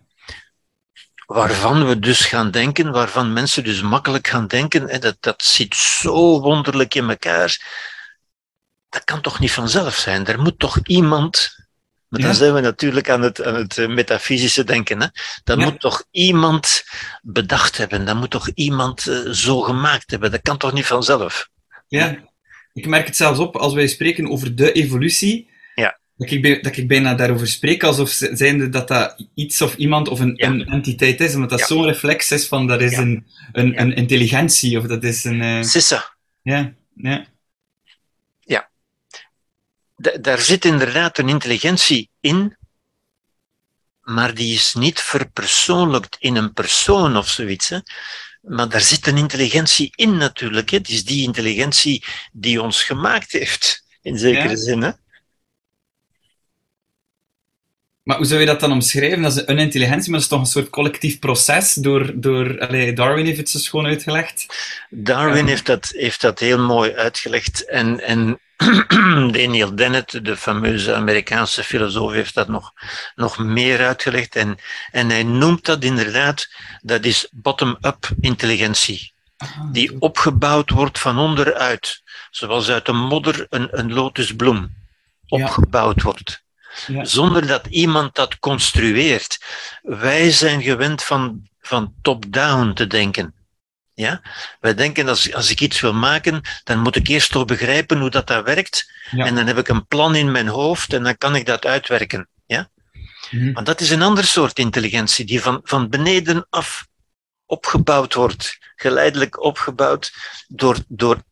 waarvan 1.26 1.86
we 1.86 1.98
dus 1.98 2.20
gaan 2.24 2.50
denken, 2.50 2.92
waarvan 2.92 3.32
mensen 3.32 3.64
dus 3.64 3.82
makkelijk 3.82 4.26
gaan 4.26 4.46
denken, 4.46 4.88
hè, 4.88 4.98
dat, 4.98 5.16
dat 5.20 5.42
zit 5.42 5.74
zo 5.76 6.40
wonderlijk 6.40 6.94
in 6.94 7.08
elkaar. 7.08 7.58
Dat 8.88 9.04
kan 9.04 9.20
toch 9.20 9.38
niet 9.38 9.52
vanzelf 9.52 9.94
zijn? 9.94 10.26
Er 10.26 10.40
moet 10.40 10.58
toch 10.58 10.78
iemand. 10.82 11.60
Maar 12.12 12.20
dan 12.20 12.34
zijn 12.34 12.54
we 12.54 12.60
natuurlijk 12.60 13.10
aan 13.10 13.22
het, 13.22 13.44
aan 13.44 13.54
het 13.54 13.78
eh, 13.78 13.88
metafysische 13.88 14.64
denken. 14.64 15.00
Hè? 15.00 15.06
Dat 15.44 15.58
Ja. 15.58 15.64
moet 15.64 15.80
toch 15.80 16.04
iemand 16.10 16.84
bedacht 17.22 17.76
hebben. 17.76 18.04
Dat 18.04 18.16
moet 18.16 18.30
toch 18.30 18.48
iemand 18.54 19.06
eh, 19.06 19.16
zo 19.30 19.60
gemaakt 19.60 20.10
hebben. 20.10 20.30
Dat 20.30 20.42
kan 20.42 20.58
toch 20.58 20.72
niet 20.72 20.86
vanzelf? 20.86 21.48
Ja, 21.88 22.18
ik 22.72 22.86
merk 22.86 23.06
het 23.06 23.16
zelfs 23.16 23.38
op 23.38 23.56
als 23.56 23.74
wij 23.74 23.86
spreken 23.86 24.30
over 24.30 24.54
de 24.54 24.72
evolutie. 24.72 25.50
Ja. 25.74 25.98
Dat 26.16 26.30
ik, 26.30 26.62
dat 26.64 26.76
ik 26.76 26.88
bijna 26.88 27.14
daarover 27.14 27.46
spreek 27.46 27.82
alsof 27.82 28.10
zijnde 28.10 28.68
dat 28.68 28.88
dat 28.88 29.26
iets 29.34 29.62
of 29.62 29.74
iemand 29.74 30.08
of 30.08 30.20
een, 30.20 30.34
Ja. 30.36 30.46
een 30.46 30.66
entiteit 30.66 31.20
is, 31.20 31.34
omdat 31.34 31.50
dat 31.50 31.60
zo'n 31.60 31.84
reflex 31.84 32.32
is 32.32 32.48
van 32.48 32.66
dat 32.66 32.80
is 32.80 32.96
een, 32.96 33.26
een, 33.52 33.94
intelligentie 33.94 34.78
of 34.78 34.84
dat 34.86 35.04
is 35.04 35.24
een. 35.24 35.64
Sissa. 35.64 36.14
ja, 36.42 36.72
ja, 36.94 37.24
daar 40.20 40.38
zit 40.38 40.64
inderdaad 40.64 41.18
een 41.18 41.28
intelligentie 41.28 42.10
in, 42.20 42.56
maar 44.00 44.34
die 44.34 44.54
is 44.54 44.74
niet 44.74 45.00
verpersoonlijkt 45.00 46.16
in 46.18 46.36
een 46.36 46.52
persoon 46.52 47.16
of 47.16 47.28
zoiets. 47.28 47.68
Hè. 47.68 47.78
Maar 48.40 48.68
daar 48.68 48.80
zit 48.80 49.06
een 49.06 49.16
intelligentie 49.16 49.92
in 49.94 50.16
natuurlijk. 50.16 50.70
Hè. 50.70 50.76
Het 50.76 50.88
is 50.88 51.04
die 51.04 51.22
intelligentie 51.22 52.04
die 52.32 52.62
ons 52.62 52.82
gemaakt 52.82 53.32
heeft, 53.32 53.84
in 54.02 54.18
zekere 54.18 54.48
Ja. 54.48 54.56
zin. 54.56 54.82
Hè. 54.82 54.90
Maar 58.02 58.16
hoe 58.16 58.26
zou 58.26 58.40
je 58.40 58.46
dat 58.46 58.60
dan 58.60 58.72
omschrijven? 58.72 59.22
Dat 59.22 59.36
is 59.36 59.42
een 59.46 59.58
intelligentie, 59.58 60.10
maar 60.10 60.20
dat 60.20 60.28
is 60.30 60.36
toch 60.36 60.40
een 60.40 60.46
soort 60.46 60.70
collectief 60.70 61.18
proces 61.18 61.74
door, 61.74 62.20
door 62.20 62.60
allee, 62.60 62.92
Darwin 62.92 63.24
heeft 63.24 63.38
het 63.38 63.48
zo 63.50 63.58
schoon 63.58 63.86
uitgelegd. 63.86 64.46
Darwin 64.90 65.44
Ja. 65.44 65.50
heeft, 65.50 65.66
dat, 65.66 65.92
heeft 65.96 66.20
dat 66.20 66.38
heel 66.38 66.58
mooi 66.58 66.94
uitgelegd. 66.94 67.64
En, 67.64 68.00
en 68.00 68.40
Daniel 69.32 69.74
Dennett, 69.74 70.24
de 70.24 70.36
fameuze 70.36 70.94
Amerikaanse 70.94 71.64
filosoof, 71.64 72.12
heeft 72.12 72.34
dat 72.34 72.48
nog, 72.48 72.72
nog 73.14 73.38
meer 73.38 73.86
uitgelegd. 73.86 74.36
En, 74.36 74.58
en 74.90 75.08
hij 75.08 75.22
noemt 75.22 75.64
dat 75.64 75.84
inderdaad, 75.84 76.48
dat 76.80 77.04
is 77.04 77.28
bottom-up 77.32 78.10
intelligentie. 78.20 79.12
Die 79.72 80.00
opgebouwd 80.00 80.70
wordt 80.70 80.98
van 80.98 81.18
onderuit. 81.18 82.02
Zoals 82.30 82.68
uit 82.70 82.86
de 82.86 82.92
modder 82.92 83.46
een, 83.48 83.68
een 83.70 83.92
lotusbloem 83.92 84.74
Ja. 85.26 85.44
opgebouwd 85.44 86.02
wordt. 86.02 86.42
Ja. 86.86 87.04
Zonder 87.04 87.46
dat 87.46 87.66
iemand 87.66 88.14
dat 88.14 88.38
construeert. 88.38 89.38
Wij 89.82 90.30
zijn 90.30 90.62
gewend 90.62 91.02
van, 91.02 91.48
van 91.60 91.94
top-down 92.02 92.72
te 92.72 92.86
denken. 92.86 93.34
Ja? 93.94 94.22
Wij 94.60 94.74
denken, 94.74 95.08
als, 95.08 95.34
als 95.34 95.50
ik 95.50 95.60
iets 95.60 95.80
wil 95.80 95.94
maken, 95.94 96.40
dan 96.64 96.78
moet 96.78 96.96
ik 96.96 97.08
eerst 97.08 97.30
toch 97.30 97.44
begrijpen 97.44 98.00
hoe 98.00 98.10
dat, 98.10 98.26
dat 98.26 98.44
werkt. 98.44 98.92
Ja. 99.10 99.26
En 99.26 99.34
dan 99.34 99.46
heb 99.46 99.58
ik 99.58 99.68
een 99.68 99.86
plan 99.86 100.14
in 100.14 100.30
mijn 100.30 100.48
hoofd 100.48 100.92
en 100.92 101.02
dan 101.02 101.18
kan 101.18 101.34
ik 101.36 101.46
dat 101.46 101.66
uitwerken. 101.66 102.28
Ja? 102.46 102.70
Mhm. 103.30 103.52
Maar 103.52 103.64
dat 103.64 103.80
is 103.80 103.90
een 103.90 104.02
ander 104.02 104.24
soort 104.24 104.58
intelligentie, 104.58 105.24
die 105.24 105.40
van, 105.40 105.60
van 105.64 105.88
beneden 105.88 106.46
af 106.50 106.86
opgebouwd 107.46 108.14
wordt. 108.14 108.58
Geleidelijk 108.76 109.42
opgebouwd 109.42 110.12
door, 110.48 110.76
door 110.88 111.22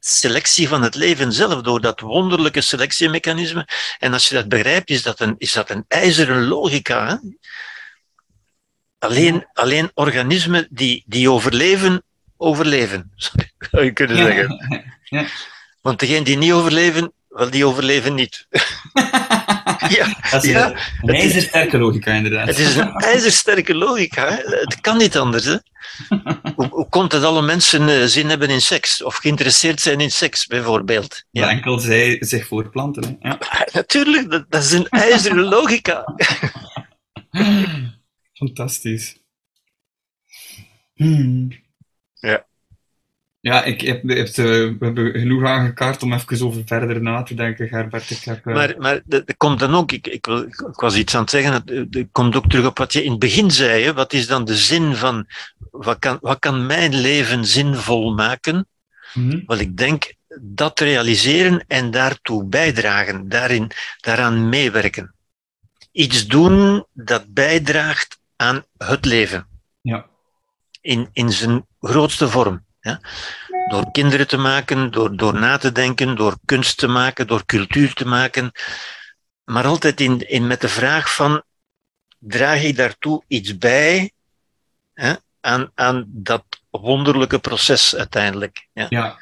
selectie 0.00 0.68
van 0.68 0.82
het 0.82 0.94
leven 0.94 1.32
zelf, 1.32 1.62
door 1.62 1.80
dat 1.80 2.00
wonderlijke 2.00 2.60
selectiemechanisme. 2.60 3.68
En 3.98 4.12
als 4.12 4.28
je 4.28 4.34
dat 4.34 4.48
begrijpt, 4.48 4.90
is 4.90 5.02
dat 5.02 5.20
een, 5.20 5.34
is 5.38 5.52
dat 5.52 5.70
een 5.70 5.84
ijzeren 5.88 6.46
logica. 6.46 7.06
Hè? 7.06 7.16
Alleen, 8.98 9.46
alleen 9.52 9.90
organismen 9.94 10.66
die, 10.70 11.02
die 11.06 11.30
overleven, 11.30 12.02
overleven, 12.36 13.12
zou 13.70 13.84
je 13.84 13.92
kunnen 13.92 14.16
zeggen. 14.16 14.56
Ja. 15.10 15.24
Want 15.80 15.98
degenen 16.00 16.24
die 16.24 16.36
niet 16.36 16.52
overleven, 16.52 17.12
wel, 17.28 17.50
die 17.50 17.66
overleven 17.66 18.14
niet. 18.14 18.46
ja, 19.88 20.16
Dat 20.30 20.44
is 20.44 20.50
Ja, 20.50 20.74
een, 21.02 21.14
ijzersterke 21.14 21.78
logica, 21.78 22.12
inderdaad. 22.12 22.46
het 22.46 22.58
is 22.58 22.76
een 22.76 22.92
ijzersterke 22.92 23.74
logica. 23.74 24.28
Hè? 24.28 24.34
Het 24.60 24.80
kan 24.80 24.96
niet 24.96 25.18
anders. 25.18 25.44
Hè? 25.44 25.56
Hoe, 26.56 26.68
hoe 26.68 26.88
komt 26.88 27.12
het 27.12 27.22
alle 27.24 27.42
mensen 27.42 27.88
eh, 27.88 28.04
zin 28.04 28.28
hebben 28.28 28.48
in 28.50 28.60
seks? 28.60 29.02
Of 29.02 29.16
geïnteresseerd 29.16 29.80
zijn 29.80 30.00
in 30.00 30.10
seks, 30.10 30.46
bijvoorbeeld? 30.46 31.08
Dat 31.10 31.24
Ja, 31.30 31.48
enkel 31.48 31.78
zij 31.78 32.16
zich 32.20 32.46
voortplanten. 32.46 33.18
Hè. 33.20 33.28
Ja. 33.28 33.38
natuurlijk, 33.72 34.30
dat, 34.30 34.44
dat 34.48 34.62
is 34.62 34.72
een 34.72 34.88
ijzeren 34.88 35.44
logica. 35.44 36.04
Fantastisch. 38.38 39.18
Hmm. 40.94 41.48
Ja. 42.14 42.46
Ja, 43.40 43.64
ik 43.64 43.80
heb, 43.80 44.02
heb, 44.02 44.26
eh, 44.26 44.34
we 44.34 44.76
hebben 44.80 45.12
genoeg 45.12 45.44
aangekaart 45.44 46.02
om 46.02 46.12
even 46.12 46.46
over 46.46 46.62
verder 46.66 47.02
na 47.02 47.22
te 47.22 47.34
denken, 47.34 47.68
Gerbert. 47.68 48.10
Ik 48.10 48.22
heb, 48.22 48.46
eh, 48.46 48.54
Maar, 48.54 48.74
maar 48.78 49.02
dat 49.04 49.26
dat 49.26 49.36
komt 49.36 49.58
dan 49.58 49.74
ook, 49.74 49.92
ik, 49.92 50.06
ik, 50.06 50.26
wil, 50.26 50.42
ik 50.42 50.80
was 50.80 50.96
iets 50.96 51.14
aan 51.14 51.20
het 51.20 51.30
zeggen, 51.30 51.52
het, 51.52 51.94
het 51.94 52.08
komt 52.12 52.36
ook 52.36 52.48
terug 52.48 52.66
op 52.66 52.78
wat 52.78 52.92
je 52.92 53.04
in 53.04 53.10
het 53.10 53.20
begin 53.20 53.50
zei. 53.50 53.84
Hè? 53.84 53.92
Wat 53.92 54.12
is 54.12 54.26
dan 54.26 54.44
de 54.44 54.56
zin 54.56 54.94
van, 54.94 55.26
wat 55.70 55.98
kan, 55.98 56.18
wat 56.20 56.38
kan 56.38 56.66
mijn 56.66 56.94
leven 56.94 57.44
zinvol 57.44 58.14
maken? 58.14 58.68
mhm. 59.14 59.40
Wel, 59.46 59.58
ik 59.58 59.76
denk 59.76 60.14
dat 60.40 60.80
realiseren 60.80 61.64
en 61.66 61.90
daartoe 61.90 62.44
bijdragen, 62.44 63.28
daarin, 63.28 63.70
daaraan 64.00 64.48
meewerken. 64.48 65.14
Iets 65.92 66.26
doen 66.26 66.86
dat 66.92 67.32
bijdraagt 67.32 68.17
aan 68.38 68.64
het 68.76 69.04
leven. 69.04 69.48
Ja. 69.80 70.06
in, 70.80 71.08
in 71.12 71.32
zijn 71.32 71.66
grootste 71.80 72.28
vorm. 72.28 72.64
Ja? 72.80 73.00
Door 73.68 73.90
kinderen 73.90 74.28
te 74.28 74.36
maken, 74.36 74.90
door, 74.90 75.16
door 75.16 75.34
na 75.34 75.56
te 75.56 75.72
denken, 75.72 76.16
door 76.16 76.36
kunst 76.44 76.78
te 76.78 76.86
maken, 76.86 77.26
door 77.26 77.46
cultuur 77.46 77.94
te 77.94 78.06
maken. 78.06 78.52
Maar 79.44 79.64
altijd 79.64 80.00
in, 80.00 80.28
in 80.28 80.46
met 80.46 80.60
de 80.60 80.68
vraag 80.68 81.14
van, 81.14 81.42
draag 82.18 82.62
ik 82.62 82.76
daartoe 82.76 83.24
iets 83.26 83.58
bij 83.58 84.12
hè, 84.94 85.14
aan, 85.40 85.70
aan 85.74 86.04
dat 86.06 86.44
wonderlijke 86.70 87.38
proces 87.38 87.96
uiteindelijk? 87.96 88.68
Ja. 88.72 88.86
ja. 88.88 89.18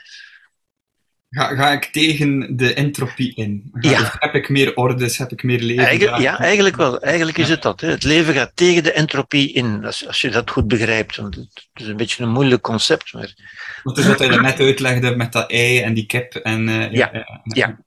Ga, 1.37 1.55
ga 1.55 1.72
ik 1.72 1.84
tegen 1.84 2.57
de 2.57 2.74
entropie 2.74 3.34
in? 3.34 3.70
Ga, 3.72 3.91
Ja. 3.91 3.99
dus 3.99 4.09
heb 4.18 4.34
ik 4.34 4.49
meer 4.49 4.74
ordes, 4.74 5.18
heb 5.18 5.32
ik 5.32 5.43
meer 5.43 5.61
leven? 5.61 6.20
Ja, 6.20 6.39
eigenlijk 6.39 6.76
wel. 6.76 7.01
Eigenlijk 7.01 7.39
is 7.39 7.49
het 7.49 7.62
dat. 7.62 7.80
Hè. 7.80 7.89
Het 7.89 8.05
leven 8.05 8.34
gaat 8.34 8.51
tegen 8.55 8.82
de 8.82 8.93
entropie 8.93 9.53
in, 9.53 9.84
als, 9.84 10.07
als 10.07 10.20
je 10.20 10.30
dat 10.30 10.51
goed 10.51 10.68
begrijpt. 10.68 11.16
Want 11.16 11.34
het 11.34 11.49
is 11.74 11.87
een 11.87 11.97
beetje 11.97 12.22
een 12.22 12.30
moeilijk 12.30 12.62
concept. 12.62 13.12
Maar 13.12 13.34
Dat 13.82 13.99
is 13.99 14.07
wat 14.07 14.18
hij 14.18 14.28
net 14.28 14.61
uitlegde 14.61 15.16
met 15.16 15.32
dat 15.32 15.51
ei 15.51 15.80
en 15.80 15.95
die 15.95 16.07
kip. 16.07 16.34
En, 16.34 16.68
eh, 16.68 16.93
Ja. 16.93 17.11
Ja. 17.43 17.78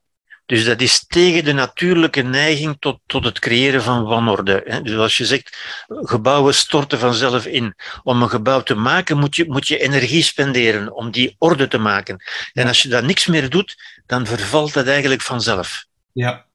Dus 0.50 0.66
dat 0.66 0.82
is 0.82 1.06
tegen 1.08 1.44
de 1.44 1.54
natuurlijke 1.54 2.22
neiging 2.22 2.78
tot, 2.80 3.00
tot 3.06 3.26
het 3.26 3.40
creëren 3.40 3.82
van 3.84 4.04
wanorde. 4.04 4.80
Dus 4.84 4.96
als 4.98 5.18
je 5.18 5.26
zegt, 5.26 5.58
gebouwen 5.88 6.54
storten 6.54 7.00
vanzelf 7.00 7.46
in. 7.46 7.76
Om 8.04 8.22
een 8.22 8.30
gebouw 8.30 8.62
te 8.64 8.76
maken 8.76 9.18
moet 9.18 9.36
je, 9.36 9.46
moet 9.48 9.68
je 9.68 9.78
energie 9.78 10.24
spenderen 10.24 10.94
om 10.94 11.12
die 11.12 11.36
orde 11.38 11.68
te 11.68 11.78
maken. 11.78 12.24
En 12.54 12.68
als 12.68 12.82
je 12.82 12.90
daar 12.90 13.04
niks 13.04 13.28
meer 13.28 13.50
doet, 13.50 13.76
dan 14.06 14.26
vervalt 14.26 14.74
dat 14.74 14.88
eigenlijk 14.88 15.22
vanzelf. 15.22 15.86
ja. 16.14 16.48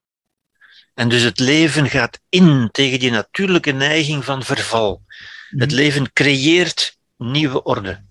En 0.95 1.09
dus 1.09 1.22
het 1.22 1.38
leven 1.38 1.88
gaat 1.88 2.20
in 2.28 2.68
tegen 2.72 2.99
die 2.99 3.11
natuurlijke 3.11 3.72
neiging 3.72 4.24
van 4.24 4.42
verval. 4.42 5.03
Het 5.49 5.70
Mhm. 5.70 5.74
leven 5.80 6.12
creëert 6.12 6.97
nieuwe 7.16 7.62
orde. 7.62 8.03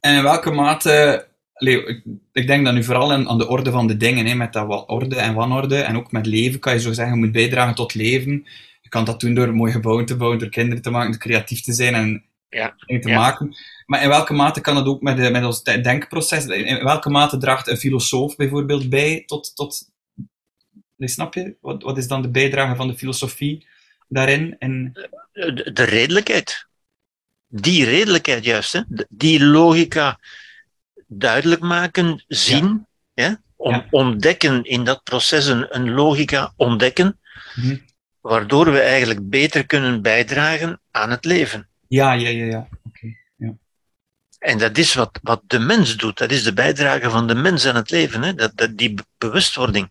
En 0.00 0.14
in 0.14 0.22
welke 0.22 0.50
mate, 0.50 1.26
allee, 1.60 2.02
ik, 2.32 2.46
denk 2.46 2.64
dan 2.64 2.74
nu 2.74 2.84
vooral 2.84 3.12
aan, 3.12 3.28
aan 3.28 3.38
de 3.38 3.48
orde 3.48 3.70
van 3.70 3.86
de 3.86 3.96
dingen, 3.96 4.26
hè, 4.26 4.34
met 4.34 4.52
dat 4.52 4.66
wat 4.66 4.88
orde 4.88 5.16
en 5.16 5.34
wanorde, 5.34 5.76
en 5.76 5.96
ook 5.96 6.12
met 6.12 6.26
leven 6.26 6.60
kan 6.60 6.72
je 6.72 6.80
zo 6.80 6.92
zeggen, 6.92 7.14
je 7.14 7.20
moet 7.24 7.32
bijdragen 7.32 7.74
tot 7.74 7.94
leven. 7.94 8.46
Je 8.80 8.88
kan 8.88 9.04
dat 9.04 9.20
doen 9.20 9.34
door 9.34 9.54
mooie 9.54 9.72
gebouwen 9.72 10.06
te 10.06 10.16
bouwen, 10.16 10.38
door 10.38 10.48
kinderen 10.48 10.82
te 10.82 10.90
maken, 10.90 11.10
door 11.10 11.20
creatief 11.20 11.60
te 11.60 11.72
zijn 11.72 11.94
en 11.94 12.24
Ja, 12.48 12.74
dingen 12.86 13.02
te 13.02 13.08
ja. 13.08 13.18
maken. 13.18 13.54
Maar 13.86 14.02
in 14.02 14.08
welke 14.08 14.32
mate 14.32 14.60
kan 14.60 14.74
dat 14.74 14.86
ook 14.86 15.00
met, 15.00 15.16
de, 15.16 15.30
met 15.30 15.44
ons 15.44 15.62
de- 15.62 15.80
denkproces? 15.80 16.46
In 16.46 16.84
welke 16.84 17.10
mate 17.10 17.36
draagt 17.36 17.68
een 17.68 17.76
filosoof 17.76 18.36
bijvoorbeeld 18.36 18.88
bij 18.88 19.22
tot... 19.26 19.56
tot 19.56 19.90
nee, 20.96 21.08
snap 21.08 21.34
je? 21.34 21.56
Wat, 21.60 21.82
wat 21.82 21.98
is 21.98 22.08
dan 22.08 22.22
de 22.22 22.30
bijdrage 22.30 22.76
van 22.76 22.88
de 22.88 22.96
filosofie 22.96 23.66
daarin? 24.08 24.56
En, 24.58 24.92
de, 25.32 25.70
de 25.72 25.84
redelijkheid. 25.84 26.68
Die 27.48 27.84
redelijkheid 27.84 28.44
juist, 28.44 28.72
hè? 28.72 28.80
Die 29.08 29.44
logica 29.44 30.18
duidelijk 31.12 31.60
maken, 31.60 32.24
zien, 32.28 32.86
ja. 33.14 33.40
Om, 33.56 33.72
Ja. 33.74 33.86
ontdekken 33.90 34.64
in 34.64 34.84
dat 34.84 35.02
proces 35.02 35.46
een, 35.46 35.66
een 35.76 35.90
logica 35.90 36.52
ontdekken, 36.56 37.18
Mhm. 37.54 37.76
waardoor 38.20 38.72
we 38.72 38.80
eigenlijk 38.80 39.28
beter 39.30 39.66
kunnen 39.66 40.02
bijdragen 40.02 40.80
aan 40.90 41.10
het 41.10 41.24
leven. 41.24 41.68
ja, 41.88 42.12
ja, 42.12 42.28
ja, 42.28 42.44
ja. 42.44 42.68
En 44.38 44.58
dat 44.58 44.78
is 44.78 44.94
wat, 44.94 45.18
wat 45.22 45.42
de 45.46 45.58
mens 45.58 45.96
doet. 45.96 46.18
Dat 46.18 46.30
is 46.30 46.42
de 46.42 46.52
bijdrage 46.52 47.10
van 47.10 47.26
de 47.26 47.34
mens 47.34 47.66
aan 47.66 47.74
het 47.74 47.90
leven. 47.90 48.22
Hè? 48.22 48.34
Dat, 48.34 48.52
dat, 48.54 48.76
die 48.76 48.94
be- 48.94 49.04
bewustwording. 49.18 49.90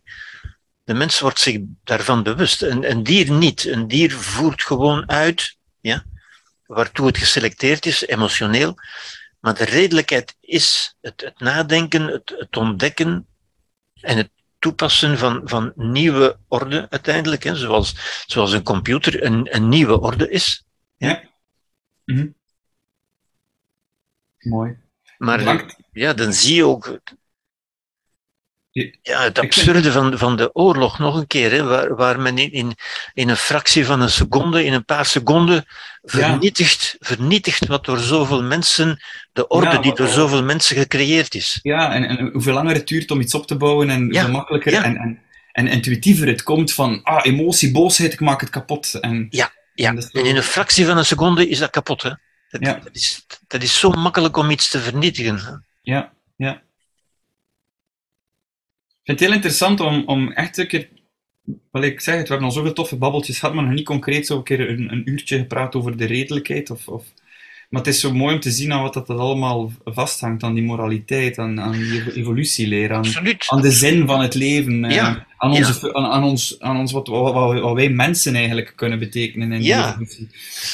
De 0.84 0.94
mens 0.94 1.20
wordt 1.20 1.40
zich 1.40 1.58
daarvan 1.84 2.22
bewust. 2.22 2.62
Een, 2.62 2.90
een 2.90 3.02
dier 3.02 3.30
niet. 3.32 3.64
Een 3.64 3.88
dier 3.88 4.12
voert 4.12 4.62
gewoon 4.62 5.08
uit 5.10 5.56
ja, 5.80 6.04
waartoe 6.66 7.06
het 7.06 7.18
geselecteerd 7.18 7.86
is, 7.86 8.06
emotioneel. 8.06 8.74
Maar 9.40 9.54
de 9.54 9.64
redelijkheid 9.64 10.36
is 10.40 10.96
het, 11.00 11.20
het 11.20 11.40
nadenken, 11.40 12.02
het, 12.06 12.34
het 12.38 12.56
ontdekken 12.56 13.26
en 14.00 14.16
het 14.16 14.30
toepassen 14.58 15.18
van, 15.18 15.40
van 15.44 15.72
nieuwe 15.76 16.38
orde 16.48 16.86
uiteindelijk. 16.90 17.42
Hè? 17.42 17.54
Zoals, 17.56 17.94
zoals 18.26 18.52
een 18.52 18.62
computer 18.62 19.24
een, 19.24 19.54
een 19.54 19.68
nieuwe 19.68 20.00
orde 20.00 20.30
is. 20.30 20.64
Mhm. 22.04 22.28
Mooi. 24.38 24.78
Maar 25.18 25.38
Bedankt. 25.38 25.76
ja, 25.92 26.12
dan 26.12 26.32
zie 26.32 26.54
je 26.54 26.66
ook 26.66 27.00
ja, 28.72 29.22
het 29.22 29.38
absurde 29.38 29.92
van, 29.92 30.18
van 30.18 30.36
de 30.36 30.54
oorlog 30.54 30.98
nog 30.98 31.14
een 31.16 31.26
keer, 31.26 31.50
hè, 31.50 31.62
waar, 31.64 31.94
waar 31.96 32.20
men 32.20 32.38
in, 32.38 32.52
in, 32.52 32.72
in 33.14 33.28
een 33.28 33.36
fractie 33.36 33.84
van 33.86 34.00
een 34.00 34.10
seconde, 34.10 34.64
in 34.64 34.72
een 34.72 34.84
paar 34.84 35.06
seconden, 35.06 35.64
vernietigt, 36.02 36.96
vernietigt 37.00 37.66
wat 37.66 37.84
door 37.84 37.98
zoveel 37.98 38.42
mensen, 38.42 39.00
de 39.32 39.48
orde 39.48 39.70
Ja, 39.70 39.78
die 39.78 39.94
door 39.94 40.08
zoveel 40.08 40.42
mensen 40.42 40.76
gecreëerd 40.76 41.34
is. 41.34 41.58
Ja, 41.62 41.92
en, 41.92 42.04
en 42.04 42.30
hoeveel 42.32 42.54
langer 42.54 42.74
het 42.74 42.86
duurt 42.88 43.10
om 43.10 43.20
iets 43.20 43.34
op 43.34 43.46
te 43.46 43.56
bouwen 43.56 43.90
en 43.90 44.08
Ja, 44.12 44.22
hoe 44.22 44.30
makkelijker 44.30 44.72
ja. 44.72 44.82
en, 44.84 44.96
en, 44.96 45.18
en 45.52 45.66
intuïtiever 45.66 46.26
het 46.26 46.42
komt 46.42 46.72
van 46.72 47.02
ah, 47.02 47.20
emotie, 47.26 47.70
boosheid, 47.72 48.12
ik 48.12 48.20
maak 48.20 48.40
het 48.40 48.50
kapot. 48.50 48.94
En, 49.00 49.26
Ja, 49.30 49.50
en 49.74 50.02
zo- 50.02 50.08
En 50.18 50.24
in 50.24 50.36
een 50.36 50.42
fractie 50.42 50.86
van 50.86 50.96
een 50.98 51.04
seconde 51.06 51.48
is 51.48 51.58
dat 51.58 51.70
kapot. 51.70 52.02
Hè. 52.02 52.10
Dat, 52.50 52.60
Ja. 52.64 52.72
dat, 52.74 52.94
is, 52.94 53.26
dat 53.46 53.62
is 53.62 53.78
zo 53.78 53.90
makkelijk 53.90 54.36
om 54.36 54.50
iets 54.50 54.70
te 54.70 54.78
vernietigen. 54.80 55.36
Hè. 55.36 55.52
Ja, 55.92 56.12
ja. 56.36 56.62
Vind 59.10 59.22
het 59.22 59.28
heel 59.28 59.38
interessant 59.38 59.80
om, 59.80 60.02
om 60.06 60.32
echt 60.32 60.58
een 60.58 60.66
keer... 60.66 60.88
Wat 61.70 61.84
ik 61.84 62.00
zeg, 62.00 62.14
het, 62.14 62.22
we 62.22 62.28
hebben 62.30 62.48
al 62.48 62.54
zoveel 62.54 62.72
toffe 62.72 62.96
babbeltjes 62.96 63.38
gehad, 63.38 63.54
maar 63.54 63.64
nog 63.64 63.74
niet 63.74 63.84
concreet 63.84 64.26
zo 64.26 64.36
een 64.36 64.42
keer 64.42 64.70
een, 64.70 64.92
een 64.92 65.10
uurtje 65.10 65.38
gepraat 65.38 65.74
over 65.74 65.96
de 65.96 66.04
redelijkheid. 66.04 66.70
Of, 66.70 66.88
of... 66.88 67.04
Maar 67.68 67.80
het 67.80 67.94
is 67.94 68.00
zo 68.00 68.12
mooi 68.14 68.34
om 68.34 68.40
te 68.40 68.50
zien 68.50 68.72
aan 68.72 68.82
wat 68.82 68.94
dat 68.94 69.08
allemaal 69.08 69.72
vasthangt, 69.84 70.42
aan 70.42 70.54
die 70.54 70.62
moraliteit, 70.62 71.38
aan, 71.38 71.60
aan 71.60 71.72
die 71.72 72.14
evolutieleer, 72.14 72.92
aan, 72.92 73.04
aan 73.48 73.60
de 73.60 73.70
zin 73.70 74.06
van 74.06 74.20
het 74.20 74.34
leven, 74.34 74.84
eh, 74.84 74.94
Ja, 74.94 75.26
aan, 75.36 75.52
ja. 75.52 75.58
onze, 75.58 75.94
aan, 75.94 76.06
aan 76.06 76.22
ons, 76.24 76.60
aan 76.60 76.78
ons 76.78 76.92
wat, 76.92 77.08
wat, 77.08 77.32
wat, 77.32 77.60
wat 77.60 77.74
wij 77.74 77.88
mensen 77.90 78.34
eigenlijk 78.34 78.72
kunnen 78.76 78.98
betekenen 78.98 79.52
in 79.52 79.62
Ja. 79.62 79.96
die. 79.98 80.28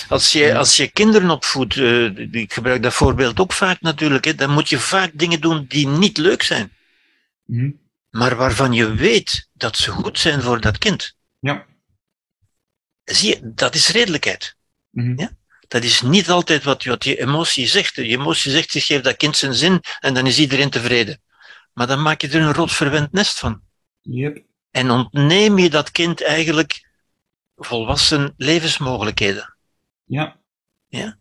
Als 0.08 0.32
je, 0.32 0.56
als 0.56 0.76
je 0.76 0.90
kinderen 0.90 1.30
opvoedt, 1.30 1.76
eh, 1.76 2.04
ik 2.30 2.52
gebruik 2.52 2.82
dat 2.82 2.94
voorbeeld 2.94 3.40
ook 3.40 3.52
vaak 3.52 3.80
natuurlijk, 3.80 4.24
hè, 4.24 4.34
dan 4.34 4.50
moet 4.50 4.68
je 4.68 4.78
vaak 4.78 5.10
dingen 5.14 5.40
doen 5.40 5.64
die 5.68 5.88
niet 5.88 6.18
leuk 6.18 6.42
zijn. 6.42 6.70
Mhm. 7.46 7.70
Maar 8.16 8.36
waarvan 8.36 8.72
je 8.72 8.94
weet 8.94 9.48
dat 9.52 9.76
ze 9.76 9.90
goed 9.90 10.18
zijn 10.18 10.42
voor 10.42 10.60
dat 10.60 10.78
kind. 10.78 11.16
Ja. 11.38 11.66
Zie 13.04 13.28
je, 13.28 13.52
dat 13.54 13.74
is 13.74 13.88
redelijkheid. 13.88 14.56
Mhm. 14.90 15.20
Ja. 15.20 15.30
Dat 15.68 15.84
is 15.84 16.02
niet 16.02 16.30
altijd 16.30 16.64
wat, 16.64 16.84
wat 16.84 17.04
je 17.04 17.20
emotie 17.20 17.66
zegt. 17.66 17.94
Je 17.94 18.02
emotie 18.02 18.50
zegt, 18.50 18.72
je 18.72 18.80
geeft 18.80 19.04
dat 19.04 19.16
kind 19.16 19.36
zijn 19.36 19.54
zin 19.54 19.80
en 20.00 20.14
dan 20.14 20.26
is 20.26 20.38
iedereen 20.38 20.70
tevreden. 20.70 21.22
Maar 21.72 21.86
dan 21.86 22.02
maak 22.02 22.20
je 22.20 22.28
er 22.28 22.40
een 22.40 22.52
rot 22.52 22.72
verwend 22.72 23.12
nest 23.12 23.38
van. 23.38 23.62
Yep. 24.00 24.44
En 24.70 24.90
ontneem 24.90 25.58
je 25.58 25.70
dat 25.70 25.90
kind 25.90 26.22
eigenlijk 26.22 26.88
volwassen 27.56 28.34
levensmogelijkheden. 28.36 29.56
Ja. 30.04 31.18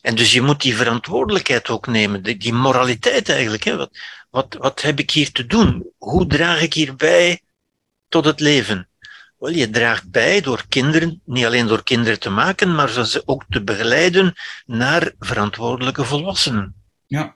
En 0.00 0.14
dus 0.14 0.32
je 0.32 0.40
moet 0.40 0.62
die 0.62 0.76
verantwoordelijkheid 0.76 1.68
ook 1.68 1.86
nemen, 1.86 2.22
die, 2.22 2.36
die 2.36 2.52
moraliteit 2.52 3.28
eigenlijk. 3.28 3.64
Hè. 3.64 3.76
Wat, 3.76 3.98
wat, 4.34 4.56
wat 4.58 4.82
heb 4.82 4.98
ik 4.98 5.10
hier 5.10 5.32
te 5.32 5.46
doen? 5.46 5.90
Hoe 5.98 6.26
draag 6.26 6.62
ik 6.62 6.74
hier 6.74 6.96
bij 6.96 7.40
tot 8.08 8.24
het 8.24 8.40
leven? 8.40 8.88
Wel, 9.38 9.50
je 9.50 9.70
draagt 9.70 10.10
bij 10.10 10.40
door 10.40 10.64
kinderen, 10.68 11.20
niet 11.24 11.44
alleen 11.44 11.66
door 11.66 11.82
kinderen 11.82 12.20
te 12.20 12.30
maken, 12.30 12.74
maar 12.74 12.88
ze 12.88 13.22
ook 13.24 13.44
te 13.48 13.62
begeleiden 13.64 14.34
naar 14.66 15.12
verantwoordelijke 15.18 16.04
volwassenen. 16.04 16.74
Ja. 17.06 17.34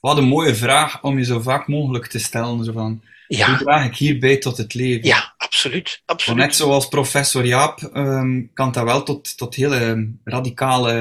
Wat 0.00 0.16
een 0.16 0.24
mooie 0.24 0.54
vraag 0.54 1.02
om 1.02 1.18
je 1.18 1.24
zo 1.24 1.40
vaak 1.40 1.68
mogelijk 1.68 2.06
te 2.06 2.18
stellen. 2.18 2.64
Zo 2.64 2.72
van, 2.72 3.02
Hoe 3.26 3.56
draag 3.56 3.86
ik 3.86 3.96
hierbij 3.96 4.36
tot 4.36 4.56
het 4.56 4.74
leven? 4.74 5.06
ja 5.06 5.34
absoluut. 5.46 6.02
Absoluut. 6.04 6.38
net 6.38 6.56
zoals 6.56 6.88
professor 6.88 7.46
Jaap 7.46 7.80
ehm, 7.82 8.42
kan 8.54 8.72
dat 8.72 8.84
wel 8.84 9.02
tot, 9.02 9.36
tot 9.36 9.54
hele 9.54 10.12
radicale 10.24 10.92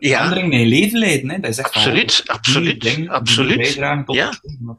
Ja. 0.00 0.16
veranderingen 0.16 0.52
in 0.52 0.58
je 0.58 0.66
leven 0.66 0.98
leiden. 0.98 1.30
Hè? 1.30 1.38
Dat 1.40 1.50
is 1.50 1.58
echt 1.58 1.72
Absoluut, 1.74 2.22
absoluut, 2.26 2.80
tot 4.06 4.16
Ja. 4.16 4.28
Of, 4.66 4.76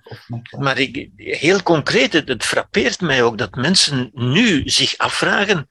of 0.51 0.59
Maar 0.59 0.77
ik, 0.77 1.09
heel 1.15 1.63
concreet, 1.63 2.13
het, 2.13 2.27
het 2.27 2.45
frappeert 2.45 3.01
mij 3.01 3.23
ook 3.23 3.37
dat 3.37 3.55
mensen 3.55 4.09
nu 4.13 4.61
zich 4.69 4.97
afvragen: 4.97 5.69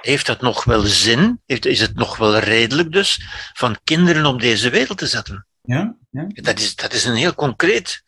heeft 0.00 0.26
dat 0.26 0.40
nog 0.40 0.64
wel 0.64 0.80
zin? 0.82 1.40
Is 1.46 1.80
het 1.80 1.94
nog 1.94 2.16
wel 2.16 2.38
redelijk 2.38 2.92
dus 2.92 3.20
van 3.52 3.76
kinderen 3.84 4.26
op 4.26 4.40
deze 4.40 4.70
wereld 4.70 4.98
te 4.98 5.06
zetten? 5.06 5.46
ja, 5.62 5.96
ja, 6.10 6.26
Dat 6.28 6.58
is, 6.58 6.74
dat 6.74 6.92
is 6.92 7.04
een 7.04 7.14
heel 7.16 7.34
concreet 7.34 8.02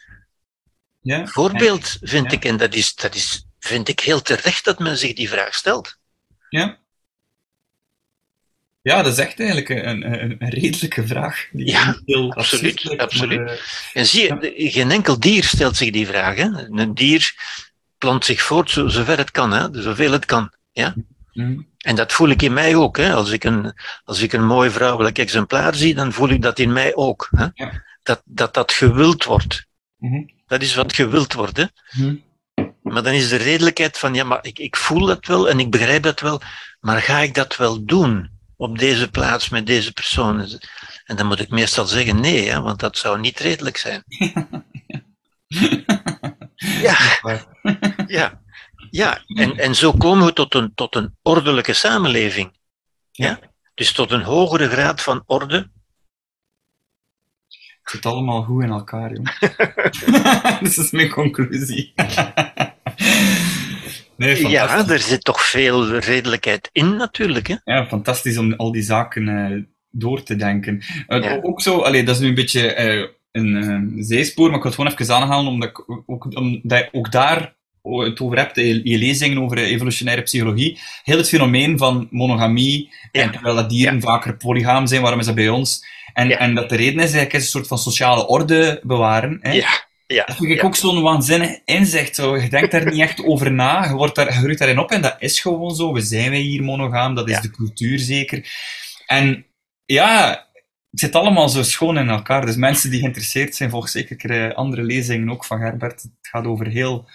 ja. 1.01 1.27
voorbeeld, 1.27 1.97
vind 2.01 2.31
Ja. 2.31 2.37
ik. 2.37 2.45
En 2.45 2.57
dat 2.57 2.75
is, 2.75 2.95
dat 2.95 3.15
is, 3.15 3.46
vind 3.67 3.89
ik 3.89 4.01
heel 4.01 4.23
terecht 4.23 4.65
dat 4.65 4.79
men 4.79 4.97
zich 4.99 5.13
die 5.13 5.29
vraag 5.29 5.55
stelt. 5.55 5.99
Ja. 6.49 6.79
Ja, 8.83 9.03
dat 9.03 9.13
is 9.13 9.19
echt 9.19 9.41
eigenlijk 9.41 9.69
een, 9.69 10.13
een, 10.13 10.37
een 10.39 10.49
redelijke 10.49 11.07
vraag. 11.07 11.49
Die 11.53 11.67
Ja, 11.67 12.01
heel 12.05 12.35
absoluut, 12.35 12.85
lijkt, 12.85 13.03
absoluut. 13.03 13.39
maar, 13.39 13.49
eh, 13.49 13.59
En 13.93 14.07
zie 14.07 14.23
je, 14.23 14.71
geen 14.71 14.91
enkel 14.91 15.21
dier 15.21 15.45
stelt 15.45 15.77
zich 15.77 15.91
die 15.91 16.07
vraag. 16.07 16.37
Hè? 16.37 16.45
Een 16.71 16.95
dier 16.95 17.35
plant 17.99 18.25
zich 18.25 18.43
voort 18.43 18.71
zo, 18.71 18.89
zover 18.89 19.19
het 19.19 19.31
kan, 19.31 19.53
hè? 19.53 19.83
zoveel 19.83 20.13
het 20.13 20.25
kan. 20.25 20.53
Ja? 20.73 20.95
Mm. 21.33 21.67
En 21.79 21.97
dat 21.97 22.13
voel 22.13 22.29
ik 22.29 22.43
in 22.43 22.53
mij 22.53 22.75
ook. 22.75 22.97
Hè. 22.97 23.13
Als, 23.15 23.31
ik 23.31 23.45
een, 23.45 23.73
als 24.05 24.21
ik 24.21 24.33
een 24.33 24.47
mooi 24.47 24.71
vrouwelijk 24.71 25.19
exemplaar 25.19 25.75
zie, 25.75 25.95
dan 25.95 26.13
voel 26.13 26.29
ik 26.29 26.43
dat 26.43 26.59
in 26.59 26.73
mij 26.73 26.95
ook. 26.95 27.29
Hè. 27.37 27.47
Ja. 27.55 27.85
Dat, 28.03 28.23
dat 28.25 28.55
dat 28.55 28.73
gewild 28.73 29.25
wordt. 29.25 29.67
Mhm. 29.97 30.23
Dat 30.47 30.63
is 30.63 30.75
wat 30.75 30.93
gewild 30.95 31.33
wordt. 31.33 31.57
Hè. 31.57 31.65
Mhm. 31.91 32.15
Maar 32.87 33.03
dan 33.03 33.13
is 33.13 33.29
de 33.29 33.37
redelijkheid 33.37 33.99
van, 33.99 34.15
ja, 34.15 34.25
maar 34.25 34.39
ik, 34.43 34.59
ik 34.59 34.77
voel 34.77 35.07
dat 35.07 35.27
wel 35.27 35.49
en 35.49 35.61
ik 35.61 35.71
begrijp 35.71 36.03
dat 36.03 36.21
wel, 36.21 36.41
maar 36.81 37.03
ga 37.03 37.19
ik 37.19 37.35
dat 37.35 37.57
wel 37.57 37.85
doen 37.85 38.31
op 38.57 38.79
deze 38.79 39.11
plaats 39.11 39.49
met 39.49 39.67
deze 39.67 39.93
persoon? 39.93 40.61
En 41.05 41.17
dan 41.17 41.27
moet 41.27 41.41
ik 41.41 41.51
meestal 41.51 41.87
zeggen 41.87 42.21
nee, 42.21 42.49
hè, 42.49 42.61
want 42.61 42.81
dat 42.81 42.99
zou 42.99 43.21
niet 43.21 43.39
redelijk 43.39 43.77
zijn. 43.77 44.05
Ja, 46.57 46.97
ja, 48.07 48.41
ja. 48.91 49.23
En, 49.27 49.57
en 49.57 49.75
zo 49.75 49.93
komen 49.93 50.27
we 50.27 50.33
tot 50.33 50.55
een, 50.55 50.75
tot 50.75 50.95
een 50.95 51.17
ordelijke 51.23 51.73
samenleving. 51.73 52.57
Ja? 53.13 53.39
Dus 53.75 53.93
tot 53.93 54.11
een 54.11 54.23
hogere 54.23 54.69
graad 54.69 55.03
van 55.03 55.23
orde. 55.27 55.71
Het 57.83 57.95
zit 57.95 58.07
allemaal 58.07 58.43
goed 58.43 58.63
in 58.63 58.71
elkaar, 58.71 59.13
joh. 59.13 59.41
dat 60.61 60.77
is 60.77 60.91
mijn 60.91 61.11
conclusie. 61.11 61.93
Nee. 64.17 64.49
Ja, 64.49 64.89
er 64.89 64.99
zit 64.99 65.25
toch 65.25 65.43
veel 65.43 65.99
redelijkheid 65.99 66.69
in 66.73 66.97
natuurlijk. 66.97 67.47
Hè? 67.47 67.55
Ja, 67.65 67.87
fantastisch 67.87 68.39
om 68.39 68.53
al 68.55 68.73
die 68.73 68.83
zaken 68.83 69.29
eh, 69.29 69.63
door 69.91 70.23
te 70.23 70.37
denken. 70.37 70.83
Eh, 71.07 71.23
Ja. 71.23 71.39
Ook 71.43 71.61
zo, 71.63 71.79
allee, 71.79 72.05
dat 72.05 72.15
is 72.15 72.21
nu 72.21 72.29
een 72.29 72.35
beetje 72.35 72.73
eh, 72.75 73.09
een 73.33 73.95
zijspoor, 73.99 74.47
maar 74.47 74.57
ik 74.57 74.63
wil 74.63 74.73
het 74.73 74.81
gewoon 74.81 74.93
even 74.99 75.15
aanhalen, 75.15 75.53
omdat, 75.53 75.69
ik 75.69 75.85
ook, 76.07 76.37
omdat 76.37 76.79
je 76.79 76.89
ook 76.93 77.13
daar 77.13 77.55
het 77.83 78.21
over 78.21 78.39
hebt, 78.39 78.57
in 78.57 78.81
je 78.85 78.99
lezingen 78.99 79.43
over 79.43 79.59
evolutionaire 79.59 80.23
psychologie. 80.23 80.79
Heel 81.03 81.17
het 81.17 81.29
fenomeen 81.29 81.79
van 81.79 82.09
monogamie, 82.11 82.95
Ja. 83.13 83.23
en 83.23 83.31
terwijl 83.31 83.55
dat 83.55 83.71
dieren 83.71 84.01
vaker 84.01 84.37
polygaam 84.37 84.87
zijn, 84.87 85.01
waarom 85.03 85.21
is 85.21 85.27
dat 85.27 85.35
bij 85.35 85.49
ons? 85.49 85.85
En, 86.15 86.39
en 86.39 86.55
dat 86.55 86.69
de 86.69 86.77
reden 86.77 86.95
is 86.95 87.01
eigenlijk 87.01 87.33
is 87.33 87.43
een 87.43 87.49
soort 87.49 87.67
van 87.67 87.79
sociale 87.79 88.27
orde 88.27 88.81
bewaren. 88.83 89.39
Hè? 89.41 89.53
Ja, 89.53 89.86
ja. 90.07 90.25
Dat 90.25 90.37
vind 90.37 90.51
ik 90.51 90.61
ja. 90.61 90.67
ook 90.67 90.77
zo'n 90.77 91.03
waanzinnig 91.03 91.59
inzicht. 91.65 92.15
Zo. 92.15 92.37
Je 92.37 92.49
denkt 92.49 92.71
daar 92.71 92.85
niet 92.85 93.01
echt 93.01 93.25
over 93.25 93.53
na. 93.53 93.85
Je, 93.85 93.93
wordt 93.93 94.15
daar, 94.15 94.27
je 94.27 94.39
groeit 94.39 94.59
daarin 94.59 94.79
op 94.79 94.91
en 94.91 95.03
dat 95.03 95.17
is 95.19 95.41
gewoon 95.41 95.75
zo. 95.75 95.93
We 95.93 96.01
zijn 96.01 96.31
wij 96.31 96.39
hier 96.39 96.63
monogaam. 96.63 97.15
Dat 97.15 97.29
is 97.29 97.35
Ja. 97.35 97.41
de 97.41 97.51
cultuur 97.51 97.99
zeker. 97.99 98.49
En 99.07 99.47
ja, 99.85 100.29
het 100.91 101.01
zit 101.01 101.15
allemaal 101.15 101.49
zo 101.49 101.63
schoon 101.63 101.99
in 101.99 102.09
elkaar. 102.09 102.47
Dus 102.47 102.57
mensen 102.57 102.91
die 102.91 103.01
geïnteresseerd 103.01 103.55
zijn, 103.55 103.71
volgens 103.71 103.93
zeker 103.93 104.31
eh, 104.31 104.55
andere 104.55 104.83
lezingen 104.83 105.31
ook 105.31 105.45
van 105.45 105.59
Gerbert. 105.59 106.03
Het 106.03 106.11
gaat 106.21 106.47
over 106.47 106.67
heel, 106.67 107.09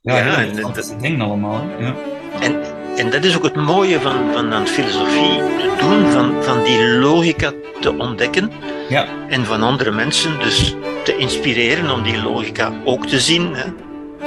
ja, 0.00 0.16
Ja, 0.16 0.24
heel 0.24 0.34
en 0.34 0.46
interessante 0.46 0.96
dingen 0.96 1.20
allemaal. 1.20 1.80
Ja. 1.80 1.96
En, 2.40 2.69
en 3.00 3.10
dat 3.10 3.24
is 3.24 3.36
ook 3.36 3.42
het 3.42 3.56
mooie 3.56 4.00
van, 4.00 4.14
van 4.32 4.52
aan 4.52 4.66
filosofie 4.66 5.36
te 5.58 5.70
doen, 5.78 6.10
van, 6.10 6.34
van 6.44 6.62
die 6.64 6.88
logica 6.88 7.52
te 7.80 7.98
ontdekken 7.98 8.50
Ja. 8.88 9.06
en 9.28 9.44
van 9.44 9.62
andere 9.62 9.90
mensen 9.90 10.38
dus 10.38 10.74
te 11.04 11.16
inspireren 11.16 11.90
om 11.90 12.02
die 12.02 12.22
logica 12.22 12.72
ook 12.84 13.06
te 13.06 13.20
zien. 13.20 13.50
Hè. 13.54 13.64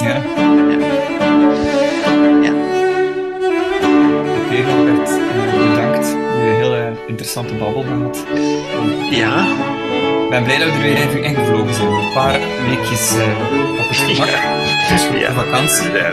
Ja. 0.08 0.22
Ja. 2.42 2.52
Oké, 4.38 4.56
Gerbert. 4.56 5.10
eh, 5.10 5.68
Bedankt. 5.70 6.08
Een 6.14 6.56
hele 6.56 6.92
interessante 7.08 7.54
babbel 7.54 7.84
gehad. 7.88 8.26
Ja, 9.12 9.46
ben 10.34 10.44
blij 10.44 10.58
dat 10.58 10.68
we 10.68 10.74
er 10.74 10.82
weer 10.82 10.96
even 10.96 11.24
ingevlogen 11.24 11.74
zijn. 11.74 11.88
Een 11.88 12.14
paar 12.14 12.40
weekjes 12.68 13.18
eh, 13.18 13.80
op 13.80 13.88
het 13.88 13.98
gemak. 13.98 14.28
Ja. 15.20 15.32
vakantie. 15.44 15.92
Maar, 15.92 15.96
eh, 15.96 16.12